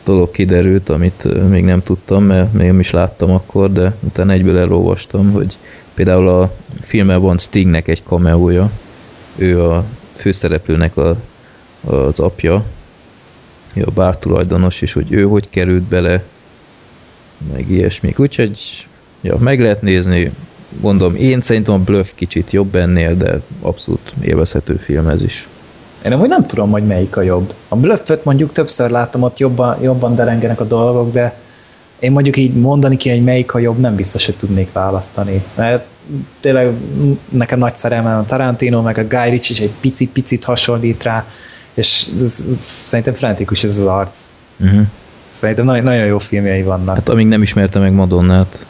[0.04, 4.58] dolog kiderült, amit még nem tudtam, mert még nem is láttam akkor, de utána egyből
[4.58, 5.58] elolvastam, hogy
[5.94, 8.70] például a filmben van Stingnek egy kameója,
[9.36, 11.16] ő a főszereplőnek a,
[11.84, 12.64] az apja,
[13.84, 16.22] a bár tulajdonos, és hogy ő hogy került bele,
[17.52, 18.18] meg ilyesmik.
[18.18, 18.86] Úgyhogy
[19.20, 20.30] ja, meg lehet nézni,
[20.80, 25.48] mondom, én szerintem a Bluff kicsit jobb ennél, de abszolút élvezhető film ez is.
[26.04, 27.54] Én amúgy nem tudom, hogy melyik a jobb.
[27.68, 31.34] A Bluffet mondjuk többször láttam, ott jobban, jobban derengenek a dolgok, de
[31.98, 35.42] én mondjuk így mondani ki, hogy melyik a jobb, nem biztos, hogy tudnék választani.
[35.54, 35.84] Mert
[36.40, 36.72] tényleg
[37.28, 41.26] nekem nagy szerelmem a Tarantino, meg a Guy Ritchie is egy picit-picit hasonlít rá,
[41.74, 42.44] és ez,
[42.84, 44.26] szerintem frenetikus ez az arc.
[44.60, 44.86] Uh-huh.
[45.34, 46.94] Szerintem nagyon, nagyon jó filmjei vannak.
[46.94, 48.64] Hát amíg nem ismerte meg Madonnát.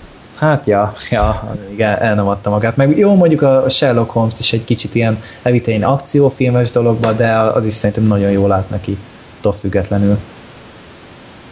[0.45, 2.77] Hát ja, ja, igen, el nem adta magát.
[2.77, 7.65] Meg jó, mondjuk a Sherlock Holmes is egy kicsit ilyen evitén akciófilmes dologba, de az
[7.65, 8.97] is szerintem nagyon jól lát neki,
[9.41, 10.19] top függetlenül.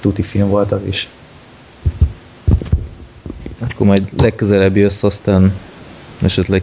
[0.00, 1.08] Tuti film volt az is.
[3.70, 5.56] Akkor majd legközelebb jössz, aztán
[6.22, 6.62] esetleg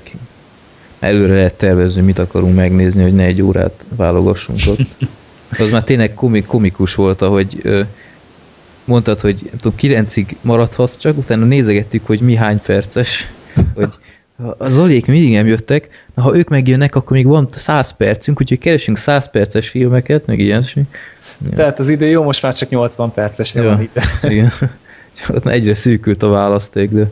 [1.00, 4.80] előre lehet tervezni, mit akarunk megnézni, hogy ne egy órát válogassunk ott.
[5.60, 7.62] Az már tényleg komik, komikus volt, ahogy
[8.90, 13.32] mondtad, hogy nem tudom, kilencig maradhatsz csak, utána nézegettük, hogy mi hány perces,
[13.76, 13.94] hogy
[14.58, 18.58] az Zolék mindig nem jöttek, na ha ők megjönnek, akkor még van 100 percünk, úgyhogy
[18.60, 20.84] keresünk 100 perces filmeket, meg ilyesmi.
[21.50, 21.56] Ja.
[21.56, 23.64] Tehát az idő jó, most már csak 80 perces ja.
[23.64, 24.04] van ide.
[24.34, 24.52] Igen.
[25.44, 27.12] Egyre szűkült a választék, de...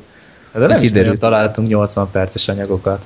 [0.54, 3.06] De nem is nagyon találtunk 80 perces anyagokat.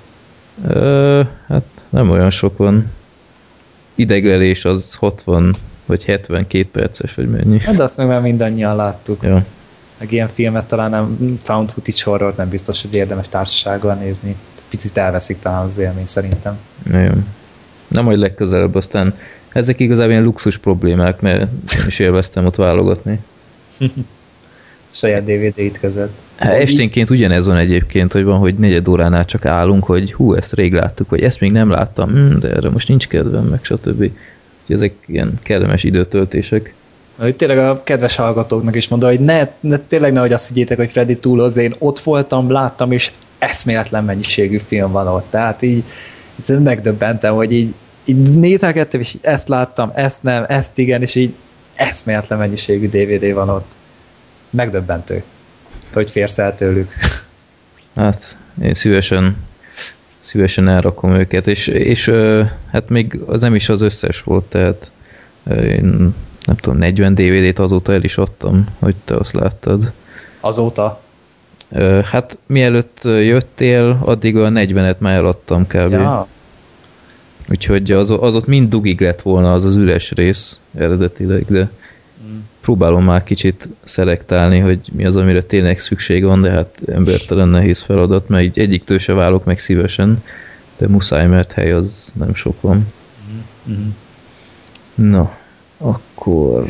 [0.67, 2.91] Ö, hát nem olyan sok van.
[3.95, 7.59] Ideglelés az 60 vagy 72 perces, vagy mennyi.
[7.59, 9.23] Hát de azt meg már mindannyian láttuk.
[9.23, 9.45] Ja.
[9.97, 14.35] Meg ilyen filmet talán nem, found footage horror nem biztos, hogy érdemes társasággal nézni.
[14.69, 16.57] Picit elveszik talán az élmény szerintem.
[17.87, 19.15] Nem majd legközelebb, aztán
[19.49, 23.19] ezek igazából ilyen luxus problémák, mert én is élveztem ott válogatni.
[24.93, 26.11] Saját DVD-it között.
[26.35, 30.53] Hát esténként ugyanez van egyébként, hogy van, hogy negyed óránál csak állunk, hogy hú, ezt
[30.53, 34.11] rég láttuk, vagy ezt még nem láttam, hm, de erre most nincs kedvem, meg stb.
[34.61, 36.73] Úgyhogy ezek ilyen kellemes időtöltések.
[37.17, 40.91] Hogy tényleg a kedves hallgatóknak is mondom, hogy ne, ne tényleg nehogy azt higgyétek, hogy
[40.91, 45.25] Freddy túloz, én ott voltam, láttam, és eszméletlen mennyiségű film van ott.
[45.29, 45.83] Tehát így,
[46.49, 47.73] így megdöbbentem, hogy így,
[48.05, 51.33] így nézelgettem, és ezt láttam, ezt nem, ezt igen, és így
[51.75, 53.71] eszméletlen mennyiségű DVD van ott.
[54.49, 55.23] Megdöbbentő,
[55.93, 56.93] hogy férsz el tőlük.
[57.95, 59.37] Hát, én szívesen
[60.31, 62.11] szívesen elrakom őket, és, és
[62.71, 64.91] hát még az nem is az összes volt, tehát
[65.49, 66.13] én
[66.45, 69.91] nem tudom, 40 DVD-t azóta el is adtam, hogy te azt láttad.
[70.39, 71.01] Azóta?
[72.03, 75.91] Hát mielőtt jöttél, addig a 40-et már eladtam kb.
[75.91, 76.27] Ja.
[77.49, 81.69] Úgyhogy az, az ott mind dugig lett volna az az üres rész eredetileg, de.
[82.61, 87.81] Próbálom már kicsit szelektálni, hogy mi az, amire tényleg szükség van, de hát embertelen nehéz
[87.81, 90.23] feladat, mert így egyiktől se válok meg szívesen,
[90.77, 92.93] de muszáj, mert hely az nem sok van.
[93.69, 93.87] Mm.
[94.93, 95.37] Na,
[95.77, 96.65] akkor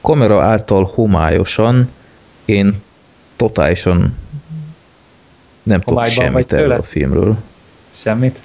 [0.00, 1.90] kamera által homályosan
[2.44, 2.82] én
[3.36, 4.16] totálisan
[5.62, 7.36] nem tudok semmit erről a filmről.
[7.90, 8.40] Semmit?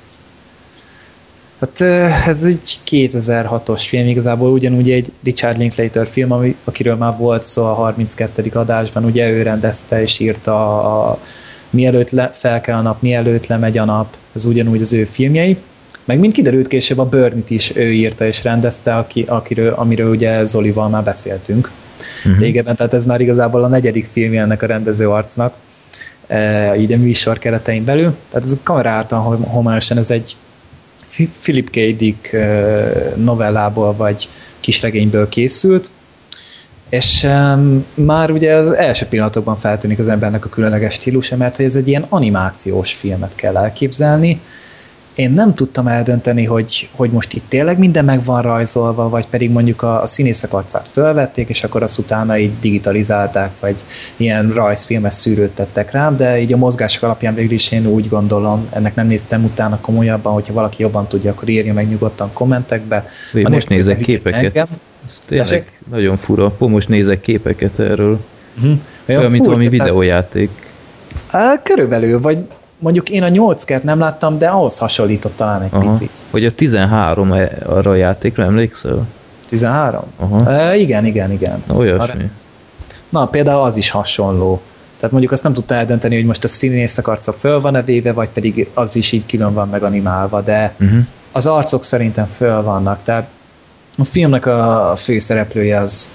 [1.59, 1.81] Hát
[2.27, 7.63] ez egy 2006-os film, igazából ugyanúgy egy Richard Linklater film, ami, akiről már volt szó
[7.63, 8.51] a 32.
[8.53, 11.19] adásban, ugye ő rendezte és írta a, a
[11.69, 15.57] Mielőtt le, fel kell a nap, mielőtt lemegy a nap, ez ugyanúgy az ő filmjei.
[16.05, 20.45] Meg mint kiderült később, a Burnit is ő írta és rendezte, aki, akiről, amiről ugye
[20.45, 21.71] Zolival már beszéltünk
[22.25, 22.39] uh-huh.
[22.39, 25.53] régebben, tehát ez már igazából a negyedik filmje ennek a rendező arcnak,
[26.27, 28.15] e, így a műsor keretein belül.
[28.29, 30.35] Tehát ez a kamera által homályosan, ez egy
[31.41, 31.95] Philip K.
[31.98, 32.35] Dick
[33.15, 34.30] novellából vagy
[34.60, 35.89] kisregényből készült,
[36.89, 37.27] és
[37.94, 41.88] már ugye az első pillanatokban feltűnik az embernek a különleges stílusa, mert hogy ez egy
[41.88, 44.41] ilyen animációs filmet kell elképzelni,
[45.18, 49.52] én nem tudtam eldönteni, hogy, hogy most itt tényleg minden meg van rajzolva, vagy pedig
[49.52, 53.76] mondjuk a, a színészek arcát fölvették, és akkor azt utána így digitalizálták, vagy
[54.18, 58.68] ilyen rajzfilmes szűrőt tettek rám, de így a mozgások alapján végül is én úgy gondolom,
[58.73, 63.06] ennek nem néztem utána komolyabban, hogyha valaki jobban tudja, akkor írja meg nyugodtan kommentekbe.
[63.34, 64.44] Én most nézek képeket.
[64.44, 64.68] Engem.
[65.06, 66.53] Ez tényleg nagyon fura.
[66.57, 68.19] Most nézek képeket erről.
[68.56, 68.77] Uh-huh.
[69.07, 70.49] Olyan, Olyan mint valami videójáték.
[71.64, 72.38] Körülbelül, vagy
[72.79, 75.89] mondjuk én a 8 kert nem láttam, de ahhoz hasonlított talán egy Aha.
[75.89, 76.23] picit.
[76.31, 79.05] Vagy a 13 e- arra a játékra emlékszel?
[79.47, 80.01] 13?
[80.17, 80.51] Aha.
[80.51, 81.63] E, igen, igen, igen.
[81.67, 82.31] Na, olyasmi.
[83.09, 84.61] Na, például az is hasonló.
[84.95, 88.29] Tehát mondjuk azt nem tudta eldönteni, hogy most a színészek arca föl van-e véve, vagy
[88.29, 90.99] pedig az is így külön van meganimálva, de uh-huh.
[91.31, 92.99] az arcok szerintem föl vannak.
[93.03, 93.27] Tehát
[93.97, 96.09] a filmnek a főszereplője az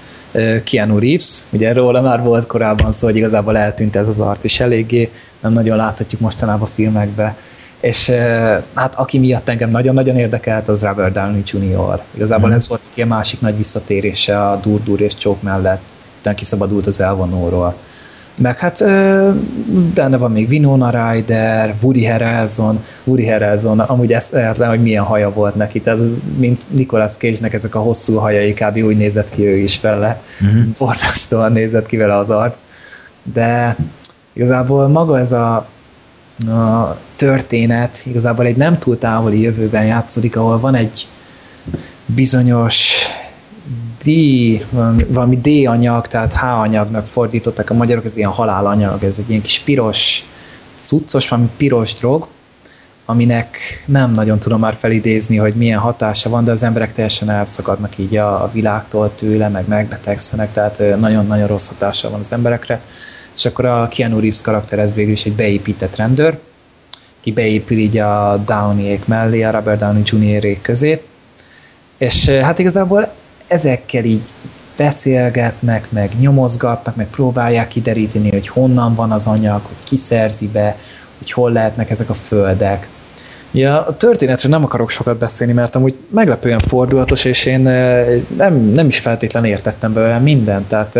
[0.63, 4.59] Keanu Reeves, ugye róla már volt korábban szó, hogy igazából eltűnt ez az arc is
[4.59, 5.11] eléggé,
[5.41, 7.35] nem nagyon láthatjuk mostanában a filmekbe,
[7.79, 8.09] és
[8.73, 12.01] hát aki miatt engem nagyon-nagyon érdekelt, az Robert Downey Jr.
[12.11, 12.53] Igazából mm.
[12.53, 17.75] ez volt egy másik nagy visszatérése a dur-dur és csók mellett, utána kiszabadult az elvonóról.
[18.35, 19.29] Meg hát ö,
[19.93, 25.33] benne van még Winona Ryder, Woody Harrelson, Woody Harrelson, amúgy ezt értem, hogy milyen haja
[25.33, 25.99] volt neki, tehát
[26.37, 28.77] mint Nicolas Cage-nek ezek a hosszú hajai, kb.
[28.77, 30.63] úgy nézett ki ő is vele, uh-huh.
[30.77, 32.61] borzasztóan nézett ki vele az arc,
[33.33, 33.75] de
[34.33, 35.55] igazából maga ez a,
[36.47, 41.07] a történet igazából egy nem túl távoli jövőben játszódik, ahol van egy
[42.05, 43.05] bizonyos
[44.03, 44.09] D,
[44.69, 49.29] valami, valami D anyag, tehát H anyagnak fordítottak a magyarok, ez ilyen halálanyag, ez egy
[49.29, 50.25] ilyen kis piros,
[50.79, 52.27] cuccos, valami piros drog,
[53.05, 57.97] aminek nem nagyon tudom már felidézni, hogy milyen hatása van, de az emberek teljesen elszakadnak
[57.97, 62.81] így a, a világtól tőle, meg megbetegszenek, tehát nagyon-nagyon rossz hatása van az emberekre.
[63.35, 66.39] És akkor a Keanu Reeves karakter ez végül is egy beépített rendőr,
[67.21, 70.61] ki beépül így a Downey-ék mellé, a Robert Downey Jr.
[70.61, 71.01] közé,
[71.97, 73.13] és hát igazából
[73.53, 74.23] ezekkel így
[74.77, 80.77] beszélgetnek, meg nyomozgatnak, meg próbálják kideríteni, hogy honnan van az anyag, hogy ki szerzi be,
[81.17, 82.87] hogy hol lehetnek ezek a földek.
[83.51, 87.59] Ja, a történetről nem akarok sokat beszélni, mert amúgy meglepően fordulatos, és én
[88.37, 90.99] nem, nem is feltétlenül értettem belőle mindent, tehát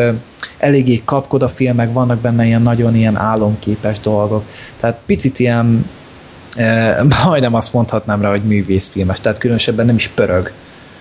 [0.58, 4.44] eléggé kapkod a filmek, vannak benne ilyen nagyon ilyen álomképes dolgok,
[4.80, 5.90] tehát picit ilyen
[7.26, 10.52] majdnem azt mondhatnám rá, hogy művészfilmes, tehát különösebben nem is pörög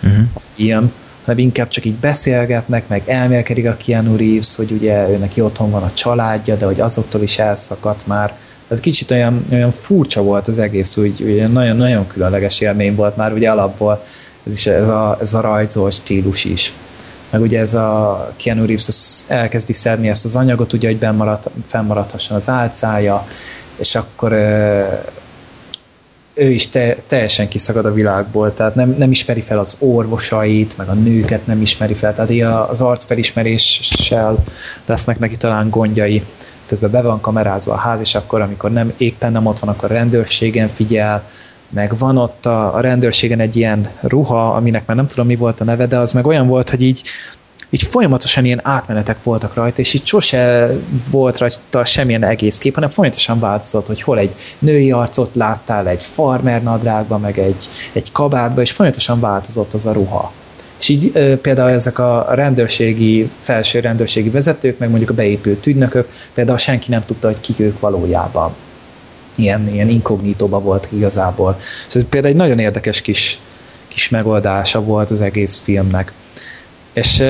[0.02, 0.24] uh-huh.
[0.34, 0.92] a film,
[1.24, 5.70] hanem inkább csak így beszélgetnek, meg elmélkedik a Keanu Reeves, hogy ugye ő neki otthon
[5.70, 8.34] van a családja, de hogy azoktól is elszakadt már.
[8.68, 13.50] Tehát kicsit olyan, olyan furcsa volt az egész, úgy, nagyon-nagyon különleges élmény volt már ugye
[13.50, 14.04] alapból
[14.46, 16.72] ez, is, ez, a, ez a rajzolt stílus is.
[17.30, 22.36] Meg ugye ez a Keanu Reeves elkezdi szedni ezt az anyagot, ugye, hogy bennmarad, fennmaradhasson
[22.36, 23.26] az álcája,
[23.76, 24.32] és akkor
[26.34, 30.88] ő is te, teljesen kiszagad a világból, tehát nem, nem ismeri fel az orvosait, meg
[30.88, 34.44] a nőket nem ismeri fel, tehát az arcfelismeréssel
[34.86, 36.22] lesznek neki talán gondjai.
[36.66, 39.90] Közben be van kamerázva a ház, és akkor, amikor nem éppen nem ott van, akkor
[39.90, 41.22] a rendőrségen figyel,
[41.68, 45.60] meg van ott a, a rendőrségen egy ilyen ruha, aminek már nem tudom mi volt
[45.60, 47.02] a neve, de az meg olyan volt, hogy így
[47.74, 50.70] így folyamatosan ilyen átmenetek voltak rajta, és így sose
[51.10, 56.02] volt rajta semmilyen egész kép, hanem folyamatosan változott, hogy hol egy női arcot láttál egy
[56.02, 60.32] farmer nadrágba, meg egy, egy kabátba, és folyamatosan változott az a ruha.
[60.78, 66.08] És így e, például ezek a rendőrségi, felső rendőrségi vezetők, meg mondjuk a beépült ügynökök,
[66.34, 68.54] például senki nem tudta, hogy kik ők valójában.
[69.34, 71.56] Ilyen, ilyen inkognitóba volt igazából.
[71.88, 73.38] És ez például egy nagyon érdekes kis,
[73.88, 76.12] kis megoldása volt az egész filmnek.
[76.92, 77.24] És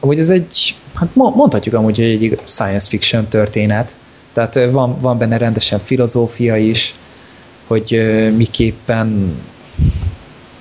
[0.00, 3.96] amúgy ez egy, hát mondhatjuk amúgy, hogy egy science fiction történet,
[4.32, 6.94] tehát van, van benne rendesen filozófia is,
[7.66, 9.36] hogy uh, miképpen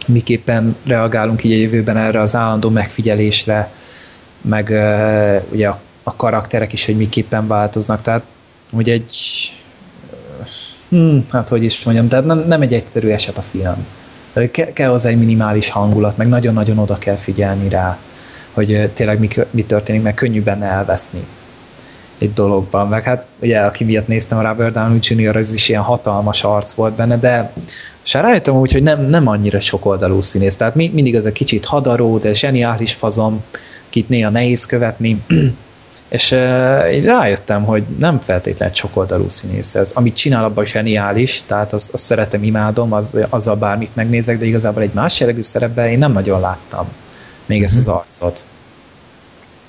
[0.05, 3.72] miképpen reagálunk így a jövőben erre az állandó megfigyelésre,
[4.41, 4.65] meg
[5.51, 8.23] ugye a, a karakterek is, hogy miképpen változnak, tehát
[8.69, 9.18] ugye egy
[10.89, 13.85] hmm, hát hogy is mondjam, tehát nem, nem egy egyszerű eset a film.
[14.51, 17.97] Ke, kell hozzá egy minimális hangulat, meg nagyon-nagyon oda kell figyelni rá
[18.53, 21.23] hogy tényleg mi, mi történik, mert könnyű benne elveszni
[22.22, 22.88] egy dologban.
[22.88, 26.72] Meg hát ugye, aki miatt néztem a Robert Downey Jr., ez is ilyen hatalmas arc
[26.72, 27.53] volt benne, de
[28.03, 30.56] és rájöttem úgy, hogy nem, nem annyira sokoldalú színész.
[30.56, 33.44] Tehát mi, mindig az a kicsit hadaró, de zseniális fazom,
[33.90, 35.22] kit néha nehéz követni,
[36.10, 36.40] és uh,
[37.03, 39.91] rájöttem, hogy nem feltétlenül sokoldalú színész ez.
[39.91, 44.82] Amit csinál, abban zseniális, tehát azt, azt szeretem, imádom, az, azzal bármit megnézek, de igazából
[44.82, 46.88] egy más jellegű szerepben én nem nagyon láttam
[47.52, 47.95] még ezt az mhm.
[47.95, 48.45] arcot.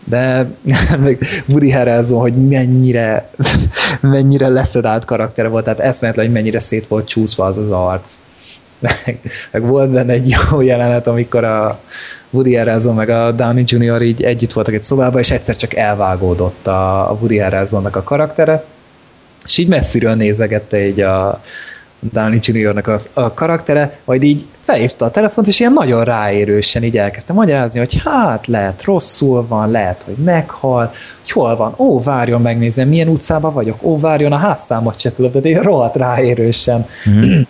[0.04, 0.50] De
[1.48, 3.30] Woody Harrelson, hogy mennyire,
[4.00, 8.20] mennyire leszedált karaktere volt, tehát eszméletlen, hogy mennyire szét volt csúszva az az arc.
[8.78, 9.20] Meg,
[9.52, 11.80] meg volt benne egy jó jelenet, amikor a
[12.30, 14.02] Woody Harrelson meg a Downey Jr.
[14.02, 18.64] így együtt voltak egy szobában, és egyszer csak elvágódott a, a Woody Harrelsonnak a karaktere,
[19.44, 21.40] és így messziről nézegette így a,
[22.10, 26.98] Downey Jr.-nak a, a karaktere, majd így felhívta a telefont, és ilyen nagyon ráérősen így
[26.98, 32.40] elkezdte magyarázni, hogy hát lehet rosszul van, lehet, hogy meghal, hogy hol van, ó, várjon,
[32.40, 36.86] megnézem, milyen utcában vagyok, ó, várjon, a házszámot se tudom, de én rohadt ráérősen.
[37.10, 37.40] Mm.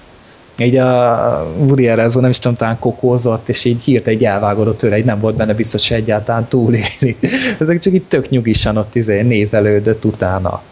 [0.58, 4.98] így a Woody Harrelson nem is tudom, talán kokózott, és így hírt egy elvágódott tőle,
[4.98, 7.16] így nem volt benne biztos, hogy egyáltalán túléli.
[7.60, 10.62] Ezek csak így tök nyugisan ott izé nézelődött utána.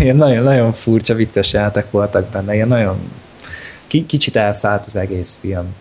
[0.00, 2.96] Ilyen nagyon, nagyon furcsa, vicces játék voltak benne, ilyen nagyon
[3.86, 5.74] kicsit elszállt az egész film.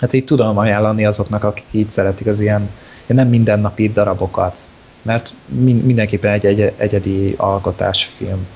[0.00, 2.70] Hát így tudom ajánlani azoknak, akik így szeretik az ilyen,
[3.06, 4.58] ilyen nem mindennapi darabokat,
[5.02, 5.34] mert
[5.82, 8.46] mindenképpen egy, egy egyedi alkotás film.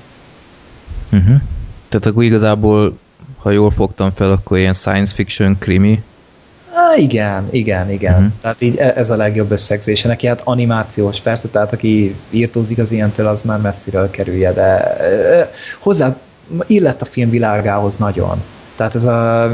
[1.11, 1.41] Uh-huh.
[1.89, 2.97] Tehát akkor igazából,
[3.37, 6.03] ha jól fogtam fel, akkor ilyen science fiction krimi
[6.73, 8.13] Há, igen, igen, igen.
[8.13, 8.31] Uh-huh.
[8.41, 10.07] Tehát így e, ez a legjobb összegzése.
[10.07, 14.97] Neki hát animációs, persze, tehát aki írtózik az ilyentől, az már messziről kerülje, de
[15.79, 16.15] hozzá
[16.67, 18.43] illett a film világához nagyon.
[18.75, 19.49] Tehát ez a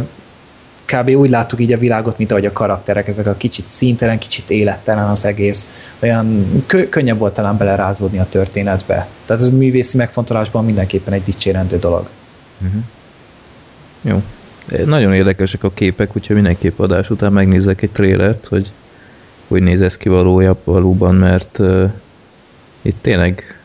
[0.85, 1.09] kb.
[1.09, 5.09] úgy láttuk így a világot, mint ahogy a karakterek, ezek a kicsit színtelen, kicsit élettelen
[5.09, 5.69] az egész.
[5.99, 9.07] Olyan kö- könnyebb volt talán belerázódni a történetbe.
[9.25, 12.09] Tehát ez a művészi megfontolásban mindenképpen egy dicsérendő dolog.
[12.61, 12.81] Uh-huh.
[14.01, 14.21] Jó.
[14.85, 18.71] Nagyon érdekesek a képek, úgyhogy mindenképp adás után megnézek egy trélert, hogy
[19.47, 21.91] hogy néz ez ki valójában, valóban, mert uh,
[22.81, 23.59] itt tényleg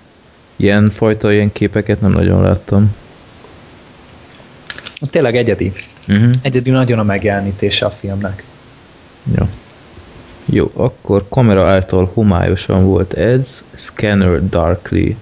[0.57, 2.95] ilyen fajta ilyen képeket nem nagyon láttam.
[5.11, 5.73] Tényleg egyedi.
[6.09, 6.31] Uh-huh.
[6.43, 8.45] Egyedi nagyon a megjelenítése a filmnek.
[9.37, 9.49] Jó.
[10.45, 15.17] Jó, akkor kamera által homályosan volt ez, Scanner Darkly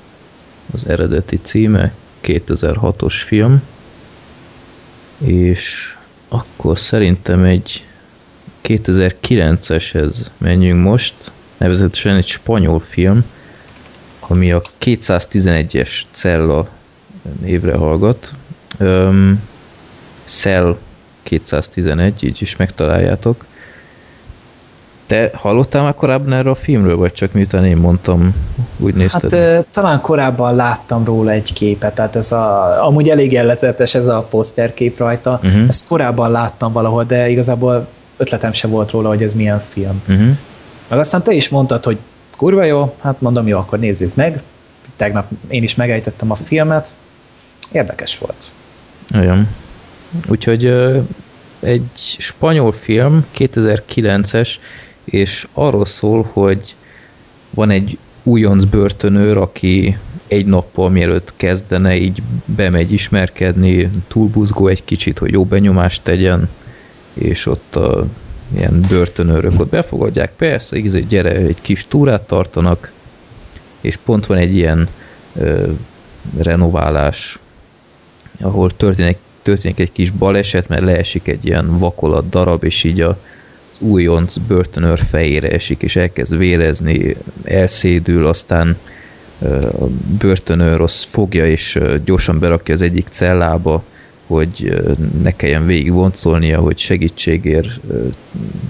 [0.74, 1.93] az eredeti címe,
[2.23, 3.62] 2006-os film
[5.20, 5.94] és
[6.28, 7.84] akkor szerintem egy
[8.64, 11.14] 2009-eshez menjünk most,
[11.56, 13.24] nevezetesen egy spanyol film,
[14.20, 16.68] ami a 211-es cella
[17.40, 18.32] névre hallgat.
[18.78, 19.42] Um,
[20.24, 20.78] Cell
[21.22, 23.44] 211, így is megtaláljátok.
[25.11, 28.35] Te hallottál már korábban erről a filmről, vagy csak miután én mondtam,
[28.77, 29.31] úgy nézted?
[29.31, 34.27] Hát talán korábban láttam róla egy képet, tehát ez a, amúgy elég jellezetes ez a
[34.31, 35.69] poszterkép rajta, uh-huh.
[35.69, 40.03] ezt korábban láttam valahol, de igazából ötletem se volt róla, hogy ez milyen film.
[40.09, 40.37] Uh-huh.
[40.89, 41.99] Meg aztán te is mondtad, hogy
[42.37, 44.43] kurva jó, hát mondom, jó, akkor nézzük meg.
[44.97, 46.95] Tegnap én is megejtettem a filmet,
[47.73, 48.51] érdekes volt.
[49.15, 49.49] Olyan.
[50.28, 50.65] Úgyhogy
[51.61, 54.49] egy spanyol film, 2009-es,
[55.11, 56.74] és arról szól, hogy
[57.51, 65.19] van egy újonc börtönőr, aki egy nappal mielőtt kezdene, így bemegy ismerkedni, túlbuzgó egy kicsit,
[65.19, 66.49] hogy jó benyomást tegyen,
[67.15, 68.07] és ott a
[68.57, 72.93] ilyen börtönőrök ott befogadják, persze, így gyere, egy kis túrát tartanak,
[73.81, 74.89] és pont van egy ilyen
[75.37, 75.70] ö,
[76.39, 77.39] renoválás,
[78.41, 83.19] ahol történik, történik egy kis baleset, mert leesik egy ilyen vakolat darab, és így a
[83.81, 88.77] újonc börtönőr fejére esik, és elkezd vérezni, elszédül, aztán
[89.62, 89.85] a
[90.19, 93.82] börtönőr az fogja, és gyorsan berakja az egyik cellába,
[94.27, 94.82] hogy
[95.23, 97.81] ne kelljen végig voncolnia, hogy segítségért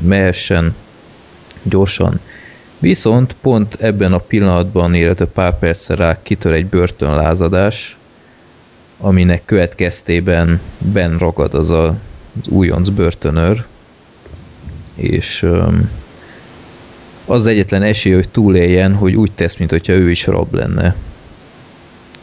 [0.03, 0.74] mehessen
[1.62, 2.20] gyorsan.
[2.78, 7.97] Viszont pont ebben a pillanatban, illetve pár perccel rá kitör egy börtönlázadás,
[8.99, 11.95] aminek következtében ben ragad az a,
[12.41, 13.66] az újonc börtönőr,
[15.01, 15.47] és
[17.27, 20.97] az egyetlen esély, hogy túléljen, hogy úgy tesz, mintha ő is rab lenne.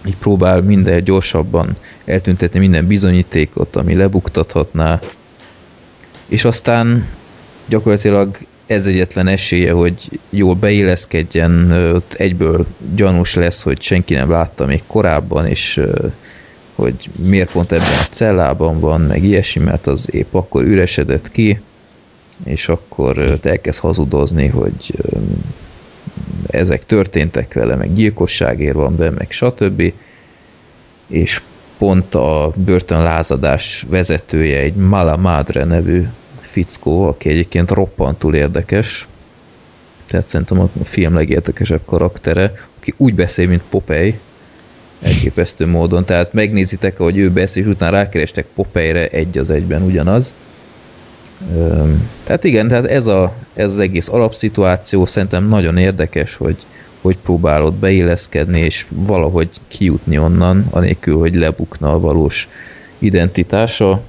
[0.06, 5.00] Így próbál minden gyorsabban eltüntetni minden bizonyítékot, ami lebuktathatná,
[6.28, 7.08] és aztán
[7.66, 14.66] gyakorlatilag ez egyetlen esélye, hogy jól beilleszkedjen, ott egyből gyanús lesz, hogy senki nem látta
[14.66, 15.82] még korábban, és
[16.76, 21.60] hogy miért pont ebben a cellában van, meg ilyesmi, mert az épp akkor üresedett ki,
[22.44, 24.94] és akkor elkezd hazudozni, hogy
[26.48, 29.94] ezek történtek vele, meg gyilkosságért van be, meg stb.
[31.08, 31.42] És
[31.78, 36.08] pont a börtönlázadás vezetője egy Mala Madre nevű
[36.42, 39.08] fickó, aki egyébként roppantul érdekes,
[40.08, 44.20] tehát szerintem a film legérdekesebb karaktere, aki úgy beszél, mint Popeye,
[45.02, 50.34] elképesztő módon, tehát megnézitek, hogy ő beszél, és utána rákerestek Popeye-re egy az egyben ugyanaz,
[52.24, 56.58] tehát igen, tehát ez, a, ez az egész alapszituáció szerintem nagyon érdekes, hogy
[57.02, 62.48] hogy próbálod beilleszkedni, és valahogy kijutni onnan, anélkül, hogy lebukna a valós
[62.98, 64.02] identitása.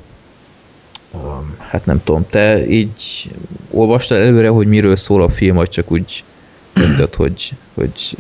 [1.58, 3.30] Hát nem tudom, te így
[3.70, 6.24] olvastál előre, hogy miről szól a film, vagy csak úgy
[6.74, 8.16] döntött, hogy, hogy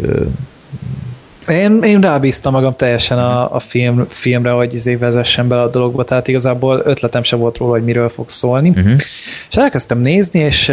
[1.50, 6.04] én, én rábíztam magam teljesen a, a film, filmre, hogy izé vezessen bele a dologba,
[6.04, 8.68] tehát igazából ötletem se volt róla, hogy miről fog szólni.
[8.68, 8.96] Uh-huh.
[9.50, 10.72] És elkezdtem nézni, és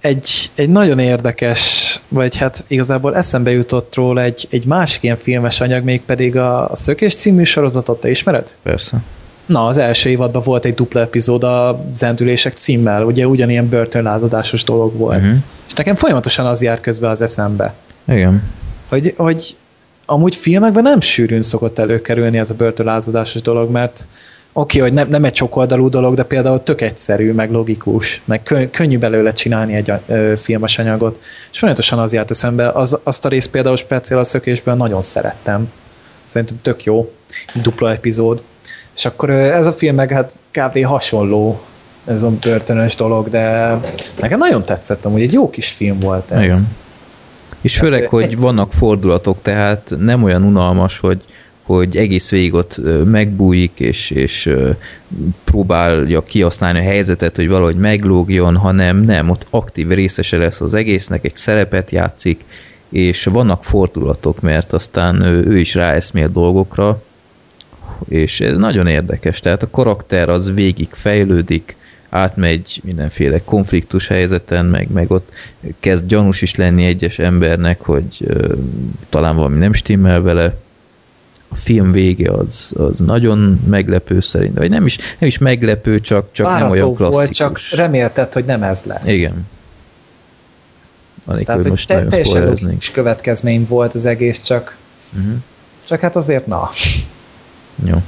[0.00, 5.60] egy, egy nagyon érdekes, vagy hát igazából eszembe jutott róla egy, egy másik ilyen filmes
[5.60, 8.54] anyag, még pedig a, a Szökés című sorozatot, te ismered?
[8.62, 8.96] Persze.
[9.46, 14.96] Na, az első évadban volt egy dupla epizód a Zendülések címmel, ugye ugyanilyen börtönlázadásos dolog
[14.96, 15.20] volt.
[15.20, 15.36] Uh-huh.
[15.66, 17.74] És nekem folyamatosan az járt közben az eszembe.
[18.04, 18.42] Igen
[18.88, 19.56] hogy, hogy
[20.06, 24.06] amúgy filmekben nem sűrűn szokott előkerülni ez a börtönlázadásos dolog, mert
[24.52, 28.42] oké, okay, hogy nem, nem egy sokoldalú dolog, de például tök egyszerű, meg logikus, meg
[28.42, 31.20] kö, könnyű belőle csinálni egy ö, filmes anyagot.
[31.52, 35.72] És folyamatosan az járt eszembe, az, azt a részt például speciál a szökésből nagyon szerettem.
[36.24, 37.12] Szerintem tök jó,
[37.62, 38.42] dupla epizód.
[38.96, 40.84] És akkor ez a film meg hát kb.
[40.84, 41.60] hasonló,
[42.04, 43.76] ez a börtönös dolog, de
[44.20, 46.42] nekem nagyon tetszett, amúgy egy jó kis film volt ez.
[46.42, 46.68] Igen.
[47.64, 51.20] És főleg, hogy vannak fordulatok, tehát nem olyan unalmas, hogy,
[51.62, 54.54] hogy egész végig ott megbújik, és, és
[55.44, 61.24] próbálja kihasználni a helyzetet, hogy valahogy meglógjon, hanem nem, ott aktív részese lesz az egésznek,
[61.24, 62.44] egy szerepet játszik,
[62.88, 67.02] és vannak fordulatok, mert aztán ő is ráeszmél dolgokra,
[68.08, 71.76] és ez nagyon érdekes, tehát a karakter az végig fejlődik,
[72.14, 75.32] átmegy mindenféle konfliktus helyzeten, meg, meg ott
[75.80, 78.58] kezd gyanús is lenni egyes embernek, hogy uh,
[79.08, 80.54] talán valami nem stimmel vele.
[81.48, 86.32] A film vége az, az nagyon meglepő szerint, vagy nem is, nem is meglepő, csak,
[86.32, 87.14] csak nem olyan klasszikus.
[87.14, 89.10] volt, csak remélted, hogy nem ez lesz.
[89.10, 89.46] Igen.
[91.24, 94.76] Anélkül, Tehát, hogy most te, teljesen következmény volt az egész, csak,
[95.16, 95.34] uh-huh.
[95.84, 96.70] csak hát azért na.
[97.84, 98.02] Jó.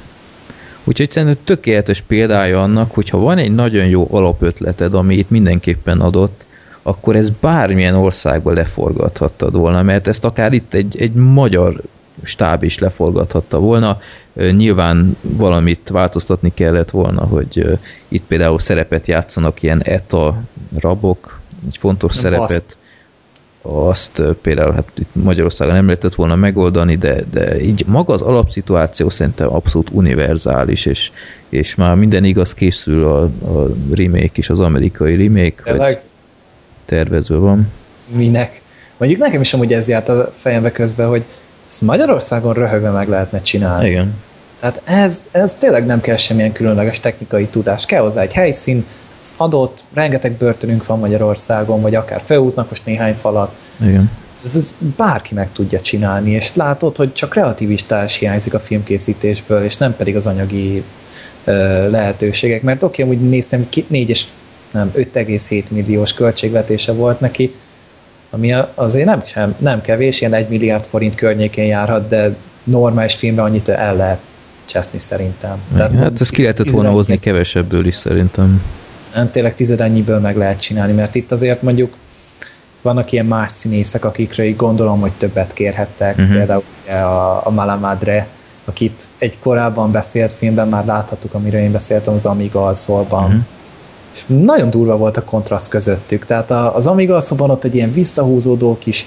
[0.87, 6.45] Úgyhogy szerintem tökéletes példája annak, hogyha van egy nagyon jó alapötleted, ami itt mindenképpen adott,
[6.81, 11.81] akkor ez bármilyen országba leforgathattad volna, mert ezt akár itt egy, egy magyar
[12.23, 13.99] stáb is leforgathatta volna.
[14.33, 20.41] Nyilván valamit változtatni kellett volna, hogy itt például szerepet játszanak ilyen ETA
[20.79, 22.77] rabok, egy fontos Nem szerepet.
[23.69, 29.09] Azt például hát itt Magyarországon nem lehetett volna megoldani, de, de így maga az alapszituáció
[29.09, 31.11] szerintem abszolút univerzális, és,
[31.49, 36.01] és már minden igaz készül a, a remake is, az amerikai remake, Tényleg?
[36.85, 37.71] tervezve van.
[38.07, 38.61] Minek?
[38.97, 41.23] Mondjuk nekem is amúgy ez járt a fejembe közben, hogy
[41.67, 43.87] ezt Magyarországon röhögve meg lehetne csinálni.
[43.87, 44.13] Igen.
[44.59, 47.85] Tehát ez, ez tényleg nem kell semmilyen különleges technikai tudás.
[47.85, 48.85] Kell hozzá egy helyszín,
[49.37, 53.55] adott, rengeteg börtönünk van Magyarországon, vagy akár felhúznak most néhány falat.
[53.81, 54.11] Igen.
[54.47, 59.77] Ez, ez bárki meg tudja csinálni, és látod, hogy csak kreativistás hiányzik a filmkészítésből, és
[59.77, 60.83] nem pedig az anyagi
[61.43, 62.61] ö, lehetőségek.
[62.61, 64.25] Mert oké, okay, amúgy néztem, 4 és
[64.71, 67.55] nem, 5,7 milliós költségvetése volt neki,
[68.29, 73.41] ami azért nem, sem, nem kevés, ilyen 1 milliárd forint környékén járhat, de normális filmre
[73.41, 74.19] annyit el lehet
[74.65, 75.57] cseszni szerintem.
[75.75, 78.61] Tehát hát ezt ki lehetett volna hozni kevesebből is szerintem.
[79.17, 81.93] Nem, tényleg tizedennyiből meg lehet csinálni, mert itt azért mondjuk
[82.81, 86.35] vannak ilyen más színészek, akikre így gondolom, hogy többet kérhettek, uh-huh.
[86.35, 88.27] például a, a Malamadre,
[88.65, 93.23] akit egy korábban beszélt filmben már láthattuk, amiről én beszéltem, az Amiga alszolban.
[93.23, 93.43] Uh-huh
[94.17, 96.25] és nagyon durva volt a kontraszt közöttük.
[96.25, 99.05] Tehát az Amiga szóban ott egy ilyen visszahúzódó kis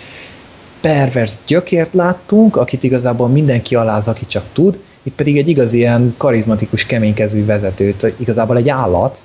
[0.80, 6.14] pervers gyökért láttunk, akit igazából mindenki aláz, aki csak tud, itt pedig egy igazi ilyen
[6.16, 9.22] karizmatikus, keménykezű vezetőt, igazából egy állat,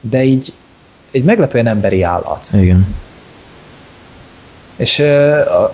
[0.00, 0.52] de így
[1.10, 2.48] egy meglepően emberi állat.
[2.52, 2.94] Igen.
[4.76, 4.98] És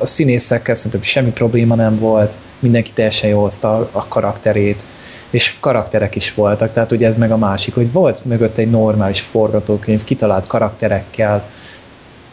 [0.00, 4.86] a színészekkel szerintem semmi probléma nem volt, mindenki teljesen jól hozta a karakterét,
[5.30, 9.20] és karakterek is voltak, tehát ugye ez meg a másik, hogy volt mögött egy normális
[9.20, 11.48] forgatókönyv, kitalált karakterekkel,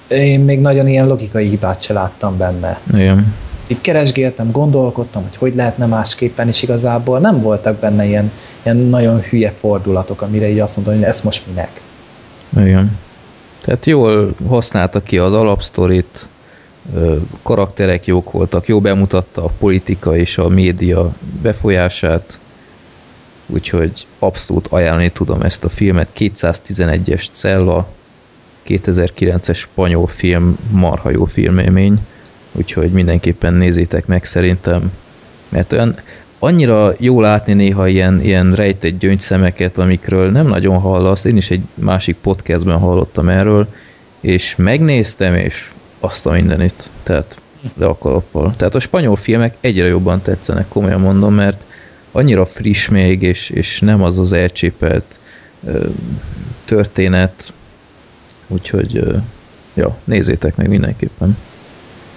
[0.08, 2.80] én még nagyon ilyen logikai hibát se láttam benne.
[2.94, 3.36] Igen.
[3.70, 8.32] Itt keresgéltem, gondolkodtam, hogy hogy lehetne másképpen, és igazából nem voltak benne ilyen,
[8.64, 11.82] ilyen nagyon hülye fordulatok, amire így azt mondom, hogy ez most minek.
[12.58, 12.98] Igen.
[13.62, 16.28] Tehát jól használta ki az alapsztorit,
[17.44, 22.40] karakterek jók voltak, jó bemutatta a politika és a média befolyását,
[23.46, 26.08] úgyhogy abszolút ajánlani tudom ezt a filmet.
[26.18, 27.88] 211-es cella,
[28.68, 32.00] 2009-es spanyol film, marha jó filmélmény,
[32.52, 34.92] úgyhogy mindenképpen nézzétek meg szerintem,
[35.50, 35.96] mert olyan
[36.40, 41.62] annyira jó látni néha ilyen, ilyen rejtett gyöngyszemeket, amikről nem nagyon hallasz, én is egy
[41.74, 43.68] másik podcastben hallottam erről,
[44.20, 47.38] és megnéztem, és azt a mindenit, tehát
[47.74, 48.24] le a.
[48.56, 51.64] Tehát a spanyol filmek egyre jobban tetszenek, komolyan mondom, mert
[52.12, 55.20] annyira friss még, és, és nem az az elcsépelt
[55.66, 55.86] ö,
[56.66, 57.54] történet,
[58.48, 59.18] úgyhogy ö,
[59.74, 61.38] ja, nézzétek meg mindenképpen.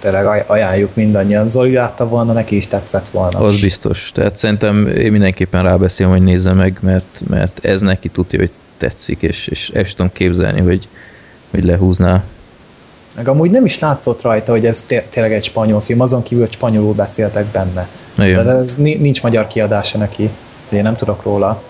[0.03, 1.47] Tényleg ajánljuk mindannyian.
[1.47, 3.39] Zoli látta volna, neki is tetszett volna.
[3.39, 4.11] Az biztos.
[4.13, 9.21] Tehát szerintem én mindenképpen rábeszélem, hogy nézze meg, mert, mert ez neki tudja, hogy tetszik,
[9.21, 10.87] és, és el tudom képzelni, hogy,
[11.51, 12.23] hogy lehúzná.
[13.15, 16.53] Meg amúgy nem is látszott rajta, hogy ez tényleg egy spanyol film, azon kívül, hogy
[16.53, 17.87] spanyolul beszéltek benne.
[18.17, 18.45] Igen.
[18.45, 20.29] Tehát ez nincs magyar kiadása neki,
[20.69, 21.61] én nem tudok róla.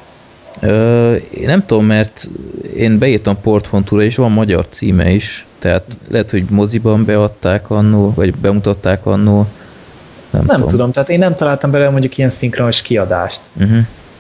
[0.60, 2.28] Ö, én nem tudom, mert
[2.76, 8.36] én beírtam portfontúra, és van magyar címe is, tehát lehet, hogy moziban beadták annó, vagy
[8.36, 9.48] bemutatták annó.
[10.30, 10.68] Nem, nem tudom.
[10.68, 13.42] tudom, tehát én nem találtam bele mondjuk ilyen szinkronos kiadást.
[13.54, 13.78] Uh-huh.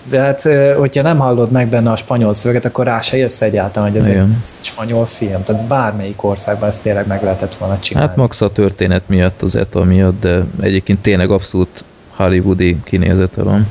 [0.09, 0.41] De hát,
[0.77, 4.07] hogyha nem hallod meg benne a spanyol szöveget, akkor rá se jössz egyáltalán, hogy ez
[4.07, 4.25] egy, egy
[4.61, 5.43] spanyol film.
[5.43, 8.07] Tehát bármelyik országban ezt tényleg meg lehetett volna csinálni.
[8.07, 13.67] Hát max a történet miatt, az ETA miatt, de egyébként tényleg abszolút hollywoodi kinézete van.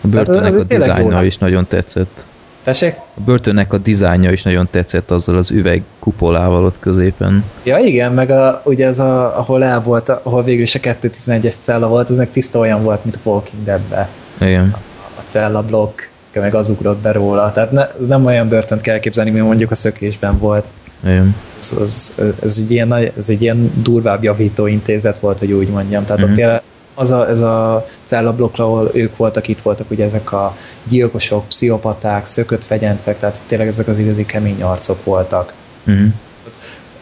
[0.00, 2.24] A börtönnek a dizájnja is nagyon tetszett.
[2.64, 2.94] Tessék?
[3.14, 7.44] A börtönnek a dizájnja is nagyon tetszett azzal az üveg kupolával ott középen.
[7.62, 11.54] Ja igen, meg a, ugye ez a, ahol el volt, ahol végül is a 211-es
[11.58, 14.08] cella volt, ezek tiszta olyan volt, mint a Walking Dead-be.
[14.40, 14.74] Igen.
[14.74, 16.00] A, a cella blokk,
[16.32, 17.52] meg az ugrott be róla.
[17.52, 20.66] Tehát ne, nem olyan börtönt kell képzelni, mint mondjuk a szökésben volt.
[21.04, 21.36] Igen.
[21.56, 26.04] Ez, ez, ez, egy ilyen, ez egy ilyen durvább javító intézet volt, hogy úgy mondjam.
[26.04, 26.30] Tehát mm-hmm.
[26.30, 26.62] ott tényleg
[27.00, 30.56] az a, ez a cellablokkra, ahol ők voltak, itt voltak ugye ezek a
[30.88, 35.52] gyilkosok, pszichopaták, szökött fegyencek, tehát tényleg ezek az igazi kemény arcok voltak.
[35.90, 36.06] Mm.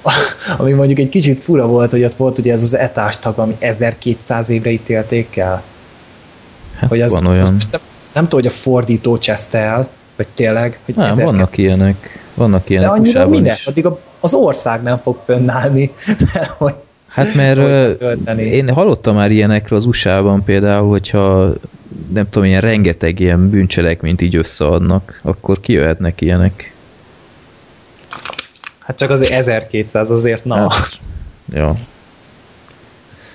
[0.59, 4.49] Ami mondjuk egy kicsit fura volt, hogy ott volt ugye ez az etástag, ami 1200
[4.49, 5.63] évre ítélték el.
[6.77, 7.55] Hát hogy az, van olyan.
[7.55, 7.81] Az, nem,
[8.13, 11.97] nem tudom, hogy a fordító cseszte el, vagy tényleg, hogy nem, vannak ilyenek.
[12.35, 13.59] Vannak ilyenek De annyira minek?
[13.65, 13.87] Addig
[14.21, 15.93] az ország nem fog fönnállni,
[16.59, 16.75] hogy
[17.09, 18.01] Hát mert
[18.39, 21.53] én hallottam már ilyenekről az USA-ban például, hogyha
[22.13, 26.73] nem tudom, ilyen rengeteg ilyen bűncselekményt így összeadnak, akkor kijöhetnek ilyenek.
[28.79, 30.57] Hát csak azért 1200 azért, na.
[30.57, 31.01] Hát,
[31.53, 31.77] ja.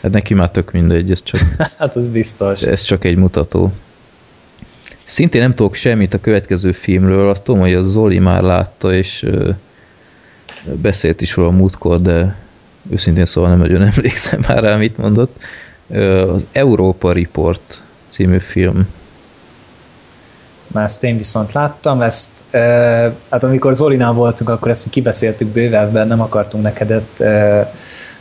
[0.01, 1.39] Hát neki már tök mindegy, ez csak,
[1.77, 2.61] hát az biztos.
[2.61, 3.71] ez csak egy mutató.
[5.05, 9.25] Szintén nem tudok semmit a következő filmről, azt tudom, hogy a Zoli már látta, és
[10.63, 12.35] beszélt is róla múltkor, de
[12.89, 15.41] őszintén szóval nem nagyon emlékszem már rá, mit mondott.
[16.33, 18.87] Az Európa Report című film.
[20.67, 22.59] Már ezt én viszont láttam, ezt, e,
[23.29, 27.73] hát amikor Zolinál voltunk, akkor ezt mi kibeszéltük bővebben, nem akartunk nekedet e,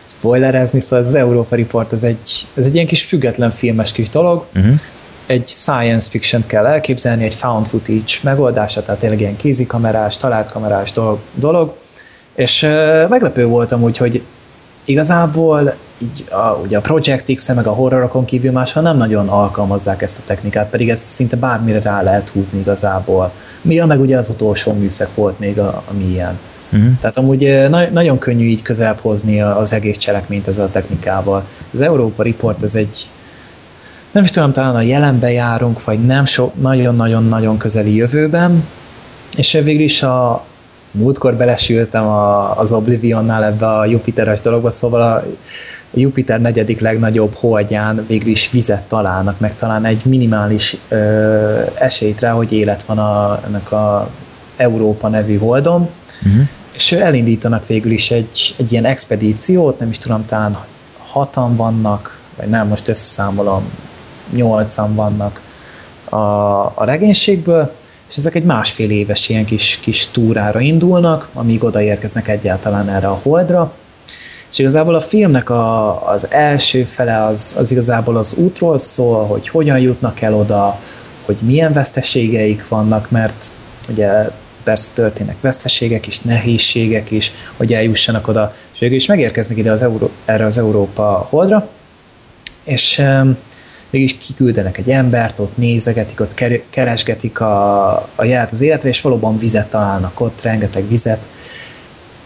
[0.05, 4.45] spoilerezni, szóval az Európa Report, ez egy, ez egy ilyen kis független filmes kis dolog,
[4.55, 4.75] uh-huh.
[5.27, 10.93] egy science fiction kell elképzelni, egy found footage megoldása, tehát tényleg ilyen kézikamerás, talált kamerás
[10.93, 11.77] dolog, dolog
[12.35, 14.23] és e, meglepő voltam úgy, hogy
[14.85, 20.03] igazából így a, ugye a Project x meg a horrorokon kívül máshol nem nagyon alkalmazzák
[20.03, 23.33] ezt a technikát, pedig ezt szinte bármire rá lehet húzni igazából.
[23.63, 26.39] Mi a meg ugye az utolsó műszak volt még, a, ami ilyen.
[26.73, 26.91] Uh-huh.
[27.01, 31.45] Tehát amúgy na- nagyon könnyű így közelebb hozni az egész cselekményt ezzel a technikával.
[31.73, 33.11] Az Európa Report ez egy
[34.11, 38.69] nem is tudom, talán a jelenben járunk, vagy nem so, nagyon-nagyon-nagyon közeli jövőben,
[39.37, 40.45] és végül is a,
[40.93, 45.15] múltkor belesültem a, az Oblivionnál ebbe a Jupiteres dologba, szóval a,
[45.95, 52.21] a Jupiter negyedik legnagyobb holdján végül is vizet találnak, meg talán egy minimális ö, esélyt
[52.21, 54.09] rá, hogy élet van a, ennek a
[54.57, 55.89] Európa nevű holdon,
[56.27, 56.49] uh-huh.
[56.73, 60.59] és elindítanak végül is egy, egy ilyen expedíciót, nem is tudom, talán
[60.99, 63.63] hatan vannak, vagy nem, most összeszámolom,
[64.31, 65.41] nyolcan vannak
[66.09, 66.17] a,
[66.75, 67.73] a regénységből,
[68.13, 73.21] és ezek egy másfél éves ilyen kis, kis túrára indulnak, amíg odaérkeznek egyáltalán erre a
[73.23, 73.75] holdra,
[74.51, 79.49] és igazából a filmnek a, az első fele az, az igazából az útról szól, hogy
[79.49, 80.81] hogyan jutnak el oda,
[81.25, 83.51] hogy milyen veszteségeik vannak, mert
[83.89, 84.31] ugye
[84.63, 89.83] persze történnek veszteségek is, nehézségek is, hogy eljussanak oda, és végül is megérkeznek ide az
[89.83, 91.69] Euró- erre az Európa holdra,
[92.65, 93.37] és um,
[93.93, 96.35] mégis kiküldenek egy embert, ott nézegetik, ott
[96.71, 101.27] keresgetik a, a jelet az életre, és valóban vizet találnak ott, rengeteg vizet,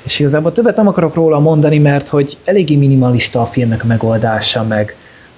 [0.02, 4.62] és igazából többet nem akarok róla mondani, mert hogy eléggé minimalista a filmnek a megoldása,
[4.62, 4.96] meg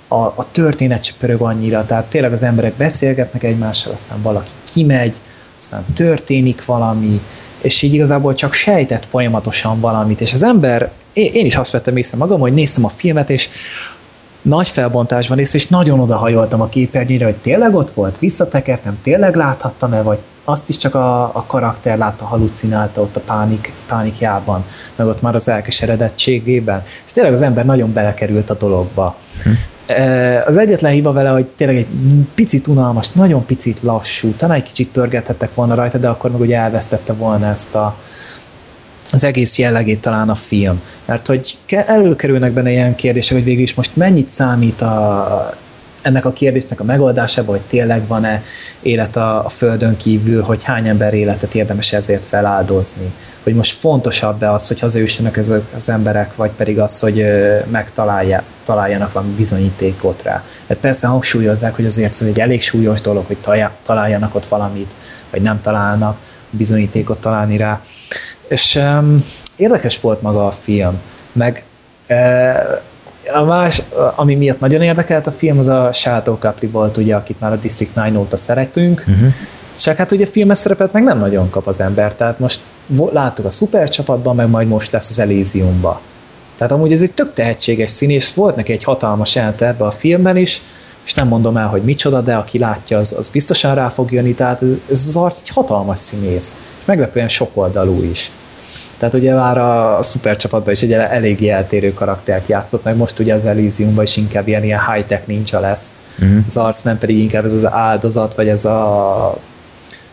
[0.08, 5.14] a, a történet se pörög annyira, tehát tényleg az emberek beszélgetnek egymással, aztán valaki kimegy,
[5.56, 7.20] aztán történik valami,
[7.60, 11.96] és így igazából csak sejtett folyamatosan valamit, és az ember, én, én is azt vettem
[11.96, 13.48] észre magam, hogy néztem a filmet, és
[14.48, 20.02] nagy felbontásban észre, és nagyon odahajoltam a képernyőre, hogy tényleg ott volt, visszatekertem, tényleg láthattam-e,
[20.02, 24.64] vagy azt is csak a, a karakter látta, halucinálta ott a pánik, pánikjában,
[24.96, 26.82] meg ott már az elkeseredettségében.
[27.06, 29.16] És tényleg az ember nagyon belekerült a dologba.
[29.42, 29.50] Hm.
[30.46, 31.86] Az egyetlen hiba vele, hogy tényleg egy
[32.34, 36.56] picit unalmas, nagyon picit lassú, talán egy kicsit pörgethettek volna rajta, de akkor meg ugye
[36.56, 37.96] elvesztette volna ezt a,
[39.12, 40.80] az egész jellegét talán a film.
[41.04, 45.54] Mert hogy előkerülnek benne ilyen kérdések, hogy végül is most mennyit számít a,
[46.02, 48.42] ennek a kérdésnek a megoldásába, hogy tényleg van-e
[48.82, 53.12] élet a, a Földön kívül, hogy hány ember életet érdemes ezért feláldozni.
[53.42, 57.24] Hogy most fontosabb-e az, hogy hazajussanak ezek az emberek, vagy pedig az, hogy
[57.70, 60.44] megtaláljanak valami bizonyítékot rá.
[60.68, 63.38] Hát persze hangsúlyozzák, hogy azért ez egy elég súlyos dolog, hogy
[63.82, 64.94] találjanak ott valamit,
[65.30, 66.18] vagy nem találnak
[66.50, 67.80] bizonyítékot találni rá.
[68.48, 69.24] És um,
[69.56, 71.00] érdekes volt maga a film,
[71.32, 71.64] meg
[72.08, 72.80] uh,
[73.32, 73.82] a más,
[74.14, 77.56] ami miatt nagyon érdekelt a film, az a Shadow Capri volt, ugye, akit már a
[77.56, 79.32] District 9 óta szeretünk, uh-huh.
[79.78, 82.60] csak hát ugye filmes szerepet meg nem nagyon kap az ember, tehát most
[83.12, 86.00] láttuk a szupercsapatban, meg majd most lesz az Elysiumba.
[86.56, 90.62] Tehát amúgy ez egy tök tehetséges színész, volt neki egy hatalmas ebbe a filmben is,
[91.08, 94.34] és nem mondom el, hogy micsoda, de aki látja, az, az biztosan rá fog jönni,
[94.34, 98.30] tehát ez, ez az arc egy hatalmas színész, és meglepően sokoldalú is.
[98.98, 103.34] Tehát ugye már a, a szupercsapatban is egy elég eltérő karaktert játszott, meg most ugye
[103.34, 105.98] az Elysiumban is inkább ilyen, ilyen high-tech ninja lesz.
[106.18, 106.42] Uh-huh.
[106.46, 109.38] Az arc nem pedig inkább ez az áldozat, vagy ez a,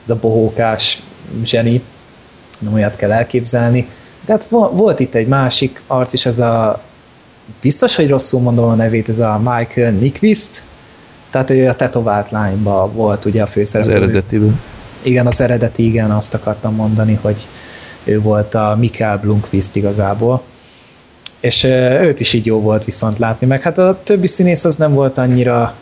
[0.04, 1.02] ez a bohókás
[1.44, 1.82] zseni,
[2.60, 3.88] nem olyat kell elképzelni.
[4.26, 6.82] De hát volt itt egy másik arc is, ez a
[7.62, 10.64] biztos, hogy rosszul mondom a nevét, ez a Michael Nyqvist,
[11.36, 13.96] tehát ő a tetovált lányban volt ugye a főszereplő.
[13.96, 14.52] Az eredetiből.
[15.02, 17.48] Igen, az eredeti, igen, azt akartam mondani, hogy
[18.04, 20.42] ő volt a Mikael Blunkvist igazából,
[21.40, 24.94] és őt is így jó volt viszont látni, meg hát a többi színész az nem
[24.94, 25.74] volt annyira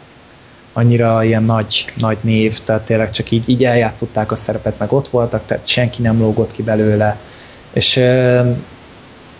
[0.74, 5.10] annyira ilyen nagy, nagy név, tehát tényleg csak így, így eljátszották a szerepet, meg ott
[5.10, 7.18] voltak, tehát senki nem lógott ki belőle,
[7.74, 7.98] és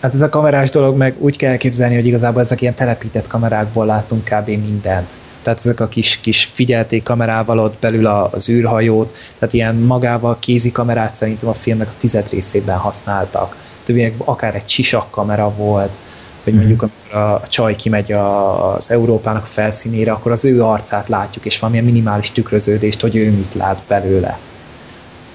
[0.00, 3.86] hát ez a kamerás dolog meg úgy kell elképzelni, hogy igazából ezek ilyen telepített kamerákból
[3.86, 4.46] látunk kb.
[4.46, 10.36] mindent tehát ezek a kis, kis figyelték kamerával ott belül az űrhajót, tehát ilyen magával
[10.38, 13.56] kézi kamerát szerintem a filmnek a tized részében használtak.
[13.82, 15.98] Többiek akár egy csisak kamera volt,
[16.44, 20.62] hogy mondjuk amikor a, a csaj kimegy a, az Európának a felszínére, akkor az ő
[20.62, 24.38] arcát látjuk, és valamilyen minimális tükröződést, hogy ő mit lát belőle.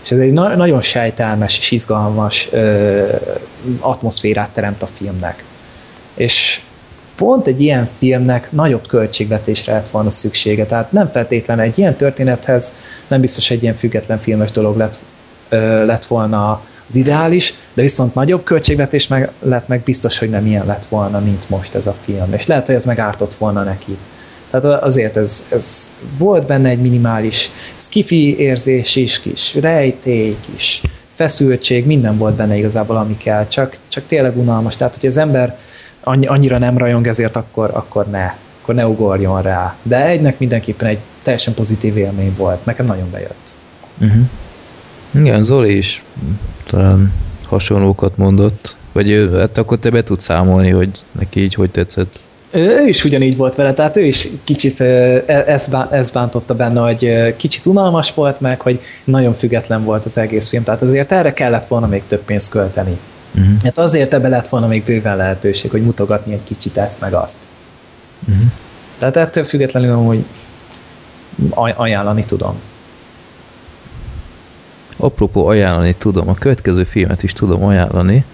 [0.03, 3.05] És ez egy na- nagyon sejtelmes és izgalmas ö,
[3.79, 5.43] atmoszférát teremt a filmnek.
[6.13, 6.61] És
[7.19, 10.65] pont egy ilyen filmnek nagyobb költségvetésre lett volna szüksége.
[10.65, 12.73] Tehát nem feltétlenül egy ilyen történethez
[13.07, 14.99] nem biztos egy ilyen független filmes dolog lett,
[15.49, 20.45] ö, lett volna az ideális, de viszont nagyobb költségvetés meg, lett meg biztos, hogy nem
[20.45, 22.33] ilyen lett volna, mint most ez a film.
[22.33, 23.97] És lehet, hogy ez meg ártott volna neki.
[24.49, 30.81] Tehát azért ez, ez volt benne egy minimális skifi érzés is, kis rejtély, kis
[31.15, 34.75] feszültség, minden volt benne igazából, ami kell, csak, csak tényleg unalmas.
[34.75, 35.57] Tehát, hogy az ember
[36.03, 39.75] annyira nem rajong ezért, akkor, akkor ne, akkor ne ugorjon rá.
[39.83, 42.65] De egynek mindenképpen egy teljesen pozitív élmény volt.
[42.65, 43.53] Nekem nagyon bejött.
[43.97, 44.21] Uh-huh.
[45.11, 46.05] Igen, Zoli is
[46.65, 47.13] talán
[47.47, 48.75] hasonlókat mondott.
[48.91, 52.19] Vagy hát akkor te be tudsz számolni, hogy neki így hogy tetszett.
[52.51, 54.81] Ő is ugyanígy volt vele, tehát ő is kicsit
[55.27, 60.49] ezt, ezt bántotta benne, hogy kicsit unalmas volt meg, hogy nagyon független volt az egész
[60.49, 62.97] film, tehát azért erre kellett volna még több pénzt költeni.
[63.35, 63.61] Uh-huh.
[63.63, 67.37] Hát azért ebbe lett volna még bőven lehetőség, hogy mutogatni egy kicsit ezt meg azt.
[68.27, 68.45] Uh-huh.
[68.97, 70.23] Tehát ettől függetlenül hogy
[71.75, 72.59] ajánlani tudom.
[74.97, 78.25] Apropó ajánlani tudom, a következő filmet is tudom ajánlani.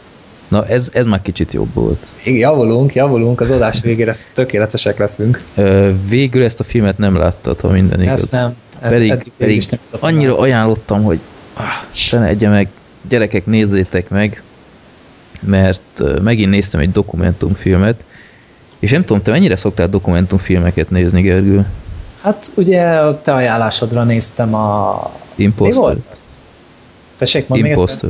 [0.48, 2.06] Na, ez, ez már kicsit jobb volt.
[2.24, 5.44] Javulunk, javulunk, az adás végére tökéletesek leszünk.
[6.08, 8.22] Végül ezt a filmet nem láttad, ha minden igaz.
[8.22, 8.56] Ezt nem.
[8.80, 11.22] Ezt pedig, pedig nem annyira ajánlottam, hogy
[11.54, 12.68] ah, ne egye meg,
[13.10, 14.44] gyerekek nézzétek meg,
[15.40, 18.04] mert megint néztem egy dokumentumfilmet,
[18.80, 21.66] és nem tudom, te mennyire szoktál dokumentumfilmeket nézni, Gergő?
[22.22, 25.12] Hát ugye a te ajánlásodra néztem a...
[25.36, 25.76] Imposter.
[25.76, 26.00] Mi volt?
[27.16, 28.10] Tessék, mondd Imposter.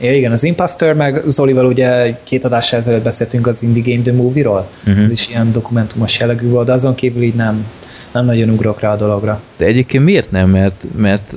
[0.00, 4.12] Ja, igen, az Imposter, meg Zolival ugye két adás ezelőtt beszéltünk az Indie Game The
[4.12, 5.04] Movie-ról, uh-huh.
[5.04, 7.66] ez is ilyen dokumentumos jellegű volt, de azon kívül így nem,
[8.12, 9.40] nem nagyon ugrok rá a dologra.
[9.56, 10.50] De egyébként miért nem?
[10.50, 11.36] Mert, mert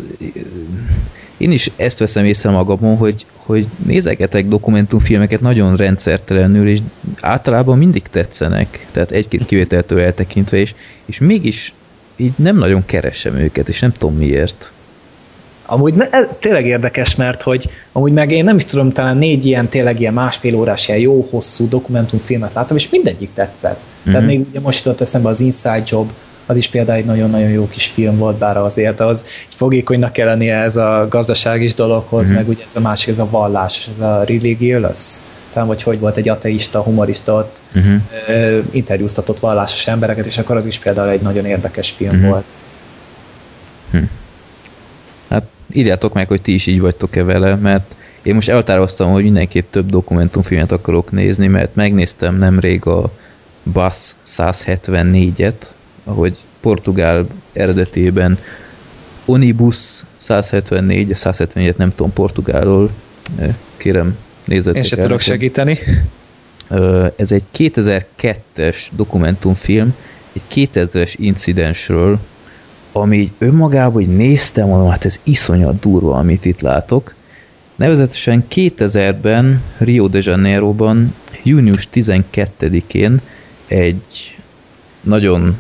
[1.37, 6.79] én is ezt veszem észre magamon, hogy, hogy nézegetek dokumentumfilmeket nagyon rendszertelenül, és
[7.21, 10.73] általában mindig tetszenek, tehát egy-két kivételtől eltekintve, és,
[11.05, 11.73] és mégis
[12.15, 14.71] így nem nagyon keresem őket, és nem tudom miért.
[15.65, 19.67] Amúgy ez tényleg érdekes, mert hogy amúgy meg én nem is tudom, talán négy ilyen
[19.67, 23.79] tényleg ilyen másfél órás, ilyen jó hosszú dokumentumfilmet láttam, és mindegyik tetszett.
[23.79, 24.11] Mm-hmm.
[24.11, 24.37] Tehát mhm.
[24.37, 26.11] még ugye most jutott eszembe az Inside Job,
[26.47, 30.55] az is például egy nagyon-nagyon jó kis film volt, bár azért az fogékonynak kell lennie
[30.55, 32.35] ez a gazdaságis dologhoz, mm-hmm.
[32.35, 35.17] meg ugye ez a másik, ez a vallás, ez a religious,
[35.53, 38.63] talán vagy hogy volt egy ateista, humorista ott uh-huh.
[38.71, 42.29] interjúztatott vallásos embereket, és akkor az is például egy nagyon érdekes film uh-huh.
[42.29, 42.53] volt.
[43.91, 44.03] Hm.
[45.29, 49.71] Hát írjátok meg, hogy ti is így vagytok-e vele, mert én most elhatároztam, hogy mindenképp
[49.71, 53.11] több dokumentumfilmet akarok nézni, mert megnéztem nemrég a
[53.73, 55.53] Bass 174-et,
[56.07, 58.37] ahogy portugál eredetében
[59.25, 59.77] Onibus
[60.17, 62.91] 174, 174-et nem tudom portugálról,
[63.77, 65.79] kérem nézzetek Én se tudok segíteni.
[67.15, 69.95] Ez egy 2002-es dokumentumfilm,
[70.33, 72.19] egy 2000-es incidensről,
[72.91, 77.13] ami önmagában, hogy néztem, mondom, hát ez iszonyat durva, amit itt látok.
[77.75, 81.13] Nevezetesen 2000-ben Rio de Janeiroban,
[81.43, 83.21] június 12-én
[83.67, 84.37] egy
[85.01, 85.57] nagyon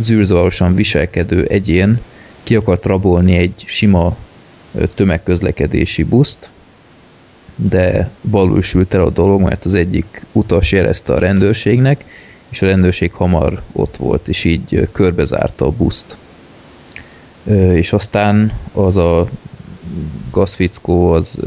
[0.00, 2.00] zűrzavarosan viselkedő egyén
[2.42, 4.16] ki akart rabolni egy sima
[4.94, 6.50] tömegközlekedési buszt,
[7.56, 12.04] de balul el a dolog, mert az egyik utas jelezte a rendőrségnek,
[12.48, 16.16] és a rendőrség hamar ott volt, és így körbezárta a buszt.
[17.72, 19.28] És aztán az a
[20.30, 21.38] gazfickó az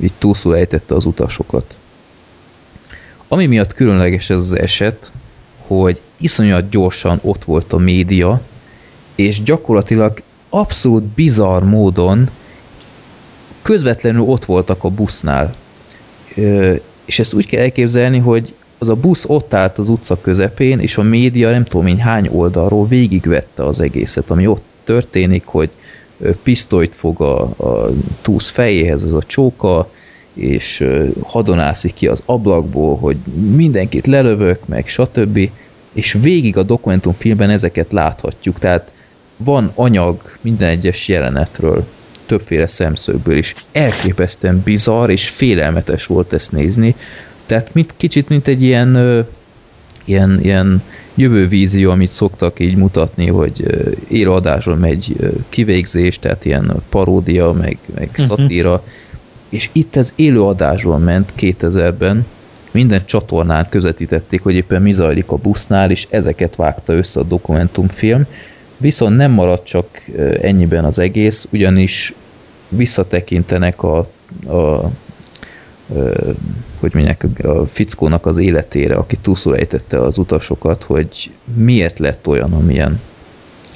[0.00, 1.78] így túlszul ejtette az utasokat.
[3.28, 5.12] Ami miatt különleges ez az eset,
[5.66, 8.40] hogy iszonyat gyorsan ott volt a média,
[9.14, 12.30] és gyakorlatilag abszolút bizarr módon
[13.62, 15.50] közvetlenül ott voltak a busznál.
[17.04, 20.96] És ezt úgy kell elképzelni, hogy az a busz ott állt az utca közepén, és
[20.96, 25.70] a média nem tudom én hány oldalról végigvette az egészet, ami ott történik, hogy
[26.42, 27.90] pisztolyt fog a, a
[28.22, 29.90] túsz fejéhez ez a csóka,
[30.32, 30.84] és
[31.22, 33.16] hadonászik ki az ablakból, hogy
[33.54, 35.50] mindenkit lelövök, meg stb.
[35.92, 38.92] És végig a dokumentumfilmben ezeket láthatjuk, tehát
[39.36, 41.86] van anyag minden egyes jelenetről
[42.26, 43.54] többféle szemszögből is.
[43.72, 46.94] Elképesztően bizarr és félelmetes volt ezt nézni.
[47.46, 49.26] Tehát mint, kicsit mint egy ilyen,
[50.04, 50.82] ilyen, ilyen
[51.14, 53.64] jövővízió, amit szoktak így mutatni, hogy
[54.08, 55.16] élőadásról megy
[55.48, 58.26] kivégzés, tehát ilyen paródia, meg, meg uh-huh.
[58.26, 58.84] szatíra.
[59.48, 62.26] És itt ez élőadásról ment 2000-ben,
[62.78, 68.26] minden csatornán közvetítették, hogy éppen mi zajlik a busznál, és ezeket vágta össze a dokumentumfilm.
[68.76, 69.86] Viszont nem maradt csak
[70.40, 72.14] ennyiben az egész, ugyanis
[72.68, 74.10] visszatekintenek a,
[74.46, 74.90] a, a
[76.80, 82.52] hogy mondják, a fickónak az életére, aki túlszul ejtette az utasokat, hogy miért lett olyan,
[82.52, 83.00] amilyen.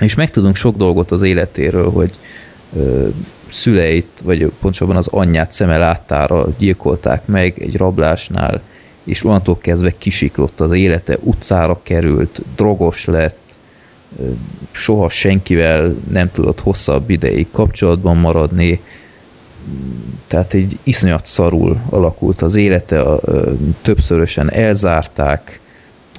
[0.00, 2.10] És megtudunk sok dolgot az életéről, hogy
[2.76, 3.08] ö,
[3.48, 8.62] szüleit, vagy pontosabban az anyját szeme láttára gyilkolták meg egy rablásnál,
[9.04, 13.40] és onnantól kezdve kisiklott az élete, utcára került, drogos lett,
[14.70, 18.80] soha senkivel nem tudott hosszabb ideig kapcsolatban maradni,
[20.26, 23.04] tehát egy iszonyat szarul alakult az élete,
[23.82, 25.60] többszörösen elzárták,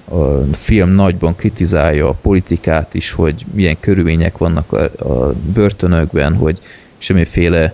[0.05, 6.59] a film nagyban kritizálja a politikát is, hogy milyen körülmények vannak a börtönökben, hogy
[6.97, 7.73] semmiféle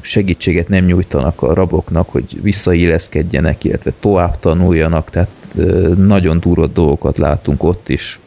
[0.00, 5.28] segítséget nem nyújtanak a raboknak, hogy visszailleszkedjenek, illetve tovább tanuljanak, tehát
[5.96, 8.18] nagyon durva dolgokat látunk ott is,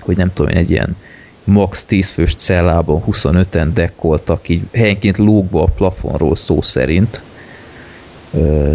[0.00, 0.96] hogy nem tudom, egy ilyen
[1.44, 7.22] max 10 fős cellában 25-en dekkoltak, így helyenként lógva a plafonról szó szerint.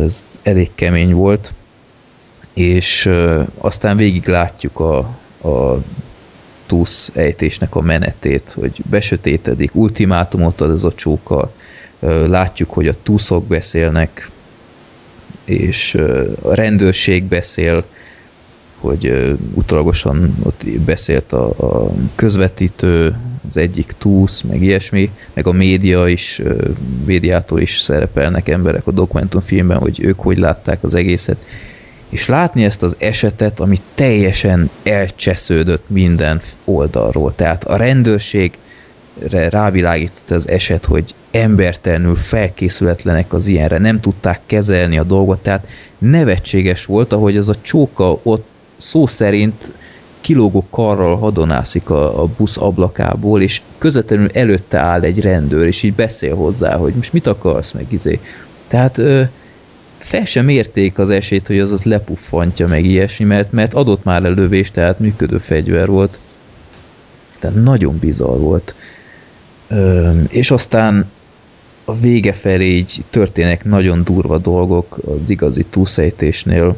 [0.03, 1.53] Ez elég kemény volt.
[2.53, 3.10] És
[3.57, 4.98] aztán végig látjuk a,
[5.49, 5.84] a
[6.65, 11.52] túsz ejtésnek a menetét, hogy besötétedik, ultimátumot ad ez a csóka,
[12.28, 14.30] látjuk, hogy a túszok beszélnek,
[15.46, 15.96] és
[16.42, 17.84] a rendőrség beszél,
[18.78, 23.16] hogy utalagosan ott beszélt a, a közvetítő,
[23.50, 26.42] az egyik túsz, meg ilyesmi, meg a média is,
[27.06, 31.38] médiától is szerepelnek emberek a dokumentumfilmben, hogy ők hogy látták az egészet.
[32.10, 37.36] És látni ezt az esetet, ami teljesen elcsesződött minden oldalról.
[37.36, 38.58] Tehát a rendőrség
[39.50, 46.85] rávilágított az eset, hogy embertelenül felkészületlenek az ilyenre, nem tudták kezelni a dolgot, tehát nevetséges
[46.85, 48.45] volt, ahogy az a csóka ott
[48.77, 49.72] szó szerint
[50.22, 55.93] kilógó karral hadonászik a, a busz ablakából, és közvetlenül előtte áll egy rendőr, és így
[55.93, 58.19] beszél hozzá, hogy most mit akarsz meg izé.
[58.68, 59.22] Tehát ö,
[59.97, 64.22] fel sem érték az esélyt, hogy az ott lepuffantja meg ilyesmi, mert, mert adott már
[64.22, 66.19] lövés, tehát működő fegyver volt.
[67.39, 68.76] Tehát nagyon bizarr volt.
[69.68, 71.11] Ö, és aztán
[71.85, 76.76] a vége felé így történnek nagyon durva dolgok az igazi túlszejtésnél,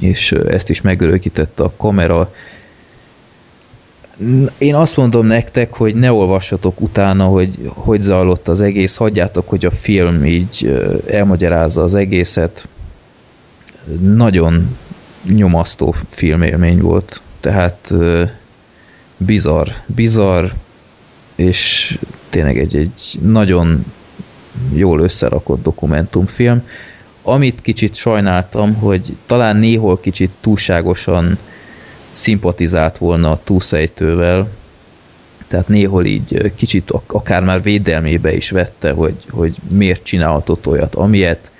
[0.00, 2.32] és ezt is megörökítette a kamera.
[4.58, 9.64] Én azt mondom nektek, hogy ne olvassatok utána, hogy hogy zajlott az egész, hagyjátok, hogy
[9.64, 12.68] a film így elmagyarázza az egészet.
[14.00, 14.76] Nagyon
[15.22, 17.94] nyomasztó filmélmény volt, tehát
[19.16, 20.50] bizarr, bizarr,
[21.34, 21.98] és
[22.30, 23.84] tényleg egy, egy nagyon
[24.72, 26.66] jól összerakott dokumentumfilm.
[27.22, 31.38] Amit kicsit sajnáltam, hogy talán néhol kicsit túlságosan
[32.10, 34.50] szimpatizált volna a túlszejtővel,
[35.48, 41.50] tehát néhol így kicsit akár már védelmébe is vette, hogy, hogy miért csinálhatott olyat, amilyet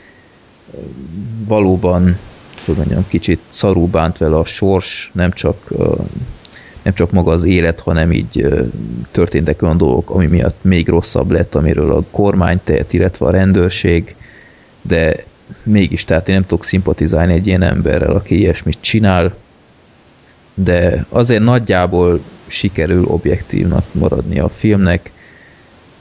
[1.47, 2.19] valóban
[2.69, 5.73] hogy mondjam, kicsit szarú bánt vele a sors, nem csak,
[6.89, 8.49] nem csak maga az élet, hanem így
[9.11, 14.15] történtek olyan dolgok, ami miatt még rosszabb lett, amiről a kormány tehet, illetve a rendőrség,
[14.83, 15.25] de
[15.63, 19.35] mégis, tehát én nem tudok szimpatizálni egy ilyen emberrel, aki ilyesmit csinál,
[20.55, 25.11] de azért nagyjából sikerül objektívnak maradni a filmnek.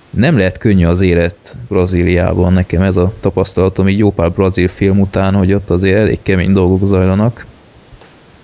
[0.09, 4.99] Nem lehet könnyű az élet Brazíliában, nekem ez a tapasztalatom így jó pár brazil film
[4.99, 7.45] után, hogy ott azért elég kemény dolgok zajlanak.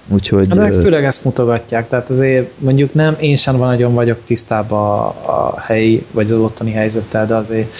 [0.08, 0.48] Úgyhogy...
[0.48, 4.80] De hát főleg ezt mutogatják, tehát azért mondjuk nem, én sem van nagyon vagyok tisztában
[4.80, 7.74] a, a helyi, vagy az ottani helyzettel, de azért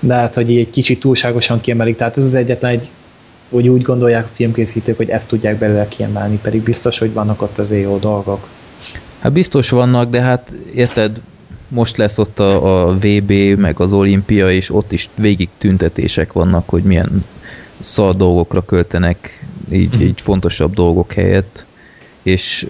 [0.00, 2.90] de hát, hogy így egy kicsit túlságosan kiemelik, tehát ez az egyetlen egy
[3.48, 7.58] úgy, úgy gondolják a filmkészítők, hogy ezt tudják belőle kiemelni, pedig biztos, hogy vannak ott
[7.58, 8.48] az jó dolgok.
[9.18, 11.20] Hát biztos vannak, de hát érted,
[11.68, 16.68] most lesz ott a, a VB, meg az olimpia, és ott is végig tüntetések vannak,
[16.68, 17.24] hogy milyen
[17.80, 21.66] szar dolgokra költenek így, így fontosabb dolgok helyett,
[22.22, 22.66] és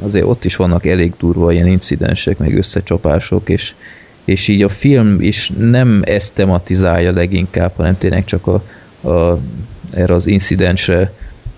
[0.00, 3.74] azért ott is vannak elég durva ilyen incidensek, meg összecsapások, és
[4.24, 8.62] és így a film is nem ezt tematizálja leginkább, hanem tényleg csak a,
[9.08, 9.38] a,
[9.90, 11.12] erre az incidensre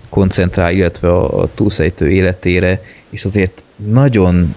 [0.09, 4.55] koncentrál, illetve a, a túlszejtő életére, és azért nagyon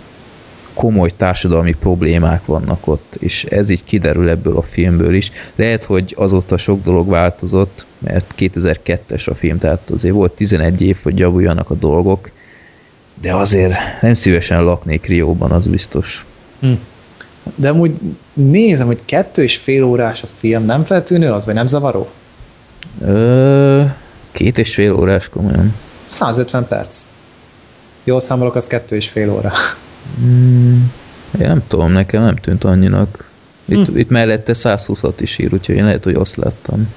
[0.74, 5.30] komoly társadalmi problémák vannak ott, és ez így kiderül ebből a filmből is.
[5.54, 10.96] Lehet, hogy azóta sok dolog változott, mert 2002-es a film, tehát azért volt 11 év,
[11.02, 12.30] hogy javuljanak a dolgok,
[13.20, 16.26] de azért nem szívesen laknék Rióban, az biztos.
[16.60, 16.72] Hm.
[17.54, 17.92] De amúgy
[18.32, 22.08] nézem, hogy kettő és fél órás a film, nem feltűnő az, vagy nem zavaró?
[23.04, 23.82] Ö,
[24.32, 25.74] Két és fél órás komolyan.
[26.06, 27.02] 150 perc.
[28.04, 29.52] Jól számolok, az kettő és fél óra.
[31.40, 33.28] Én nem tudom, nekem nem tűnt annyinak.
[33.64, 33.98] Itt, hm.
[33.98, 36.88] itt mellette 120-at is ír, úgyhogy én lehet, hogy azt láttam.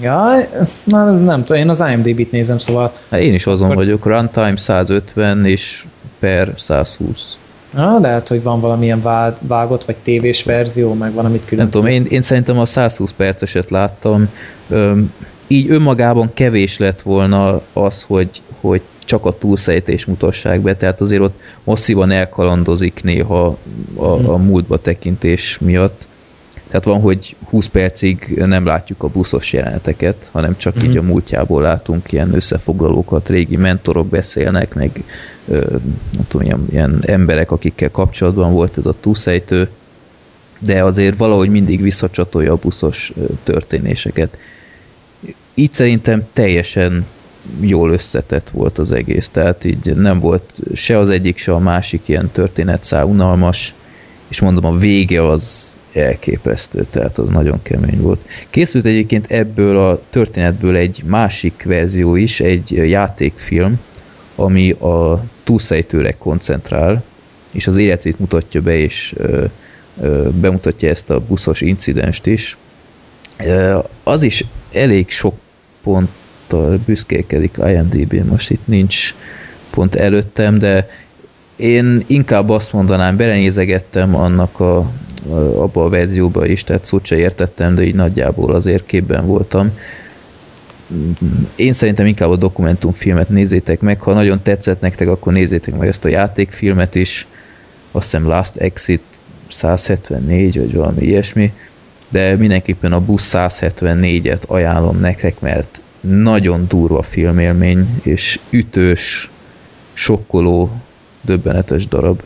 [0.00, 0.48] Ja,
[0.84, 2.92] na, nem tudom, én az IMDb-t nézem, szóval...
[3.10, 3.84] Hát én is azon akkor...
[3.84, 5.84] vagyok, runtime 150 és
[6.18, 7.36] per 120.
[7.74, 9.02] Ah, lehet, hogy van valamilyen
[9.40, 11.64] vágott, vagy tévés verzió, meg van, amit külön.
[11.64, 14.28] Nem tudom, én, én szerintem a 120 perceset láttam.
[14.68, 15.12] Üm,
[15.46, 21.22] így önmagában kevés lett volna az, hogy, hogy csak a túlszejtés mutassák be, tehát azért
[21.22, 23.58] ott masszívan elkalandozik néha
[23.94, 26.08] a, a múltba tekintés miatt.
[26.68, 30.90] Tehát van, hogy 20 percig nem látjuk a buszos jeleneteket, hanem csak uh-huh.
[30.90, 35.04] így a múltjából látunk ilyen összefoglalókat, régi mentorok beszélnek, meg
[35.44, 39.68] nem tudom, ilyen, ilyen emberek, akikkel kapcsolatban volt ez a túlszejtő,
[40.58, 43.12] de azért valahogy mindig visszacsatolja a buszos
[43.44, 44.36] történéseket.
[45.54, 47.06] Így szerintem teljesen
[47.60, 52.00] jól összetett volt az egész, tehát így nem volt se az egyik, se a másik
[52.06, 53.74] ilyen történetszál unalmas,
[54.28, 58.24] és mondom, a vége az elképesztő, tehát az nagyon kemény volt.
[58.50, 63.80] Készült egyébként ebből a történetből egy másik verzió is, egy játékfilm,
[64.34, 67.02] ami a túlszejtőre koncentrál,
[67.52, 69.14] és az életét mutatja be, és
[70.40, 72.56] bemutatja ezt a buszos incidenst is.
[74.02, 75.34] Az is elég sok
[76.50, 79.14] ponttal büszkélkedik IMDb, most itt nincs
[79.70, 80.88] pont előttem, de
[81.56, 84.90] én inkább azt mondanám, belenézegettem annak a,
[85.54, 89.78] abba a verzióba is, tehát szót se értettem, de így nagyjából azért képben voltam.
[91.56, 96.04] Én szerintem inkább a dokumentumfilmet nézzétek meg, ha nagyon tetszett nektek, akkor nézzétek meg ezt
[96.04, 97.26] a játékfilmet is,
[97.90, 99.02] azt hiszem Last Exit
[99.48, 101.52] 174, vagy valami ilyesmi,
[102.08, 109.30] de mindenképpen a busz 174-et ajánlom nektek, mert nagyon durva filmélmény, és ütős,
[109.92, 110.70] sokkoló,
[111.20, 112.22] döbbenetes darab.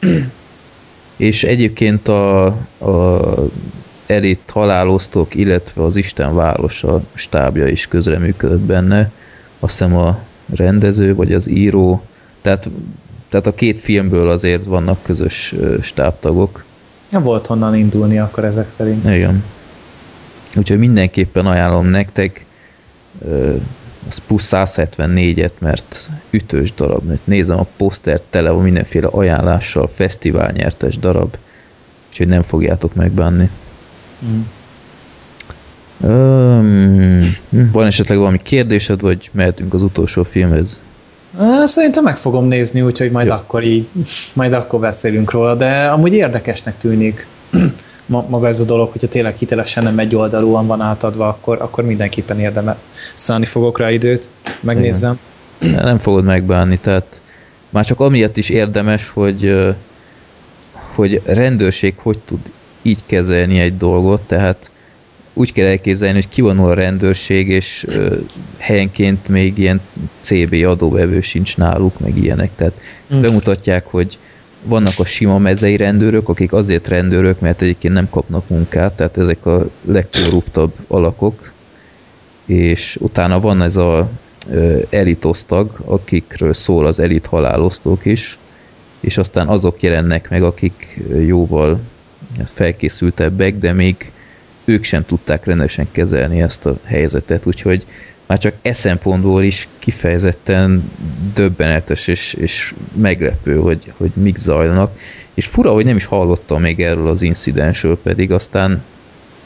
[1.16, 3.20] és egyébként a, a
[4.06, 9.10] elit halálosztók, illetve az Isten városa stábja is közreműködött benne.
[9.58, 10.18] Azt hiszem a
[10.56, 12.02] rendező, vagy az író,
[12.42, 12.68] tehát,
[13.28, 16.64] tehát a két filmből azért vannak közös stábtagok.
[17.10, 19.08] Ja, volt honnan indulni akkor ezek szerint.
[19.08, 19.44] Igen.
[20.56, 22.44] Úgyhogy mindenképpen ajánlom nektek
[24.08, 27.04] az plusz 174-et, mert ütős darab.
[27.04, 31.36] Mert nézem a posztert tele van mindenféle ajánlással, fesztivál nyertes darab,
[32.10, 33.50] úgyhogy nem fogjátok megbánni.
[34.24, 34.40] Mm.
[36.00, 37.36] Um,
[37.72, 40.78] van esetleg valami kérdésed, vagy mehetünk az utolsó filmhez?
[41.64, 43.32] Szerintem meg fogom nézni, úgyhogy majd Jó.
[43.32, 43.88] akkor így,
[44.32, 47.26] majd akkor beszélünk róla, de amúgy érdekesnek tűnik
[48.06, 52.40] maga ez a dolog, hogyha tényleg hitelesen nem egy oldalúan van átadva, akkor, akkor mindenképpen
[52.40, 52.76] érdemes
[53.14, 54.28] szállni fogok rá időt,
[54.60, 55.18] megnézzem.
[55.60, 55.84] Igen.
[55.84, 57.20] Nem fogod megbánni, tehát
[57.70, 59.74] már csak amiatt is érdemes, hogy
[60.94, 62.38] hogy rendőrség hogy tud
[62.82, 64.70] így kezelni egy dolgot, tehát
[65.32, 68.16] úgy kell elképzelni, hogy kivonul a rendőrség, és ö,
[68.58, 69.80] helyenként még ilyen
[70.20, 72.50] CB adóvevő sincs náluk, meg ilyenek.
[72.56, 72.72] Tehát
[73.14, 73.20] mm.
[73.20, 74.18] bemutatják, hogy
[74.64, 79.46] vannak a sima mezei rendőrök, akik azért rendőrök, mert egyébként nem kapnak munkát, tehát ezek
[79.46, 81.52] a legkorruptabb alakok,
[82.46, 84.08] és utána van ez a
[84.90, 88.38] elitosztag, akikről szól az elit halálosztók is,
[89.00, 91.80] és aztán azok jelennek meg, akik jóval
[92.44, 94.10] felkészültebbek, de még
[94.64, 97.86] ők sem tudták rendesen kezelni ezt a helyzetet, úgyhogy
[98.34, 100.90] már csak e szempontból is kifejezetten
[101.34, 104.98] döbbenetes és, és meglepő, hogy, hogy mik zajlanak.
[105.34, 108.82] És fura, hogy nem is hallottam még erről az incidensről, pedig aztán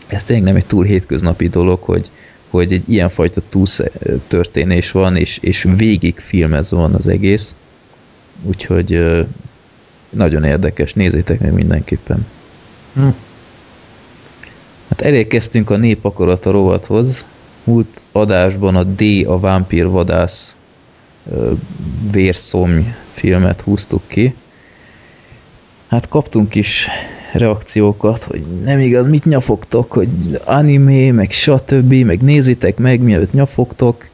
[0.06, 2.10] ez tényleg nem egy túl hétköznapi dolog, hogy,
[2.48, 3.43] hogy egy ilyenfajta
[4.28, 7.55] történés van, és, és végig filmez van az egész.
[8.43, 9.01] Úgyhogy
[10.10, 12.27] nagyon érdekes, nézzétek meg mindenképpen.
[12.94, 13.09] Hm.
[14.89, 17.24] Hát elérkeztünk a népakarata rovathoz,
[17.69, 20.57] múlt adásban a D, a vámpír vadász
[22.12, 24.35] vérszomny filmet húztuk ki.
[25.89, 26.89] Hát kaptunk is
[27.32, 30.09] reakciókat, hogy nem igaz, mit nyafogtok, hogy
[30.45, 34.07] anime, meg stb., meg nézitek meg, mielőtt nyafogtok.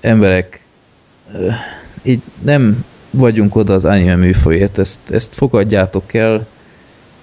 [0.00, 0.62] Emberek,
[2.02, 6.46] így nem vagyunk oda az anime műfajért, ezt, ezt fogadjátok el,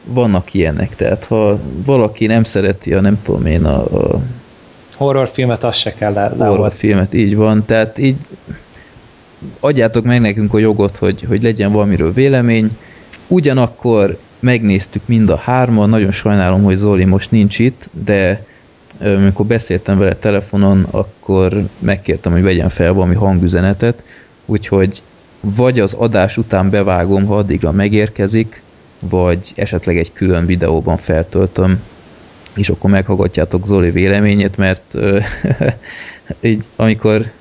[0.04, 4.22] vannak ilyenek, tehát ha valaki nem szereti a nem tudom én a, a
[4.96, 7.66] Horrorfilmet azt se kell le, Horrorfilmet, így van.
[7.66, 8.16] Tehát így
[9.60, 12.78] adjátok meg nekünk a jogot, hogy, hogy legyen valamiről vélemény.
[13.28, 18.46] Ugyanakkor megnéztük mind a hárman, nagyon sajnálom, hogy Zoli most nincs itt, de
[19.00, 24.04] amikor beszéltem vele telefonon, akkor megkértem, hogy vegyen fel valami hangüzenetet,
[24.46, 25.02] úgyhogy
[25.40, 28.62] vagy az adás után bevágom, ha addigra megérkezik,
[29.00, 31.82] vagy esetleg egy külön videóban feltöltöm,
[32.56, 34.98] és akkor meghallgatjátok Zoli véleményét, mert
[36.42, 37.32] így amikor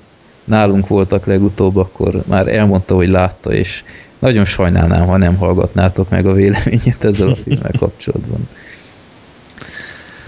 [0.44, 3.84] nálunk voltak legutóbb, akkor már elmondta, hogy látta, és
[4.18, 8.48] nagyon sajnálnám, ha nem hallgatnátok meg a véleményét ezzel a filmmel kapcsolatban.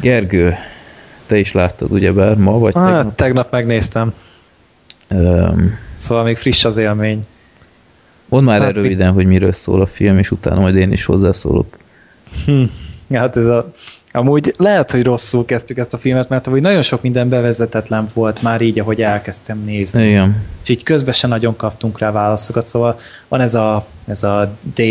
[0.00, 0.54] Gergő,
[1.26, 3.04] te is láttad ugyebár ma, vagy tegnap?
[3.04, 4.14] Hát, tegnap megnéztem.
[5.10, 7.26] Um, szóval még friss az élmény.
[8.28, 11.76] Mondd már hát, röviden, hogy miről szól a film, és utána majd én is hozzászólok.
[12.44, 12.62] Hm.
[13.14, 13.70] Hát ez a...
[14.12, 18.42] Amúgy lehet, hogy rosszul kezdtük ezt a filmet, mert hogy nagyon sok minden bevezetetlen volt
[18.42, 20.08] már így, ahogy elkezdtem nézni.
[20.08, 20.44] Igen.
[20.62, 24.82] És így közben se nagyon kaptunk rá válaszokat, szóval van ez a, ez a D,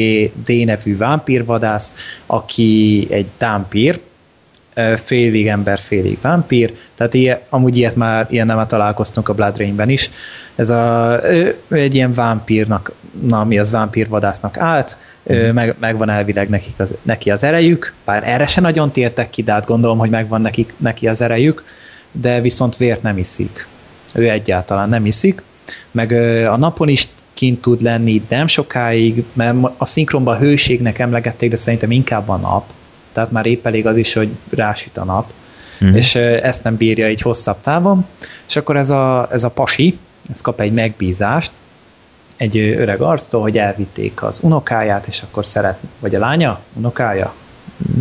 [0.46, 4.00] D nevű vámpírvadász, aki egy támpír,
[4.96, 9.90] félig ember, félig vámpír, tehát ilyen, amúgy ilyet már, ilyen nem találkoztunk a Blood Rain-ben
[9.90, 10.10] is.
[10.56, 12.92] Ez a, ő, egy ilyen vámpírnak,
[13.22, 14.98] na mi az vámpírvadásznak állt,
[15.34, 15.50] mm.
[15.50, 19.52] meg, megvan elvileg nekik az, neki az erejük, bár erre se nagyon tértek ki, de
[19.52, 21.64] hát gondolom, hogy megvan nekik, neki az erejük,
[22.12, 23.68] de viszont vért nem iszik.
[24.14, 25.42] Ő egyáltalán nem iszik,
[25.92, 26.12] meg
[26.48, 31.92] a napon is kint tud lenni nem sokáig, mert a szinkronban hőségnek emlegették, de szerintem
[31.92, 32.66] inkább a nap,
[33.16, 35.32] tehát már épp elég az is, hogy rásüt a nap,
[35.86, 35.96] mm.
[35.96, 38.06] és ezt nem bírja így hosszabb távon,
[38.48, 39.98] és akkor ez a, ez a pasi,
[40.32, 41.52] ez kap egy megbízást,
[42.38, 47.34] egy öreg arctól, hogy elvitték az unokáját, és akkor szeret, vagy a lánya, unokája?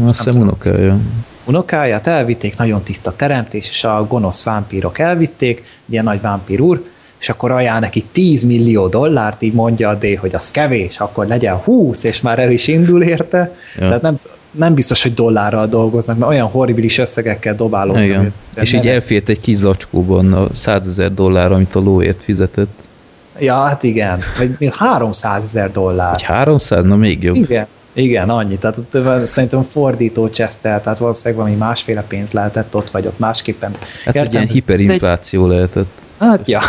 [0.07, 0.99] Azt hiszem unokája.
[1.45, 6.85] Unokáját elvitték, nagyon tiszta teremtés, és a gonosz vámpírok elvitték, ilyen nagy vámpír úr,
[7.19, 11.27] és akkor ajánl neki 10 millió dollárt, így mondja a D, hogy az kevés, akkor
[11.27, 13.57] legyen 20, és már el is indul érte.
[13.79, 13.87] Ja.
[13.87, 14.19] Tehát nem,
[14.55, 18.27] nem biztos, hogy dollárral dolgoznak, mert olyan horribilis összegekkel dobálóztak.
[18.55, 22.73] És így elfért egy kis zacskóban a 100 ezer dollár, amit a lóért fizetett.
[23.39, 24.23] Ja, hát igen.
[24.39, 26.15] Vagy 300 ezer dollár.
[26.15, 26.85] Egy 300?
[26.85, 27.37] Na még jobb.
[27.37, 27.67] Igen.
[27.97, 28.59] Igen, annyi.
[28.59, 33.77] Tehát ott szerintem fordító csesztel, tehát valószínűleg valami másféle pénz lehetett ott, vagy ott másképpen.
[34.05, 35.51] Hát egy ilyen hiperinfláció egy...
[35.51, 36.03] lehetett.
[36.19, 36.61] Hát ja.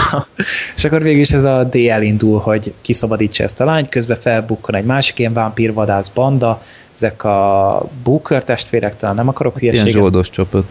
[0.75, 4.75] És akkor végül is ez a D elindul, hogy kiszabadítsa ezt a lányt, közben felbukkan
[4.75, 6.61] egy másik ilyen vámpírvadász banda,
[6.95, 9.87] ezek a Booker testvérek, talán nem akarok hülyeséget.
[9.87, 10.65] Ilyen zsoldos csapat.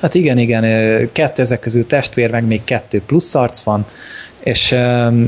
[0.00, 0.62] Hát igen, igen,
[1.12, 3.86] kettő ezek közül testvér, meg még kettő plusz arc van,
[4.38, 4.72] és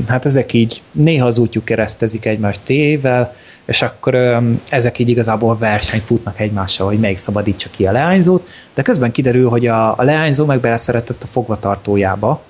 [0.07, 3.33] hát ezek így néha az útjuk keresztezik egymást tével,
[3.65, 8.81] és akkor ezek így igazából versenyt futnak egymással, hogy melyik szabadítsa ki a leányzót, de
[8.81, 12.41] közben kiderül, hogy a, a leányzó meg beleszeretett a fogvatartójába,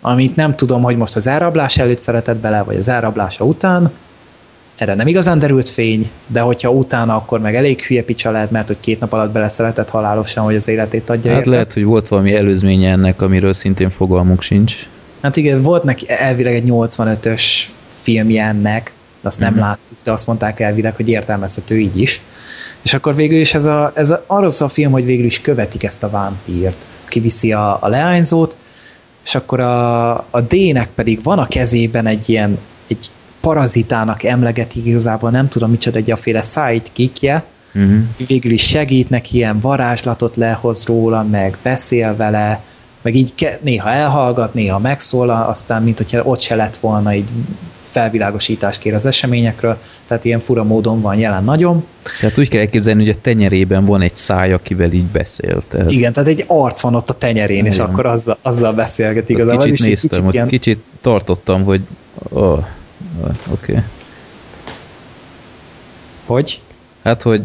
[0.00, 3.90] amit nem tudom, hogy most az elrablás előtt szeretett bele, vagy az elrablása után,
[4.80, 8.66] erre nem igazán derült fény, de hogyha utána, akkor meg elég hülye picsa lehet, mert
[8.66, 11.50] hogy két nap alatt beleszeretett halálosan, hogy az életét adja Hát érte.
[11.50, 14.88] lehet, hogy volt valami előzménye ennek, amiről szintén fogalmunk sincs.
[15.22, 17.42] Hát igen, volt neki elvileg egy 85-ös
[18.00, 19.60] filmje ennek, de azt nem mm-hmm.
[19.60, 22.20] láttuk, de azt mondták elvileg, hogy értelmezhető így is.
[22.82, 25.40] És akkor végül is ez, a, ez a, arról szól a film, hogy végül is
[25.40, 26.86] követik ezt a vámpírt.
[27.08, 28.56] Kiviszi a, a leányzót,
[29.30, 35.30] és akkor a, a D-nek pedig van a kezében egy ilyen egy parazitának emlegetik igazából,
[35.30, 37.44] nem tudom micsoda, egy aféle sidekickje,
[37.74, 37.98] uh-huh.
[38.26, 42.62] végül is segít neki, ilyen varázslatot lehoz róla, meg beszél vele,
[43.02, 47.28] meg így néha elhallgat, néha megszólal, aztán mint hogyha ott se lett volna így
[47.90, 51.84] felvilágosítást kér az eseményekről, tehát ilyen fura módon van jelen nagyon.
[52.20, 55.62] Tehát úgy kell elképzelni, hogy a tenyerében van egy száj, akivel így beszél.
[55.68, 55.90] Tehát...
[55.90, 57.72] Igen, tehát egy arc van ott a tenyerén, Igen.
[57.72, 59.64] és akkor azzal, azzal beszélget igazából.
[59.64, 60.48] Kicsit néztem, kicsit, ilyen...
[60.48, 61.80] kicsit tartottam, hogy
[62.28, 62.66] oh, oké.
[63.50, 63.82] Okay.
[66.26, 66.60] Hogy?
[67.02, 67.42] Hát, hogy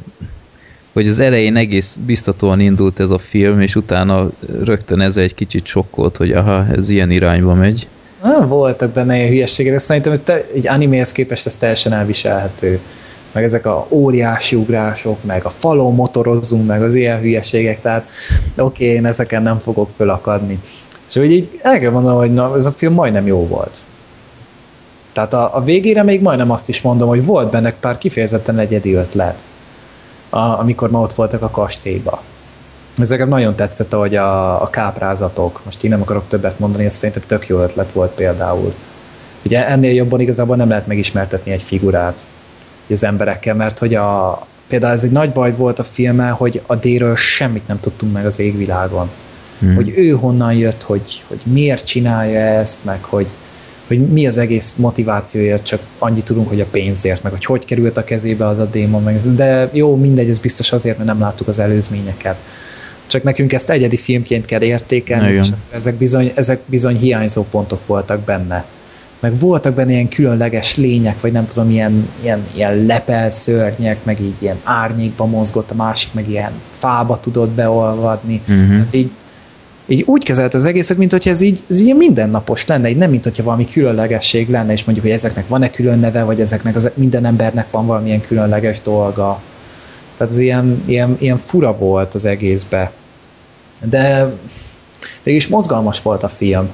[0.95, 4.29] hogy az elején egész biztatóan indult ez a film, és utána
[4.63, 7.87] rögtön ez egy kicsit sokkolt, hogy aha, ez ilyen irányba megy.
[8.25, 12.79] Nem voltak benne ilyen hülyeségek, de szerintem hogy te, egy animéhez képest ez teljesen elviselhető.
[13.31, 18.09] Meg ezek a óriási ugrások, meg a falon motorozzunk, meg az ilyen hülyeségek, tehát
[18.57, 20.59] oké, okay, én ezeken nem fogok fölakadni.
[21.09, 23.77] És úgy így el kell mondanom, hogy na, ez a film majdnem jó volt.
[25.13, 28.93] Tehát a, a végére még majdnem azt is mondom, hogy volt benne pár kifejezetten egyedi
[28.93, 29.47] ötlet,
[30.29, 32.21] a, amikor ma ott voltak a kastélyba.
[32.97, 36.95] Ez nekem nagyon tetszett, hogy a, a káprázatok, most én nem akarok többet mondani, ez
[36.95, 38.73] szerintem tök jó ötlet volt például.
[39.45, 42.27] Ugye ennél jobban igazából nem lehet megismertetni egy figurát
[42.89, 46.75] az emberekkel, mert hogy a, például ez egy nagy baj volt a filmmel, hogy a
[46.75, 49.09] D-ről semmit nem tudtunk meg az égvilágon.
[49.59, 49.75] Hmm.
[49.75, 53.27] Hogy ő honnan jött, hogy, hogy miért csinálja ezt, meg hogy,
[53.87, 57.97] hogy mi az egész motivációja, csak annyit tudunk, hogy a pénzért, meg hogy hogy került
[57.97, 61.47] a kezébe az a démon, meg, de jó, mindegy, ez biztos azért, mert nem láttuk
[61.47, 62.37] az előzményeket
[63.07, 65.43] csak nekünk ezt egyedi filmként kell értékelni, Igen.
[65.43, 68.65] és ezek bizony, ezek bizony hiányzó pontok voltak benne.
[69.19, 74.35] Meg voltak benne ilyen különleges lények, vagy nem tudom, ilyen, ilyen, ilyen lepelszörnyek, meg így
[74.39, 78.41] ilyen árnyékba mozgott, a másik meg ilyen fába tudott beolvadni.
[78.45, 78.77] Mhm.
[78.77, 79.09] Hát így,
[79.87, 83.09] így úgy kezelt az egészet, mint hogy ez így, ez így mindennapos lenne, így nem
[83.09, 86.89] mint hogyha valami különlegesség lenne, és mondjuk, hogy ezeknek van-e külön neve, vagy ezeknek az,
[86.93, 89.41] minden embernek van valamilyen különleges dolga.
[90.17, 92.91] Tehát ez ilyen, ilyen, ilyen fura volt az egészbe.
[93.83, 94.33] De
[95.23, 96.69] mégis mozgalmas volt a film.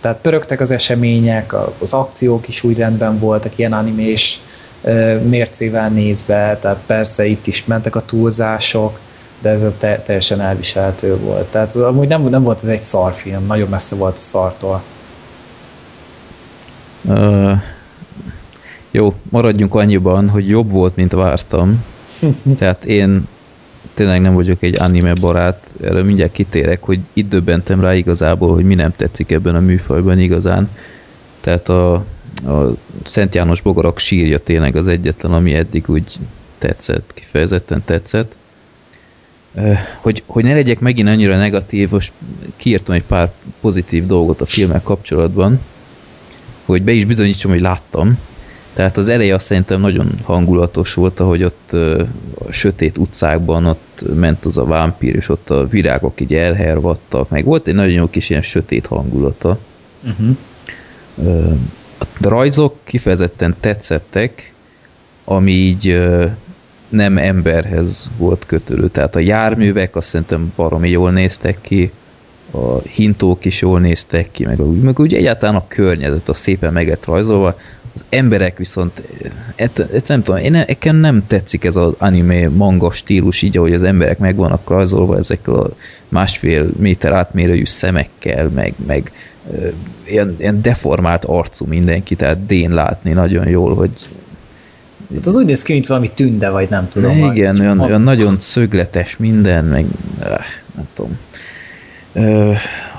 [0.00, 4.40] Tehát pörögtek az események, az akciók is úgy rendben voltak, ilyen animés
[5.22, 8.98] mércével nézve, tehát persze itt is mentek a túlzások,
[9.38, 11.46] de ez a te, teljesen elviselhető volt.
[11.46, 14.82] Tehát amúgy nem, nem volt ez egy szarfilm, nagyon messze volt a szartól.
[17.08, 17.52] Ö,
[18.90, 21.84] jó, maradjunk annyiban, hogy jobb volt, mint vártam.
[22.58, 23.26] Tehát én
[23.94, 28.64] tényleg nem vagyok egy anime barát, erre mindjárt kitérek, hogy itt döbbentem rá igazából, hogy
[28.64, 30.70] mi nem tetszik ebben a műfajban igazán.
[31.40, 32.74] Tehát a, a
[33.04, 36.18] Szent János Bogarak sírja tényleg az egyetlen, ami eddig úgy
[36.58, 38.36] tetszett, kifejezetten tetszett.
[40.00, 42.12] Hogy, hogy ne legyek megint annyira negatív, most
[42.56, 45.60] kiírtam egy pár pozitív dolgot a filmek kapcsolatban,
[46.64, 48.18] hogy be is bizonyítsam, hogy láttam.
[48.72, 51.72] Tehát az eleje azt szerintem nagyon hangulatos volt, ahogy ott
[52.48, 57.44] a sötét utcákban ott ment az a vámpír, és ott a virágok így elhervadtak, meg
[57.44, 59.58] volt egy nagyon jó kis ilyen sötét hangulata.
[60.04, 60.36] Uh-huh.
[61.98, 64.52] A rajzok kifejezetten tetszettek,
[65.24, 66.00] ami így
[66.88, 68.88] nem emberhez volt kötődő.
[68.88, 71.90] Tehát a járművek azt szerintem baromi jól néztek ki,
[72.50, 76.72] a hintók is jól néztek ki, meg, úgy, meg úgy egyáltalán a környezet, a szépen
[76.72, 77.58] meg lett rajzolva.
[77.98, 79.02] Az emberek viszont,
[79.54, 83.72] et, et nem tudom, én nekem nem tetszik ez az anime manga stílus, így ahogy
[83.72, 85.70] az emberek meg vannak rajzolva ezekkel a
[86.08, 89.12] másfél méter átmérőjű szemekkel, meg, meg
[89.52, 89.68] ö,
[90.04, 93.90] ilyen, ilyen deformált arcú mindenki, tehát dén látni nagyon jól, hogy
[95.14, 97.18] Hát az úgy néz ki, mint valami tünde, vagy nem tudom.
[97.18, 99.84] ne, igen, olyan, olyan nagyon szögletes minden, meg
[100.20, 100.44] eh,
[100.74, 101.18] nem tudom.
[102.12, 102.52] Ö,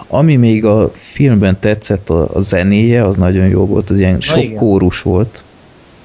[0.09, 4.53] ami még a filmben tetszett, a, a zenéje, az nagyon jó volt, az ilyen sok
[4.53, 5.43] kórus volt.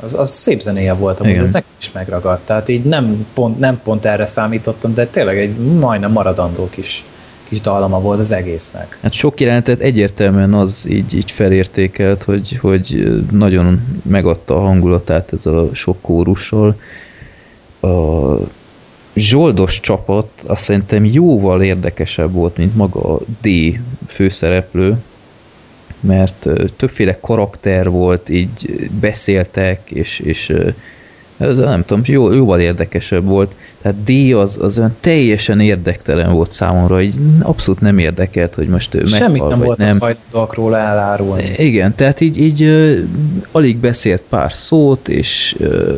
[0.01, 2.47] Az, az szép zenéje volt, amúgy ez nekem is megragadt.
[2.47, 7.05] Tehát így nem pont, nem pont erre számítottam, de tényleg egy majdnem maradandó kis,
[7.48, 8.98] kis dallama volt az egésznek.
[9.02, 15.59] Hát sok jelenetet egyértelműen az így, így felértékelt, hogy, hogy nagyon megadta a hangulatát ezzel
[15.59, 16.76] a sok kórussal.
[17.81, 18.35] A
[19.15, 23.49] zsoldos csapat azt szerintem jóval érdekesebb volt, mint maga a D
[24.07, 24.97] főszereplő,
[26.01, 30.53] mert többféle karakter volt, így beszéltek, és, és
[31.36, 33.55] ez nem tudom, jó, jóval érdekesebb volt.
[33.82, 38.94] Tehát D az, az olyan teljesen érdektelen volt számomra, így abszolút nem érdekelt, hogy most
[38.94, 39.98] ő Semmit meghal, nem vagy voltak nem.
[39.98, 41.51] hajlandóak róla elárulni.
[41.56, 42.98] Igen, tehát így, így ö,
[43.52, 45.93] alig beszélt pár szót, és ö,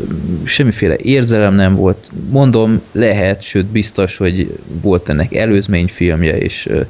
[0.44, 2.10] semmiféle érzelem nem volt.
[2.30, 6.80] Mondom, lehet, sőt biztos, hogy volt ennek előzményfilmje, és ö,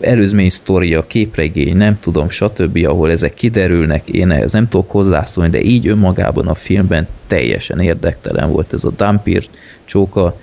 [0.00, 5.60] előzmény sztoria, képregény, nem tudom, stb., ahol ezek kiderülnek, én ehhez nem tudok hozzászólni, de
[5.60, 9.46] így önmagában a filmben teljesen érdektelen volt ez a Dampir
[9.84, 10.40] csóka.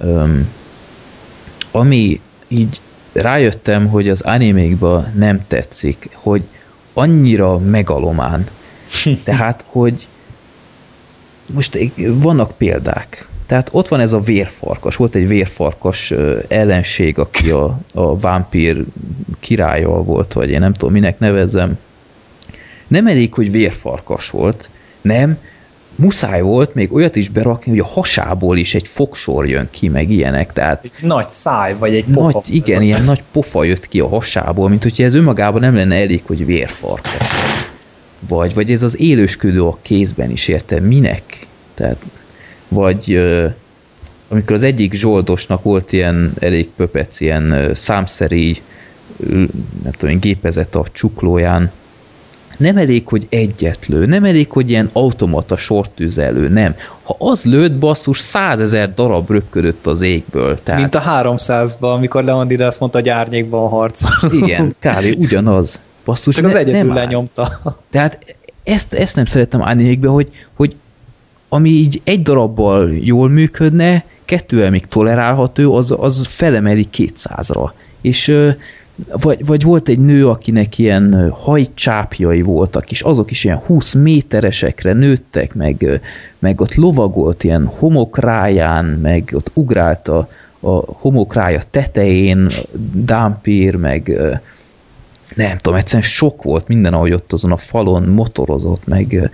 [0.00, 0.48] Öm,
[1.70, 2.80] ami így
[3.12, 6.42] rájöttem, hogy az animékban nem tetszik, hogy
[6.92, 8.46] annyira megalomán.
[9.24, 10.06] Tehát, hogy
[11.52, 13.28] most vannak példák.
[13.48, 16.12] Tehát ott van ez a vérfarkas, volt egy vérfarkas
[16.48, 18.84] ellenség, aki a, a vámpír
[19.40, 21.78] királya volt, vagy én nem tudom, minek nevezzem.
[22.86, 24.70] Nem elég, hogy vérfarkas volt,
[25.00, 25.38] nem,
[25.94, 30.10] muszáj volt még olyat is berakni, hogy a hasából is egy fogsor jön ki, meg
[30.10, 32.30] ilyenek, tehát Egy nagy száj, vagy egy pofa.
[32.32, 35.96] nagy, igen, ilyen nagy pofa jött ki a hasából, mint hogyha ez önmagában nem lenne
[35.96, 37.28] elég, hogy vérfarkas.
[38.28, 41.46] Vagy, vagy ez az élősködő a kézben is, érte, minek?
[41.74, 41.96] Tehát,
[42.68, 43.20] vagy
[44.28, 48.62] amikor az egyik zsoldosnak volt ilyen elég pöpec, ilyen számszeri
[49.20, 49.34] ö,
[49.82, 51.70] nem tudom, gépezet a csuklóján,
[52.58, 56.74] nem elég, hogy egyet lő, nem elég, hogy ilyen automata sortűzelő, nem.
[57.02, 60.58] Ha az lőtt, basszus, százezer darab röpködött az égből.
[60.62, 60.80] Tehát...
[60.80, 64.32] Mint a 300-ban, amikor Leondida azt mondta, hogy árnyékban harcol.
[64.42, 65.18] Igen, kb.
[65.18, 65.80] ugyanaz.
[66.04, 66.96] Basszus, Csak az ne- egyedül nem áll.
[66.96, 67.76] lenyomta.
[67.90, 70.76] Tehát ezt, ezt nem szeretem animékbe, hogy, hogy
[71.48, 77.70] ami így egy darabbal jól működne, kettővel még tolerálható, az, az felemeli 200-ra.
[78.00, 78.34] És
[79.12, 84.92] vagy, vagy volt egy nő, akinek ilyen hajcsápjai voltak, és azok is ilyen 20 méteresekre
[84.92, 86.00] nőttek, meg,
[86.38, 90.28] meg ott lovagolt ilyen homokráján, meg ott ugrált a,
[90.60, 92.48] a homokrája tetején,
[92.92, 94.20] dámpír, meg
[95.34, 99.30] nem tudom, egyszerűen sok volt minden, ahogy ott azon a falon motorozott, meg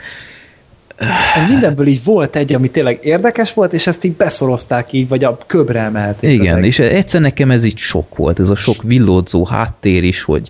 [1.49, 5.39] Mindenből így volt egy, ami tényleg érdekes volt, és ezt így beszorozták így, vagy a
[5.47, 6.33] köbre emelték.
[6.33, 10.49] Igen, és egyszer nekem ez így sok volt, ez a sok villódzó háttér is, hogy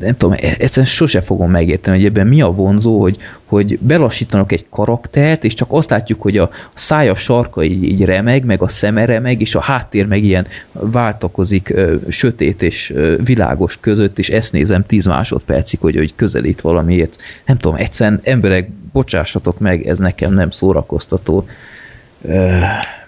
[0.00, 4.52] nem tudom, e- egyszerűen sose fogom megérteni, hogy ebben mi a vonzó, hogy, hogy belassítanak
[4.52, 8.68] egy karaktert, és csak azt látjuk, hogy a szája sarka így, így remeg, meg a
[8.68, 14.30] szeme remeg, és a háttér meg ilyen váltakozik ö, sötét és ö, világos között, és
[14.30, 17.22] ezt nézem 10 másodpercig, hogy, hogy közelít valamiért.
[17.46, 21.46] Nem tudom, egyszerűen emberek bocsássatok meg, ez nekem nem szórakoztató.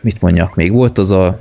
[0.00, 0.72] Mit mondjak még?
[0.72, 1.40] Volt az a,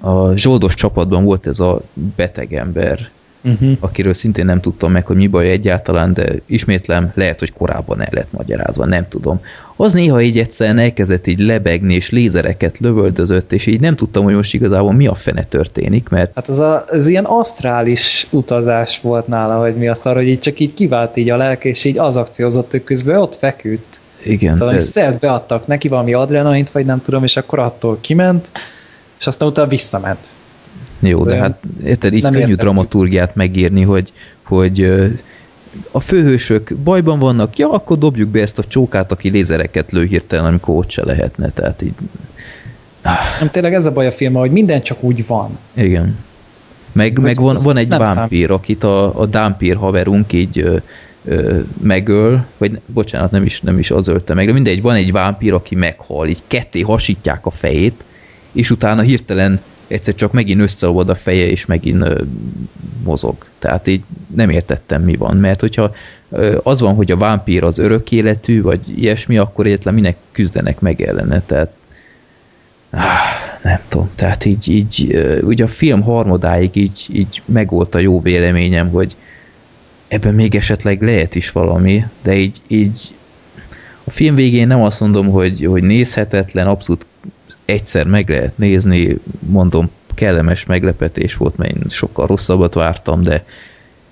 [0.00, 1.80] a zsoldos csapatban volt ez a
[2.16, 3.10] beteg ember,
[3.42, 3.76] uh-huh.
[3.80, 8.08] akiről szintén nem tudtam meg, hogy mi baj egyáltalán, de ismétlem, lehet, hogy korábban el
[8.10, 9.40] lett magyarázva, nem tudom.
[9.76, 14.34] Az néha így egyszerűen elkezdett így lebegni, és lézereket lövöldözött, és így nem tudtam, hogy
[14.34, 16.34] most igazából mi a fene történik, mert...
[16.34, 20.38] Hát az, a, az ilyen asztrális utazás volt nála, hogy mi a szar, hogy így
[20.38, 24.00] csak így kivált így a lelke, és így az akciózott, hogy közben ott feküdt.
[24.22, 24.56] Igen.
[24.56, 24.84] Talán ez...
[24.84, 28.50] szert beadtak neki valami adrenalint, vagy nem tudom, és akkor attól kiment,
[29.18, 30.32] és aztán utána visszament.
[31.02, 34.12] Jó, de hát érted, így könnyű dramaturgiát megírni, hogy,
[34.42, 34.92] hogy
[35.90, 40.44] a főhősök bajban vannak, ja, akkor dobjuk be ezt a csókát, aki lézereket lő hirtelen,
[40.44, 41.94] amikor ott se lehetne, tehát így...
[43.38, 45.58] Nem, tényleg ez a baj a film, hogy minden csak úgy van.
[45.74, 46.18] Igen.
[46.92, 50.76] Meg, meg van, van egy vámpír, akit a, a dámpír haverunk így ö,
[51.24, 55.12] ö, megöl, vagy bocsánat, nem is, nem is az ölte meg, de mindegy, van egy
[55.12, 58.04] vámpír, aki meghal, így ketté hasítják a fejét,
[58.52, 59.60] és utána hirtelen
[59.92, 62.22] egyszer csak megint összeolvad a feje, és megint ö,
[63.04, 63.46] mozog.
[63.58, 64.02] Tehát így
[64.34, 65.36] nem értettem, mi van.
[65.36, 65.94] Mert hogyha
[66.30, 70.80] ö, az van, hogy a vámpír az örök életű, vagy ilyesmi, akkor egyetlen minek küzdenek
[70.80, 71.42] meg ellene.
[71.46, 71.72] Tehát
[72.90, 74.10] áh, nem tudom.
[74.14, 79.16] Tehát így, így ö, ugye a film harmadáig így, így megvolt a jó véleményem, hogy
[80.08, 83.14] ebben még esetleg lehet is valami, de így, így
[84.04, 87.04] a film végén nem azt mondom, hogy, hogy nézhetetlen, abszolút
[87.64, 93.44] egyszer meg lehet nézni, mondom, kellemes meglepetés volt, mert én sokkal rosszabbat vártam, de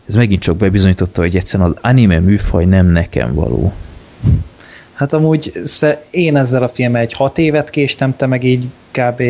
[0.09, 3.73] ez megint csak bebizonyította, hogy egyszerűen az anime műfaj nem nekem való.
[4.93, 5.53] Hát amúgy
[6.11, 9.21] én ezzel a filmmel egy hat évet késtem, te meg így kb.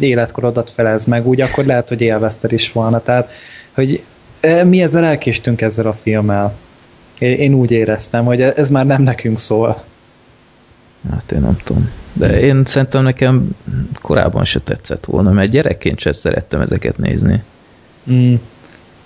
[0.00, 3.02] életkorodat felez meg, úgy akkor lehet, hogy élvezted is volna.
[3.02, 3.30] Tehát,
[3.74, 4.02] hogy
[4.40, 6.54] e, mi ezzel elkéstünk ezzel a filmmel.
[7.18, 9.84] Én úgy éreztem, hogy ez már nem nekünk szól.
[11.10, 11.90] Hát én nem tudom.
[12.12, 13.48] De én szerintem nekem
[14.02, 17.42] korábban se tetszett volna, mert gyerekként sem szerettem ezeket nézni.
[18.10, 18.34] Mm.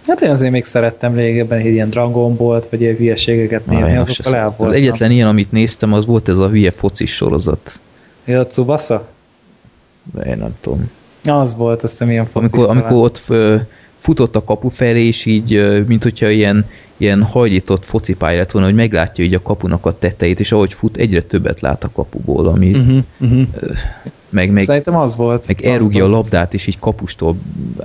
[0.06, 4.36] Hát én azért még szerettem régebben ilyen Dragon Ball-t, vagy ilyen hülyeségeket nézni, Már azokkal
[4.36, 7.80] el Az egyetlen ilyen, amit néztem, az volt ez a hülye focis sorozat.
[8.24, 9.08] Ja, a Tsubasa?
[10.14, 10.90] De én nem tudom.
[11.24, 13.22] Az volt, azt hiszem ilyen focis Amikor, amikor ott
[14.08, 16.66] futott a kapu felé, és így, mint hogyha ilyen
[16.96, 20.96] ilyen hajlított focipálya lett volna, hogy meglátja így a kapunak a tetejét, és ahogy fut,
[20.96, 23.46] egyre többet lát a kapuból, ami uh-huh, uh-huh.
[24.28, 25.46] meg, meg, Szerintem az volt.
[25.46, 27.36] Meg elrúgja a labdát, és így kapustól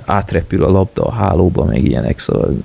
[0.04, 2.56] átrepül a labda a hálóba, meg ilyenek, szóval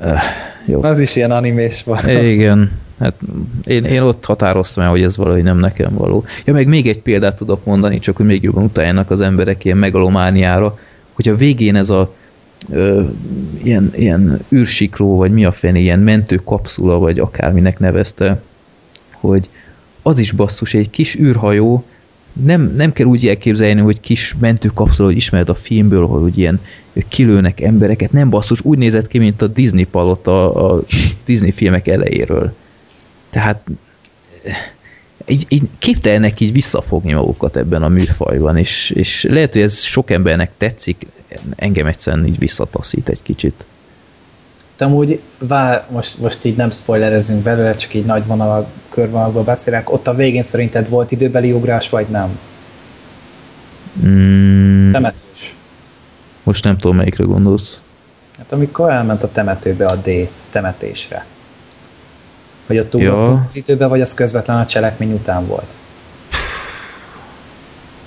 [0.00, 0.18] uh,
[0.66, 0.82] jó.
[0.82, 2.08] Az is ilyen animés van.
[2.08, 3.14] Igen, hát
[3.64, 6.24] én, én ott határoztam el, hogy ez valahogy nem nekem való.
[6.44, 9.78] Ja, meg még egy példát tudok mondani, csak hogy még jobban utáljanak az emberek ilyen
[9.78, 10.78] megalomániára,
[11.12, 12.14] hogy a végén ez a
[12.70, 13.02] ö,
[13.62, 18.42] ilyen, ilyen űrsikló, vagy mi a fene, ilyen mentő kapszula, vagy akárminek nevezte,
[19.10, 19.48] hogy
[20.02, 21.84] az is basszus, egy kis űrhajó,
[22.32, 26.60] nem, nem kell úgy elképzelni, hogy kis mentőkapszula, hogy ismered a filmből, hogy ilyen
[27.08, 30.82] kilőnek embereket, nem basszus, úgy nézett ki, mint a Disney palota a
[31.24, 32.54] Disney filmek elejéről.
[33.30, 33.62] Tehát
[35.26, 40.10] így, így képtelenek így visszafogni magukat ebben a műfajban, és, és lehet, hogy ez sok
[40.10, 41.06] embernek tetszik,
[41.56, 43.64] engem egyszerűen így visszataszít egy kicsit.
[44.76, 49.92] De amúgy, vár, most, most így nem spoilerezünk belőle, csak így nagy vonalak, körvonalakból beszélek,
[49.92, 52.38] ott a végén szerinted volt időbeli ugrás, vagy nem?
[54.06, 54.90] Mm.
[54.90, 55.54] Temetős.
[56.42, 57.80] Most nem tudom, melyikre gondolsz.
[58.38, 60.10] Hát amikor elment a temetőbe a D
[60.50, 61.26] temetésre.
[62.66, 63.42] Hogy ott ugrottunk ja.
[63.44, 65.68] az időbe, vagy az közvetlen a cselekmény után volt?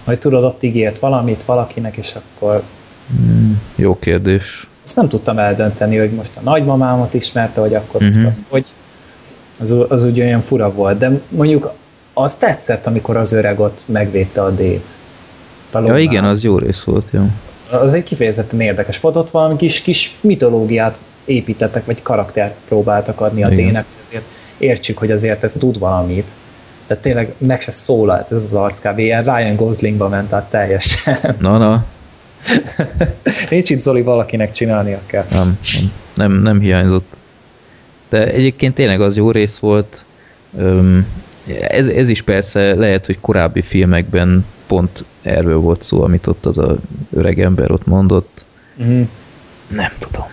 [0.04, 2.62] Vagy tudod, ott ígért valamit valakinek, és akkor...
[3.08, 4.68] Hmm, jó kérdés.
[4.86, 8.08] Ezt nem tudtam eldönteni, hogy most a nagymamámat ismerte, vagy akkor uh-huh.
[8.08, 8.28] most mhm.
[8.28, 8.66] az, hogy
[9.60, 10.98] az, az úgy olyan fura volt.
[10.98, 11.74] De mondjuk
[12.14, 14.96] az tetszett, amikor az öreg ott megvédte a D-t.
[15.74, 17.22] Ja igen, az jó rész volt, jó.
[17.72, 23.44] Az egy kifejezetten érdekes volt, ott valami kis, kis mitológiát építettek, vagy karaktert próbáltak adni
[23.44, 24.24] a D-nek, ezért
[24.58, 26.30] értsük, hogy azért ez tud valamit.
[26.88, 29.00] De tényleg meg se szólalt ez az arc kb.
[29.00, 31.36] Ilyen Ryan Goslingba ment át teljesen.
[31.40, 31.84] Na, na,
[33.50, 35.26] Nincs itt Zoli valakinek csinálnia kell.
[35.30, 35.58] nem,
[36.16, 37.14] nem, nem, nem hiányzott.
[38.10, 40.06] De egyébként tényleg az jó rész volt.
[41.62, 46.58] Ez, ez is persze lehet, hogy korábbi filmekben pont erről volt szó, amit ott az
[46.58, 46.78] a
[47.14, 48.46] öreg ember ott mondott.
[48.84, 49.02] Mm.
[49.68, 50.26] Nem tudom.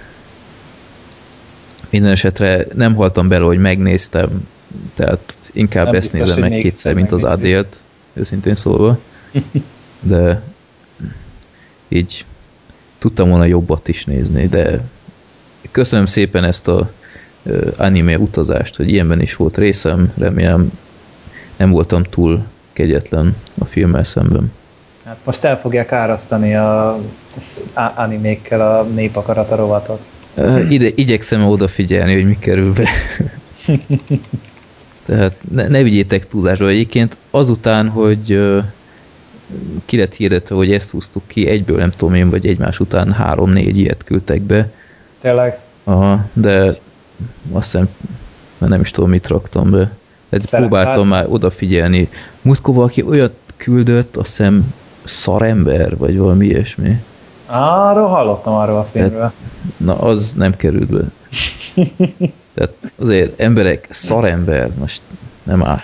[1.95, 4.49] Minden esetre nem haltam bele, hogy megnéztem,
[4.95, 7.25] tehát inkább Nem ezt biztos, nézem meg kétszer, mint az.
[7.25, 7.77] Adélt,
[8.13, 8.99] őszintén szólva.
[10.01, 10.43] De
[11.89, 12.25] így
[12.99, 14.81] tudtam volna jobbat is nézni, de
[15.71, 16.91] köszönöm szépen ezt a
[17.77, 20.73] anime utazást, hogy ilyenben is volt részem, remélem
[21.57, 24.53] nem voltam túl kegyetlen a filmmel szemben.
[25.05, 26.99] Hát most el fogják árasztani a-
[27.95, 30.07] animékkel a népakarata rovatot.
[30.69, 32.89] Ide, igyekszem odafigyelni, hogy mi kerül be.
[35.07, 36.69] Tehát ne, ne vigyétek túlzásra.
[36.69, 38.59] Egyébként azután, hogy ö,
[39.85, 43.79] ki lett hirdetve, hogy ezt húztuk ki, egyből nem tudom én, vagy egymás után három-négy
[43.79, 44.73] ilyet küldtek be.
[45.21, 46.77] Tényleg Aha, de
[47.53, 47.89] azt hiszem,
[48.59, 49.93] már nem is tudom, mit raktam be.
[50.29, 52.09] Tehát Szerep- próbáltam már odafigyelni.
[52.43, 54.75] Múltkor valaki olyat küldött, azt hiszem
[55.05, 57.03] szarember, vagy valami ilyesmi.
[57.57, 59.33] Arról hallottam arról a filmről.
[59.77, 61.03] Na, az nem került be.
[62.55, 65.01] Tehát azért emberek, szarember, most
[65.43, 65.81] nem áll.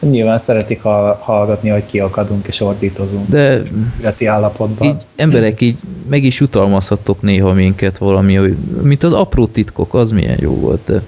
[0.00, 3.62] Nyilván szeretik ha- hallgatni, hogy kiakadunk és ordítozunk De
[4.00, 4.88] ületi állapotban.
[4.88, 10.10] így emberek így meg is jutalmazhattok néha minket valami, hogy, mint az apró titkok, az
[10.10, 10.80] milyen jó volt.
[10.84, 11.02] De.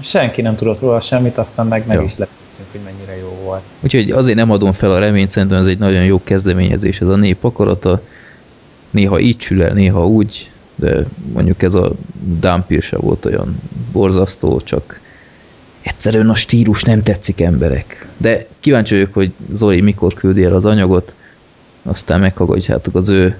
[0.00, 2.02] Senki nem tudott róla semmit, aztán meg meg Ja.
[2.02, 2.14] is
[2.58, 3.62] lepődtünk, hogy mennyire jó volt.
[3.80, 7.16] Úgyhogy azért nem adom fel a reményt, szerintem ez egy nagyon jó kezdeményezés, ez a
[7.16, 8.00] nép akarata.
[8.90, 11.92] Néha így sül el, néha úgy, de mondjuk ez a
[12.40, 13.60] Dampir se volt olyan
[13.92, 15.00] borzasztó, csak
[15.82, 18.06] egyszerűen a stílus nem tetszik emberek.
[18.16, 21.14] De kíváncsi vagyok, hogy Zoli mikor küldi el az anyagot,
[21.82, 23.38] aztán meghallgatjátok az ő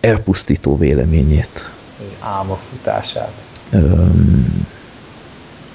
[0.00, 1.70] elpusztító véleményét.
[2.20, 3.32] Álmok futását.
[3.70, 4.66] Öm,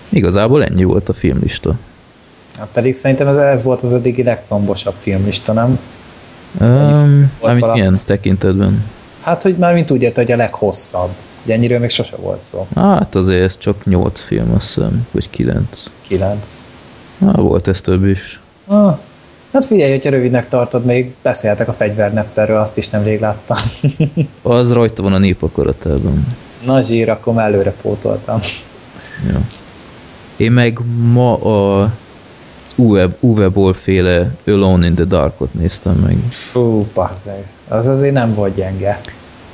[0.10, 1.78] igazából ennyi volt a filmlista.
[2.58, 5.80] Hát pedig szerintem ez, ez volt az eddigi legcombosabb filmlista, nem?
[6.62, 8.84] Um, mármint milyen tekintetben?
[9.22, 11.10] Hát, hogy már mint úgy érte, hogy a leghosszabb.
[11.44, 12.68] Ugye ennyiről még sose volt szó.
[12.76, 15.84] Hát azért ez csak 8 film, azt hiszem, vagy 9.
[16.02, 16.62] Kilenc.
[17.18, 18.40] Na, volt ez több is.
[18.66, 18.98] Ah,
[19.54, 23.58] hát figyelj, hogyha rövidnek tartod, még beszéltek a fegyvernepperről, azt is nemrég láttam.
[24.42, 26.28] Az rajta van a népakaratában.
[26.66, 28.40] Na zsír, akkor már előre pótoltam.
[29.28, 29.42] Ja.
[30.36, 30.80] Én meg
[31.12, 31.92] ma a
[32.78, 36.18] Uwe, Uwe Boll féle Alone in the Darkot néztem meg.
[36.30, 37.46] Fú, bazzeg.
[37.68, 39.00] Az azért nem volt gyenge.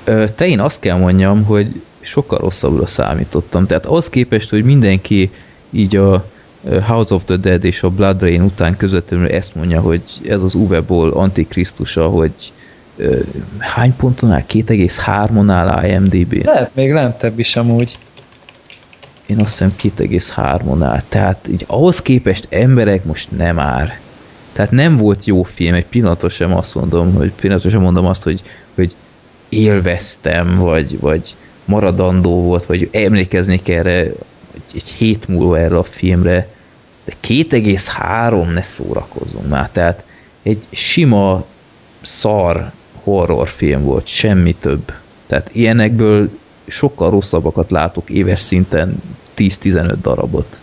[0.04, 3.66] Ö, Te én azt kell mondjam, hogy sokkal rosszabbra számítottam.
[3.66, 5.32] Tehát az képest, hogy mindenki
[5.70, 6.26] így a
[6.88, 10.56] House of the Dead és a Blood Rain után közvetlenül ezt mondja, hogy ez az
[10.56, 12.32] Uwe Boll antikrisztusa, hogy
[12.98, 13.18] ö,
[13.58, 14.44] hány ponton áll?
[14.50, 16.42] 2,3-on áll IMDb-n.
[16.46, 17.98] Lehet még lentebb is amúgy.
[19.26, 21.04] Én azt hiszem 2,3-on áll.
[21.10, 24.00] Tehát így ahhoz képest emberek most nem ár.
[24.54, 28.24] Tehát nem volt jó film, egy pillanatot sem azt mondom, hogy pillanatot sem mondom azt,
[28.24, 28.42] hogy,
[28.76, 28.96] hogy
[29.50, 31.36] élveztem, vagy, vagy
[31.66, 34.16] maradandó volt, vagy emlékeznék erre egy,
[34.74, 36.48] egy hét múlva erre a filmre,
[37.06, 40.04] de 2,3 ne szórakozunk már, tehát
[40.44, 41.46] egy sima
[42.02, 42.72] szar
[43.04, 44.94] horrorfilm volt, semmi több.
[45.28, 46.30] Tehát ilyenekből
[46.68, 48.96] sokkal rosszabbakat látok éves szinten
[49.38, 50.58] 10-15 darabot.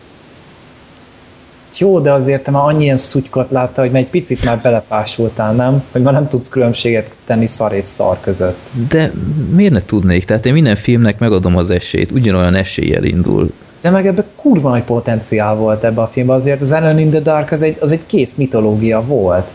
[1.78, 5.52] Jó, de azért te már annyi ilyen szutykot látta, hogy már egy picit már belepásultál,
[5.52, 5.82] nem?
[5.92, 8.58] Hogy már nem tudsz különbséget tenni szar és szar között.
[8.88, 9.12] De
[9.54, 10.24] miért ne tudnék?
[10.24, 13.50] Tehát én minden filmnek megadom az esélyt, ugyanolyan eséllyel indul.
[13.80, 17.20] De meg ebbe kurva nagy potenciál volt ebbe a filmbe, azért az Alone in the
[17.20, 19.52] Dark az egy, az egy kész mitológia volt.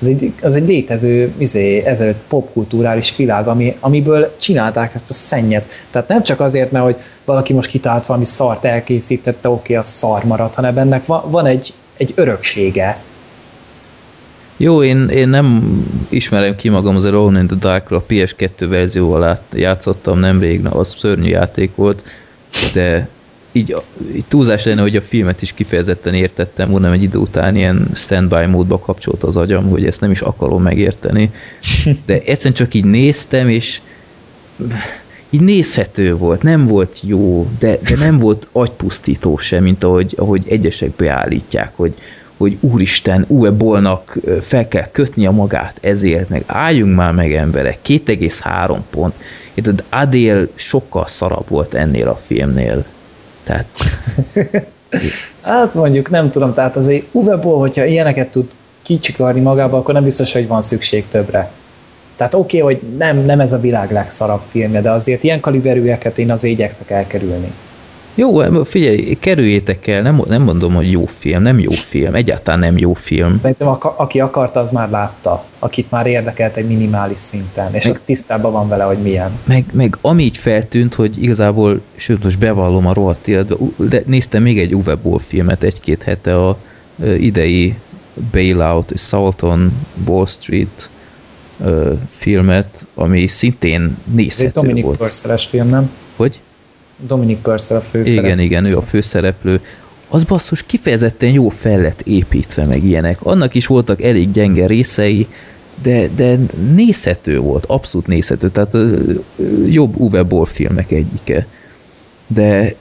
[0.00, 5.70] Az egy, az egy létező izé, ezelőtt popkulturális világ, ami, amiből csinálták ezt a szennyet.
[5.90, 10.24] Tehát nem csak azért, mert hogy valaki most kitalált valami szart elkészítette, oké, az szar
[10.24, 12.98] maradt, hanem ennek van, van egy, egy öröksége.
[14.56, 19.24] Jó, én, én nem ismerem ki magam az Alone in the Dark-ra, a PS2 verzióval
[19.24, 22.02] át, játszottam nemrég, na, az szörnyű játék volt,
[22.72, 23.08] de
[23.56, 23.76] így,
[24.14, 28.46] így túlzás lenne, hogy a filmet is kifejezetten értettem, nem egy idő után ilyen standby
[28.46, 31.30] módba kapcsolt az agyam, hogy ezt nem is akarom megérteni.
[32.06, 33.80] De egyszerűen csak így néztem, és
[35.30, 40.42] így nézhető volt, nem volt jó, de, de nem volt agypusztító sem, mint ahogy, ahogy
[40.48, 41.94] egyesek beállítják, hogy,
[42.36, 47.34] hogy úristen, Uwe Bollnak ö, fel kell kötni a magát ezért, meg álljunk már meg
[47.34, 49.14] emberek, 2,3 pont.
[49.54, 52.84] Érted, Adél sokkal szarabb volt ennél a filmnél.
[53.46, 53.66] Tehát
[55.42, 58.50] Hát mondjuk nem tudom, tehát azért Uwe Boll, hogyha ilyeneket tud
[58.82, 61.50] kicsikarni magába, akkor nem biztos, hogy van szükség többre.
[62.16, 66.18] Tehát oké, okay, hogy nem, nem ez a világ legszarabb filmje, de azért ilyen kaliberűeket
[66.18, 67.52] én az igyekszek elkerülni.
[68.18, 72.78] Jó, figyelj, kerüljétek el, nem, nem mondom, hogy jó film, nem jó film, egyáltalán nem
[72.78, 73.34] jó film.
[73.34, 77.94] Szerintem a, aki akarta, az már látta, akit már érdekelt egy minimális szinten, és meg,
[77.94, 79.30] az tisztában van vele, hogy milyen.
[79.44, 83.30] Meg, meg ami így feltűnt, hogy igazából, sőt most bevallom a rohadt
[83.76, 86.58] de néztem még egy Uwe Boll filmet egy-két hete a
[87.18, 87.74] idei
[88.32, 89.72] Bailout, Salt on
[90.06, 90.90] Wall Street
[92.10, 94.96] filmet, ami szintén nézhető Ez egy volt.
[94.96, 95.90] Purcell-es film, nem?
[96.16, 96.40] Hogy?
[96.96, 98.26] Dominic Purcell a főszereplő.
[98.26, 99.60] Igen, igen, ő a főszereplő.
[100.08, 103.18] Az basszus kifejezetten jó fel lett építve meg ilyenek.
[103.22, 105.26] Annak is voltak elég gyenge részei,
[105.82, 106.38] de, de
[106.74, 108.76] nézhető volt, abszolút nézhető, tehát
[109.66, 111.46] jobb Uwe Boll filmek egyike.
[112.26, 112.74] De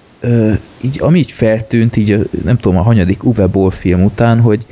[0.81, 4.65] így, ami így feltűnt, így nem tudom, a hanyadik Uwe Boll film után, hogy,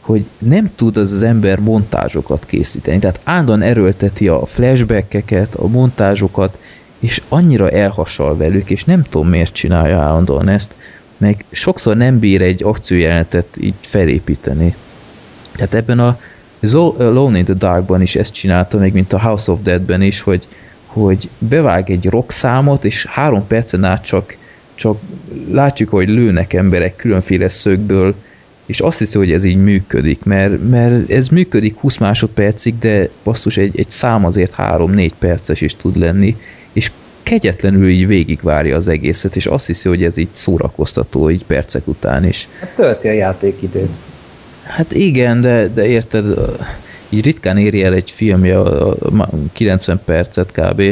[0.00, 2.98] hogy nem tud az az ember montázsokat készíteni.
[2.98, 6.58] Tehát állandóan erőlteti a flashbackeket, a montázsokat,
[7.00, 10.74] és annyira elhasal velük, és nem tudom miért csinálja állandóan ezt,
[11.16, 14.74] meg sokszor nem bír egy akciójelenetet így felépíteni.
[15.52, 16.18] Tehát ebben a
[16.98, 20.46] Alone in the Darkban is ezt csinálta, meg mint a House of Deadben is, hogy,
[20.86, 24.36] hogy bevág egy rock számot, és három percen át csak,
[24.74, 24.98] csak
[25.50, 28.14] látjuk, hogy lőnek emberek különféle szögből,
[28.66, 33.56] és azt hiszi, hogy ez így működik, mert, mert ez működik 20 másodpercig, de basszus
[33.56, 36.36] egy, egy szám azért 3-4 perces is tud lenni,
[36.72, 36.90] és
[37.22, 42.26] kegyetlenül így végigvárja az egészet, és azt hiszi, hogy ez így szórakoztató így percek után
[42.26, 42.48] is.
[42.60, 43.90] Hát tölti a játékidőt.
[44.62, 46.24] Hát igen, de, de érted,
[47.08, 48.96] így ritkán éri el egy filmje a
[49.52, 50.82] 90 percet kb.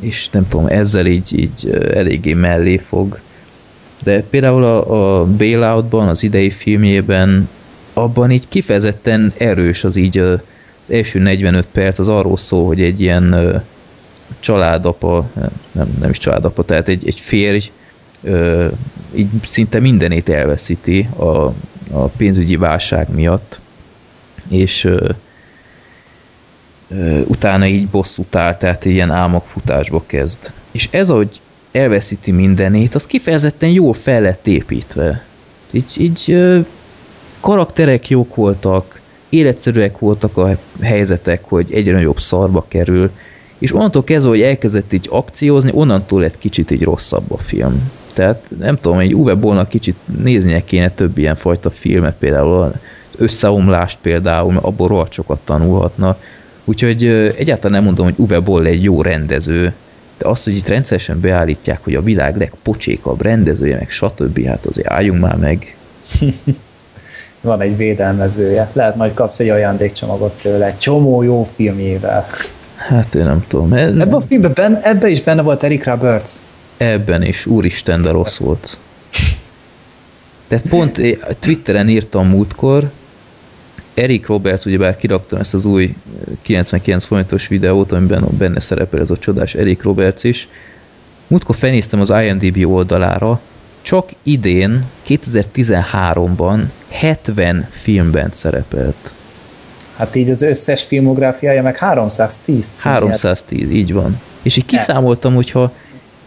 [0.00, 3.18] És nem tudom, ezzel így, így eléggé mellé fog.
[4.02, 7.48] De például a, a Bailoutban, az idei filmjében,
[7.92, 10.38] abban így kifejezetten erős az így az
[10.88, 13.34] első 45 perc, az arról szól, hogy egy ilyen
[14.40, 15.30] családapa,
[15.72, 17.70] nem, nem is családapa, tehát egy, egy férj
[18.22, 18.66] ö,
[19.14, 21.26] így szinte mindenét elveszíti a,
[21.90, 23.60] a pénzügyi válság miatt,
[24.48, 25.10] és ö,
[26.88, 30.52] ö, utána így bosszút áll, tehát ilyen álmokfutásba kezd.
[30.70, 31.40] És ez, hogy
[31.72, 35.24] elveszíti mindenét, az kifejezetten jól fel lett építve.
[35.70, 36.60] Így, így ö,
[37.40, 43.10] karakterek jók voltak, életszerűek voltak a helyzetek, hogy egyre nagyobb szarba kerül,
[43.58, 47.90] és onnantól kezdve, hogy elkezdett így akciózni, onnantól lett kicsit így rosszabb a film.
[48.14, 52.72] Tehát nem tudom, egy Uwe Bollnak kicsit néznie kéne több ilyen fajta filmet, például
[53.16, 56.16] összeomlást például, mert abból rohadt sokat tanulhatna.
[56.64, 57.06] Úgyhogy
[57.36, 59.72] egyáltalán nem mondom, hogy Uwe Boll egy jó rendező,
[60.18, 64.46] de azt, hogy itt rendszeresen beállítják, hogy a világ legpocsékabb rendezője, meg stb.
[64.46, 65.76] hát azért álljunk már meg.
[67.40, 68.70] Van egy védelmezője.
[68.72, 72.26] Lehet majd kapsz egy ajándékcsomagot tőle, egy csomó jó filmjével.
[72.88, 73.72] Hát én nem tudom.
[73.72, 73.88] Ez...
[73.88, 76.30] Ebben a filmben ben, ebben is benne volt Eric Roberts.
[76.76, 78.78] Ebben is, úristen, de rossz volt.
[80.48, 81.00] Tehát pont
[81.38, 82.90] Twitteren írtam múltkor,
[83.94, 85.94] Eric Roberts, ugyebár kiraktam ezt az új
[86.42, 90.48] 99 forintos videót, amiben benne szerepel ez a csodás Eric Roberts is.
[91.26, 93.40] Múltkor felnéztem az IMDb oldalára,
[93.82, 99.12] csak idén, 2013-ban 70 filmben szerepelt.
[99.98, 103.00] Hát így az összes filmográfiája meg 310 címért.
[103.00, 104.20] 310, így van.
[104.42, 105.72] És így kiszámoltam, hogyha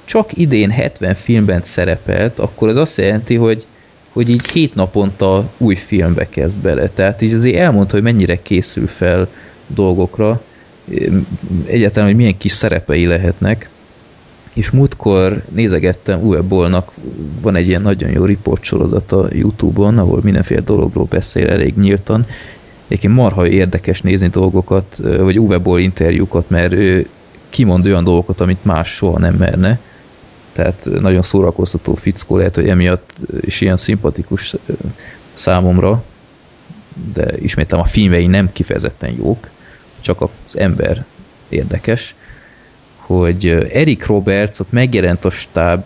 [0.05, 3.65] csak idén 70 filmben szerepelt, akkor ez azt jelenti, hogy
[4.11, 6.89] hogy így hét naponta új filmbe kezd bele.
[6.89, 9.27] Tehát így azért elmondta, hogy mennyire készül fel
[9.67, 10.41] dolgokra,
[11.65, 13.69] egyáltalán, hogy milyen kis szerepei lehetnek.
[14.53, 16.91] És múltkor nézegettem, Uwe Bollnak
[17.41, 22.25] van egy ilyen nagyon jó riportsorozat a Youtube-on, ahol mindenféle dologról beszél elég nyíltan,
[22.91, 27.07] Egyébként marha érdekes nézni dolgokat, vagy Uwe Boll interjúkat, mert ő
[27.49, 29.79] kimond olyan dolgokat, amit más soha nem merne.
[30.53, 34.55] Tehát nagyon szórakoztató fickó lehet, hogy emiatt is ilyen szimpatikus
[35.33, 36.03] számomra,
[37.13, 39.49] de ismétem a filmei nem kifejezetten jók,
[40.01, 41.05] csak az ember
[41.49, 42.15] érdekes,
[42.95, 45.85] hogy Eric Roberts ott megjelent a stáb,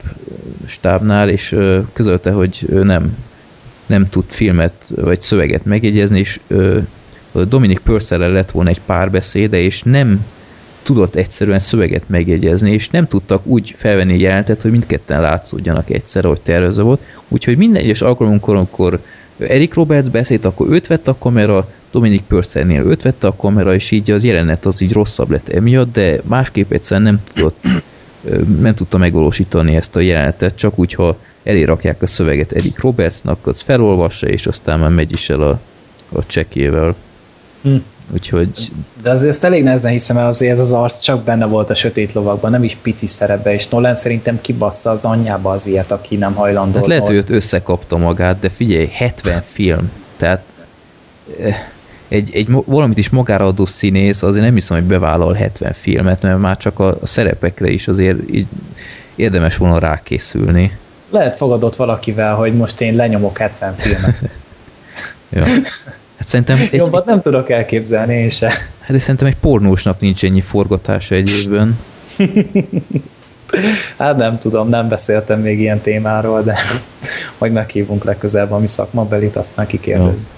[0.68, 1.56] stábnál, és
[1.94, 3.18] közölte, hogy ő nem
[3.86, 6.80] nem tud filmet vagy szöveget megjegyezni, és ö,
[7.48, 10.26] Dominic purcell lett volna egy párbeszéde, és nem
[10.84, 16.42] tudott egyszerűen szöveget megjegyezni, és nem tudtak úgy felvenni jelentet, hogy mindketten látszódjanak egyszerre, hogy
[16.42, 17.02] tervezve volt.
[17.28, 19.00] Úgyhogy minden egyes alkalomkor, amikor
[19.38, 23.92] Eric Roberts beszélt, akkor őt vett a kamera, Dominic Purcellnél őt vette a kamera, és
[23.92, 27.66] így az jelenet az így rosszabb lett emiatt, de másképp egyszerűen nem tudott
[28.62, 33.62] nem tudta megvalósítani ezt a jelenetet, csak úgy, ha elérakják a szöveget Eric Robertsnak, az
[33.62, 35.60] felolvassa, és aztán már megy is el a,
[36.12, 36.96] a csekjével.
[37.62, 37.76] Hm.
[38.14, 38.50] Úgyhogy
[39.02, 41.76] De azért ezt elég nehezen hiszem el, azért ez az arc csak benne volt a
[41.76, 46.16] sötét lovakban, nem is pici szerepbe, és Nolan szerintem kibassza az anyjába az ilyet, aki
[46.16, 46.78] nem hajlandó.
[46.78, 50.44] hát lehet, hogy ott összekapta magát, de figyelj, 70 film, tehát
[51.40, 51.58] eh,
[52.08, 56.40] egy, egy valamit is magára adó színész, azért nem hiszem, hogy bevállal 70 filmet, mert
[56.40, 58.48] már csak a, a szerepekre is azért így
[59.16, 60.78] érdemes volna rákészülni.
[61.10, 64.20] Lehet fogadott valakivel, hogy most én lenyomok 70 filmet.
[65.30, 65.44] Ja.
[66.18, 68.48] Hát szerintem egy, Jobbat nem tudok elképzelni én se.
[68.80, 71.80] hát de szerintem egy pornósnak nincs ennyi forgatása egy évben.
[73.98, 76.60] Hát nem tudom, nem beszéltem még ilyen témáról, de
[77.38, 80.30] majd meghívunk legközelebb a mi szakmabelit, aztán kikérdez.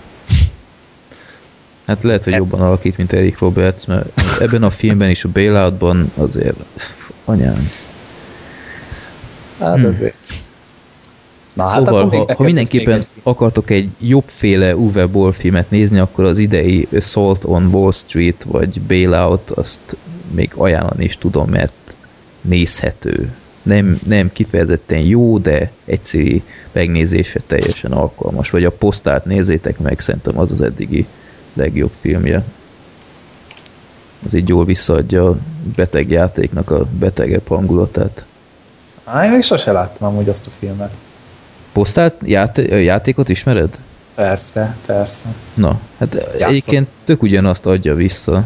[1.88, 6.12] Hát lehet, hogy jobban alakít, mint Eric Roberts, mert ebben a filmben és a bailoutban
[6.16, 6.58] azért
[7.26, 7.72] anyám.
[9.60, 9.86] Hát Hmm.
[9.86, 10.16] azért.
[11.58, 16.24] Na, szóval, akkor még ha, ha mindenképpen akartok egy jobbféle Uwe Boll filmet nézni, akkor
[16.24, 19.98] az idei Assault on Wall Street vagy Bailout, azt
[20.32, 21.96] még ajánlani is tudom, mert
[22.42, 23.32] nézhető.
[23.62, 28.50] Nem, nem kifejezetten jó, de egyszerű megnézésre teljesen alkalmas.
[28.50, 31.06] Vagy a posztát nézzétek meg, szerintem az az eddigi
[31.54, 32.44] legjobb filmje.
[34.26, 35.38] Az így jól visszaadja a
[35.76, 38.26] beteg játéknak a betegebb hangulatát.
[39.04, 40.92] Á, én még sose láttam amúgy azt a filmet.
[41.78, 43.78] Posztát, játé- játékot ismered?
[44.16, 45.26] Persze, persze.
[45.54, 48.46] Na, hát egyébként tök ugyanazt adja vissza.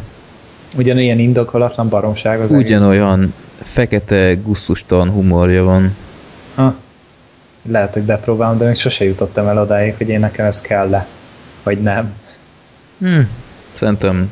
[0.76, 2.66] Ugyanilyen indokolatlan baromság az egész.
[2.66, 5.95] Ugyanolyan fekete, gusztustalan humorja van.
[6.56, 6.76] Ha.
[7.69, 11.08] Lehet, hogy bepróbálom, de még sose jutottam el odáig, hogy én nekem ez kell-e.
[11.64, 12.14] Vagy nem.
[12.98, 13.19] Hm.
[13.74, 14.32] Szerintem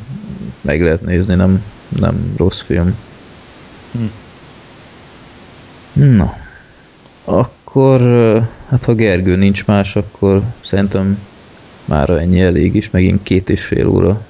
[0.61, 1.64] meg lehet nézni, nem,
[2.00, 2.95] nem rossz film.
[3.92, 4.06] Hm.
[5.94, 6.38] Na,
[7.24, 7.50] akkor,
[8.01, 8.39] ö,
[8.69, 11.19] hát ha Gergő nincs más, akkor szerintem
[11.85, 14.22] már ennyi elég is, megint két és fél óra.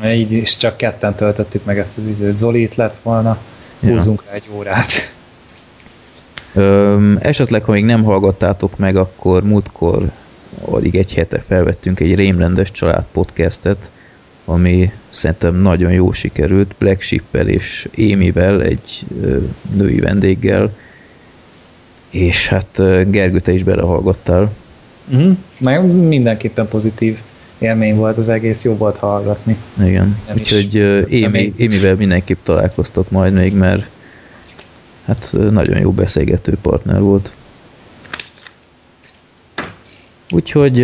[0.00, 2.36] Mert így is csak ketten töltöttük meg ezt az időt.
[2.36, 3.38] Zoli itt lett volna,
[3.80, 3.90] Ja.
[3.90, 5.14] húzzunk rá egy órát.
[6.54, 10.10] Öm, esetleg, ha még nem hallgattátok meg, akkor múltkor
[10.64, 13.90] alig egy hete felvettünk egy rémrendes család podcastet,
[14.44, 19.36] ami szerintem nagyon jó sikerült, Black Sheep-el és Émivel, egy ö,
[19.74, 20.72] női vendéggel,
[22.10, 22.76] és hát
[23.10, 24.50] Gergő, te is belehallgattál.
[25.10, 25.36] Uh-huh.
[25.58, 27.18] Meg mindenképpen pozitív
[27.58, 29.56] élmény volt az egész, jó volt hallgatni.
[29.84, 30.74] Igen, Nem úgyhogy
[31.12, 33.86] Émi, Émivel mindenképp találkoztok majd még, mert
[35.04, 37.32] hát nagyon jó beszélgető partner volt.
[40.30, 40.80] Úgyhogy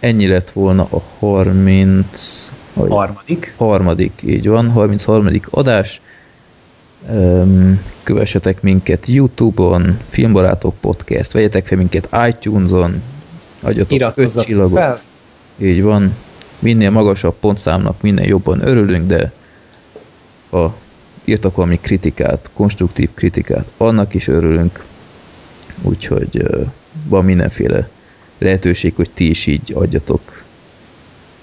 [0.00, 2.52] ennyi lett volna a 30...
[2.74, 3.54] vagy Harmadik.
[3.56, 5.28] harmadik, így van, 33.
[5.50, 6.00] adás.
[8.02, 13.02] Kövessetek minket Youtube-on, Filmbarátok Podcast, vegyetek fel minket iTunes-on,
[13.62, 14.78] adjatok öt Iratkozzatok csillagot.
[14.78, 15.00] fel.
[15.58, 16.14] Így van.
[16.58, 19.32] Minél magasabb pontszámnak, minél jobban örülünk, de
[20.50, 20.76] ha
[21.24, 24.84] írtak valami kritikát, konstruktív kritikát, annak is örülünk.
[25.82, 26.46] Úgyhogy
[27.04, 27.88] van mindenféle
[28.38, 30.42] lehetőség, hogy ti is így adjatok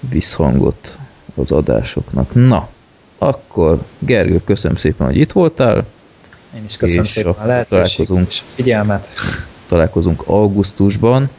[0.00, 0.96] visszhangot
[1.34, 2.34] az adásoknak.
[2.34, 2.68] Na,
[3.22, 5.84] akkor Gergő, köszönöm szépen, hogy itt voltál.
[6.56, 8.26] Én is köszönöm És szépen a lehetőséget találkozunk.
[8.28, 9.06] és a figyelmet.
[9.68, 11.30] Találkozunk augusztusban,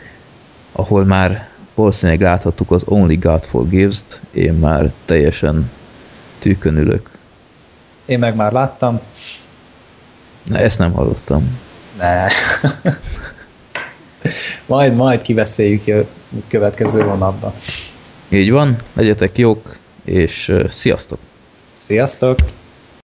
[0.71, 4.21] ahol már valószínűleg láthattuk az Only God Forgives-t.
[4.31, 5.71] Én már teljesen
[6.39, 7.09] tűkön ülök.
[8.05, 8.99] Én meg már láttam.
[10.43, 11.59] Na, ezt nem hallottam.
[11.97, 12.27] Ne.
[14.65, 16.07] majd, majd kiveszéljük jö-
[16.47, 17.53] következő hónapban.
[18.29, 21.19] Így van, legyetek jók, és sziasztok!
[21.91, 22.60] Sziasztok!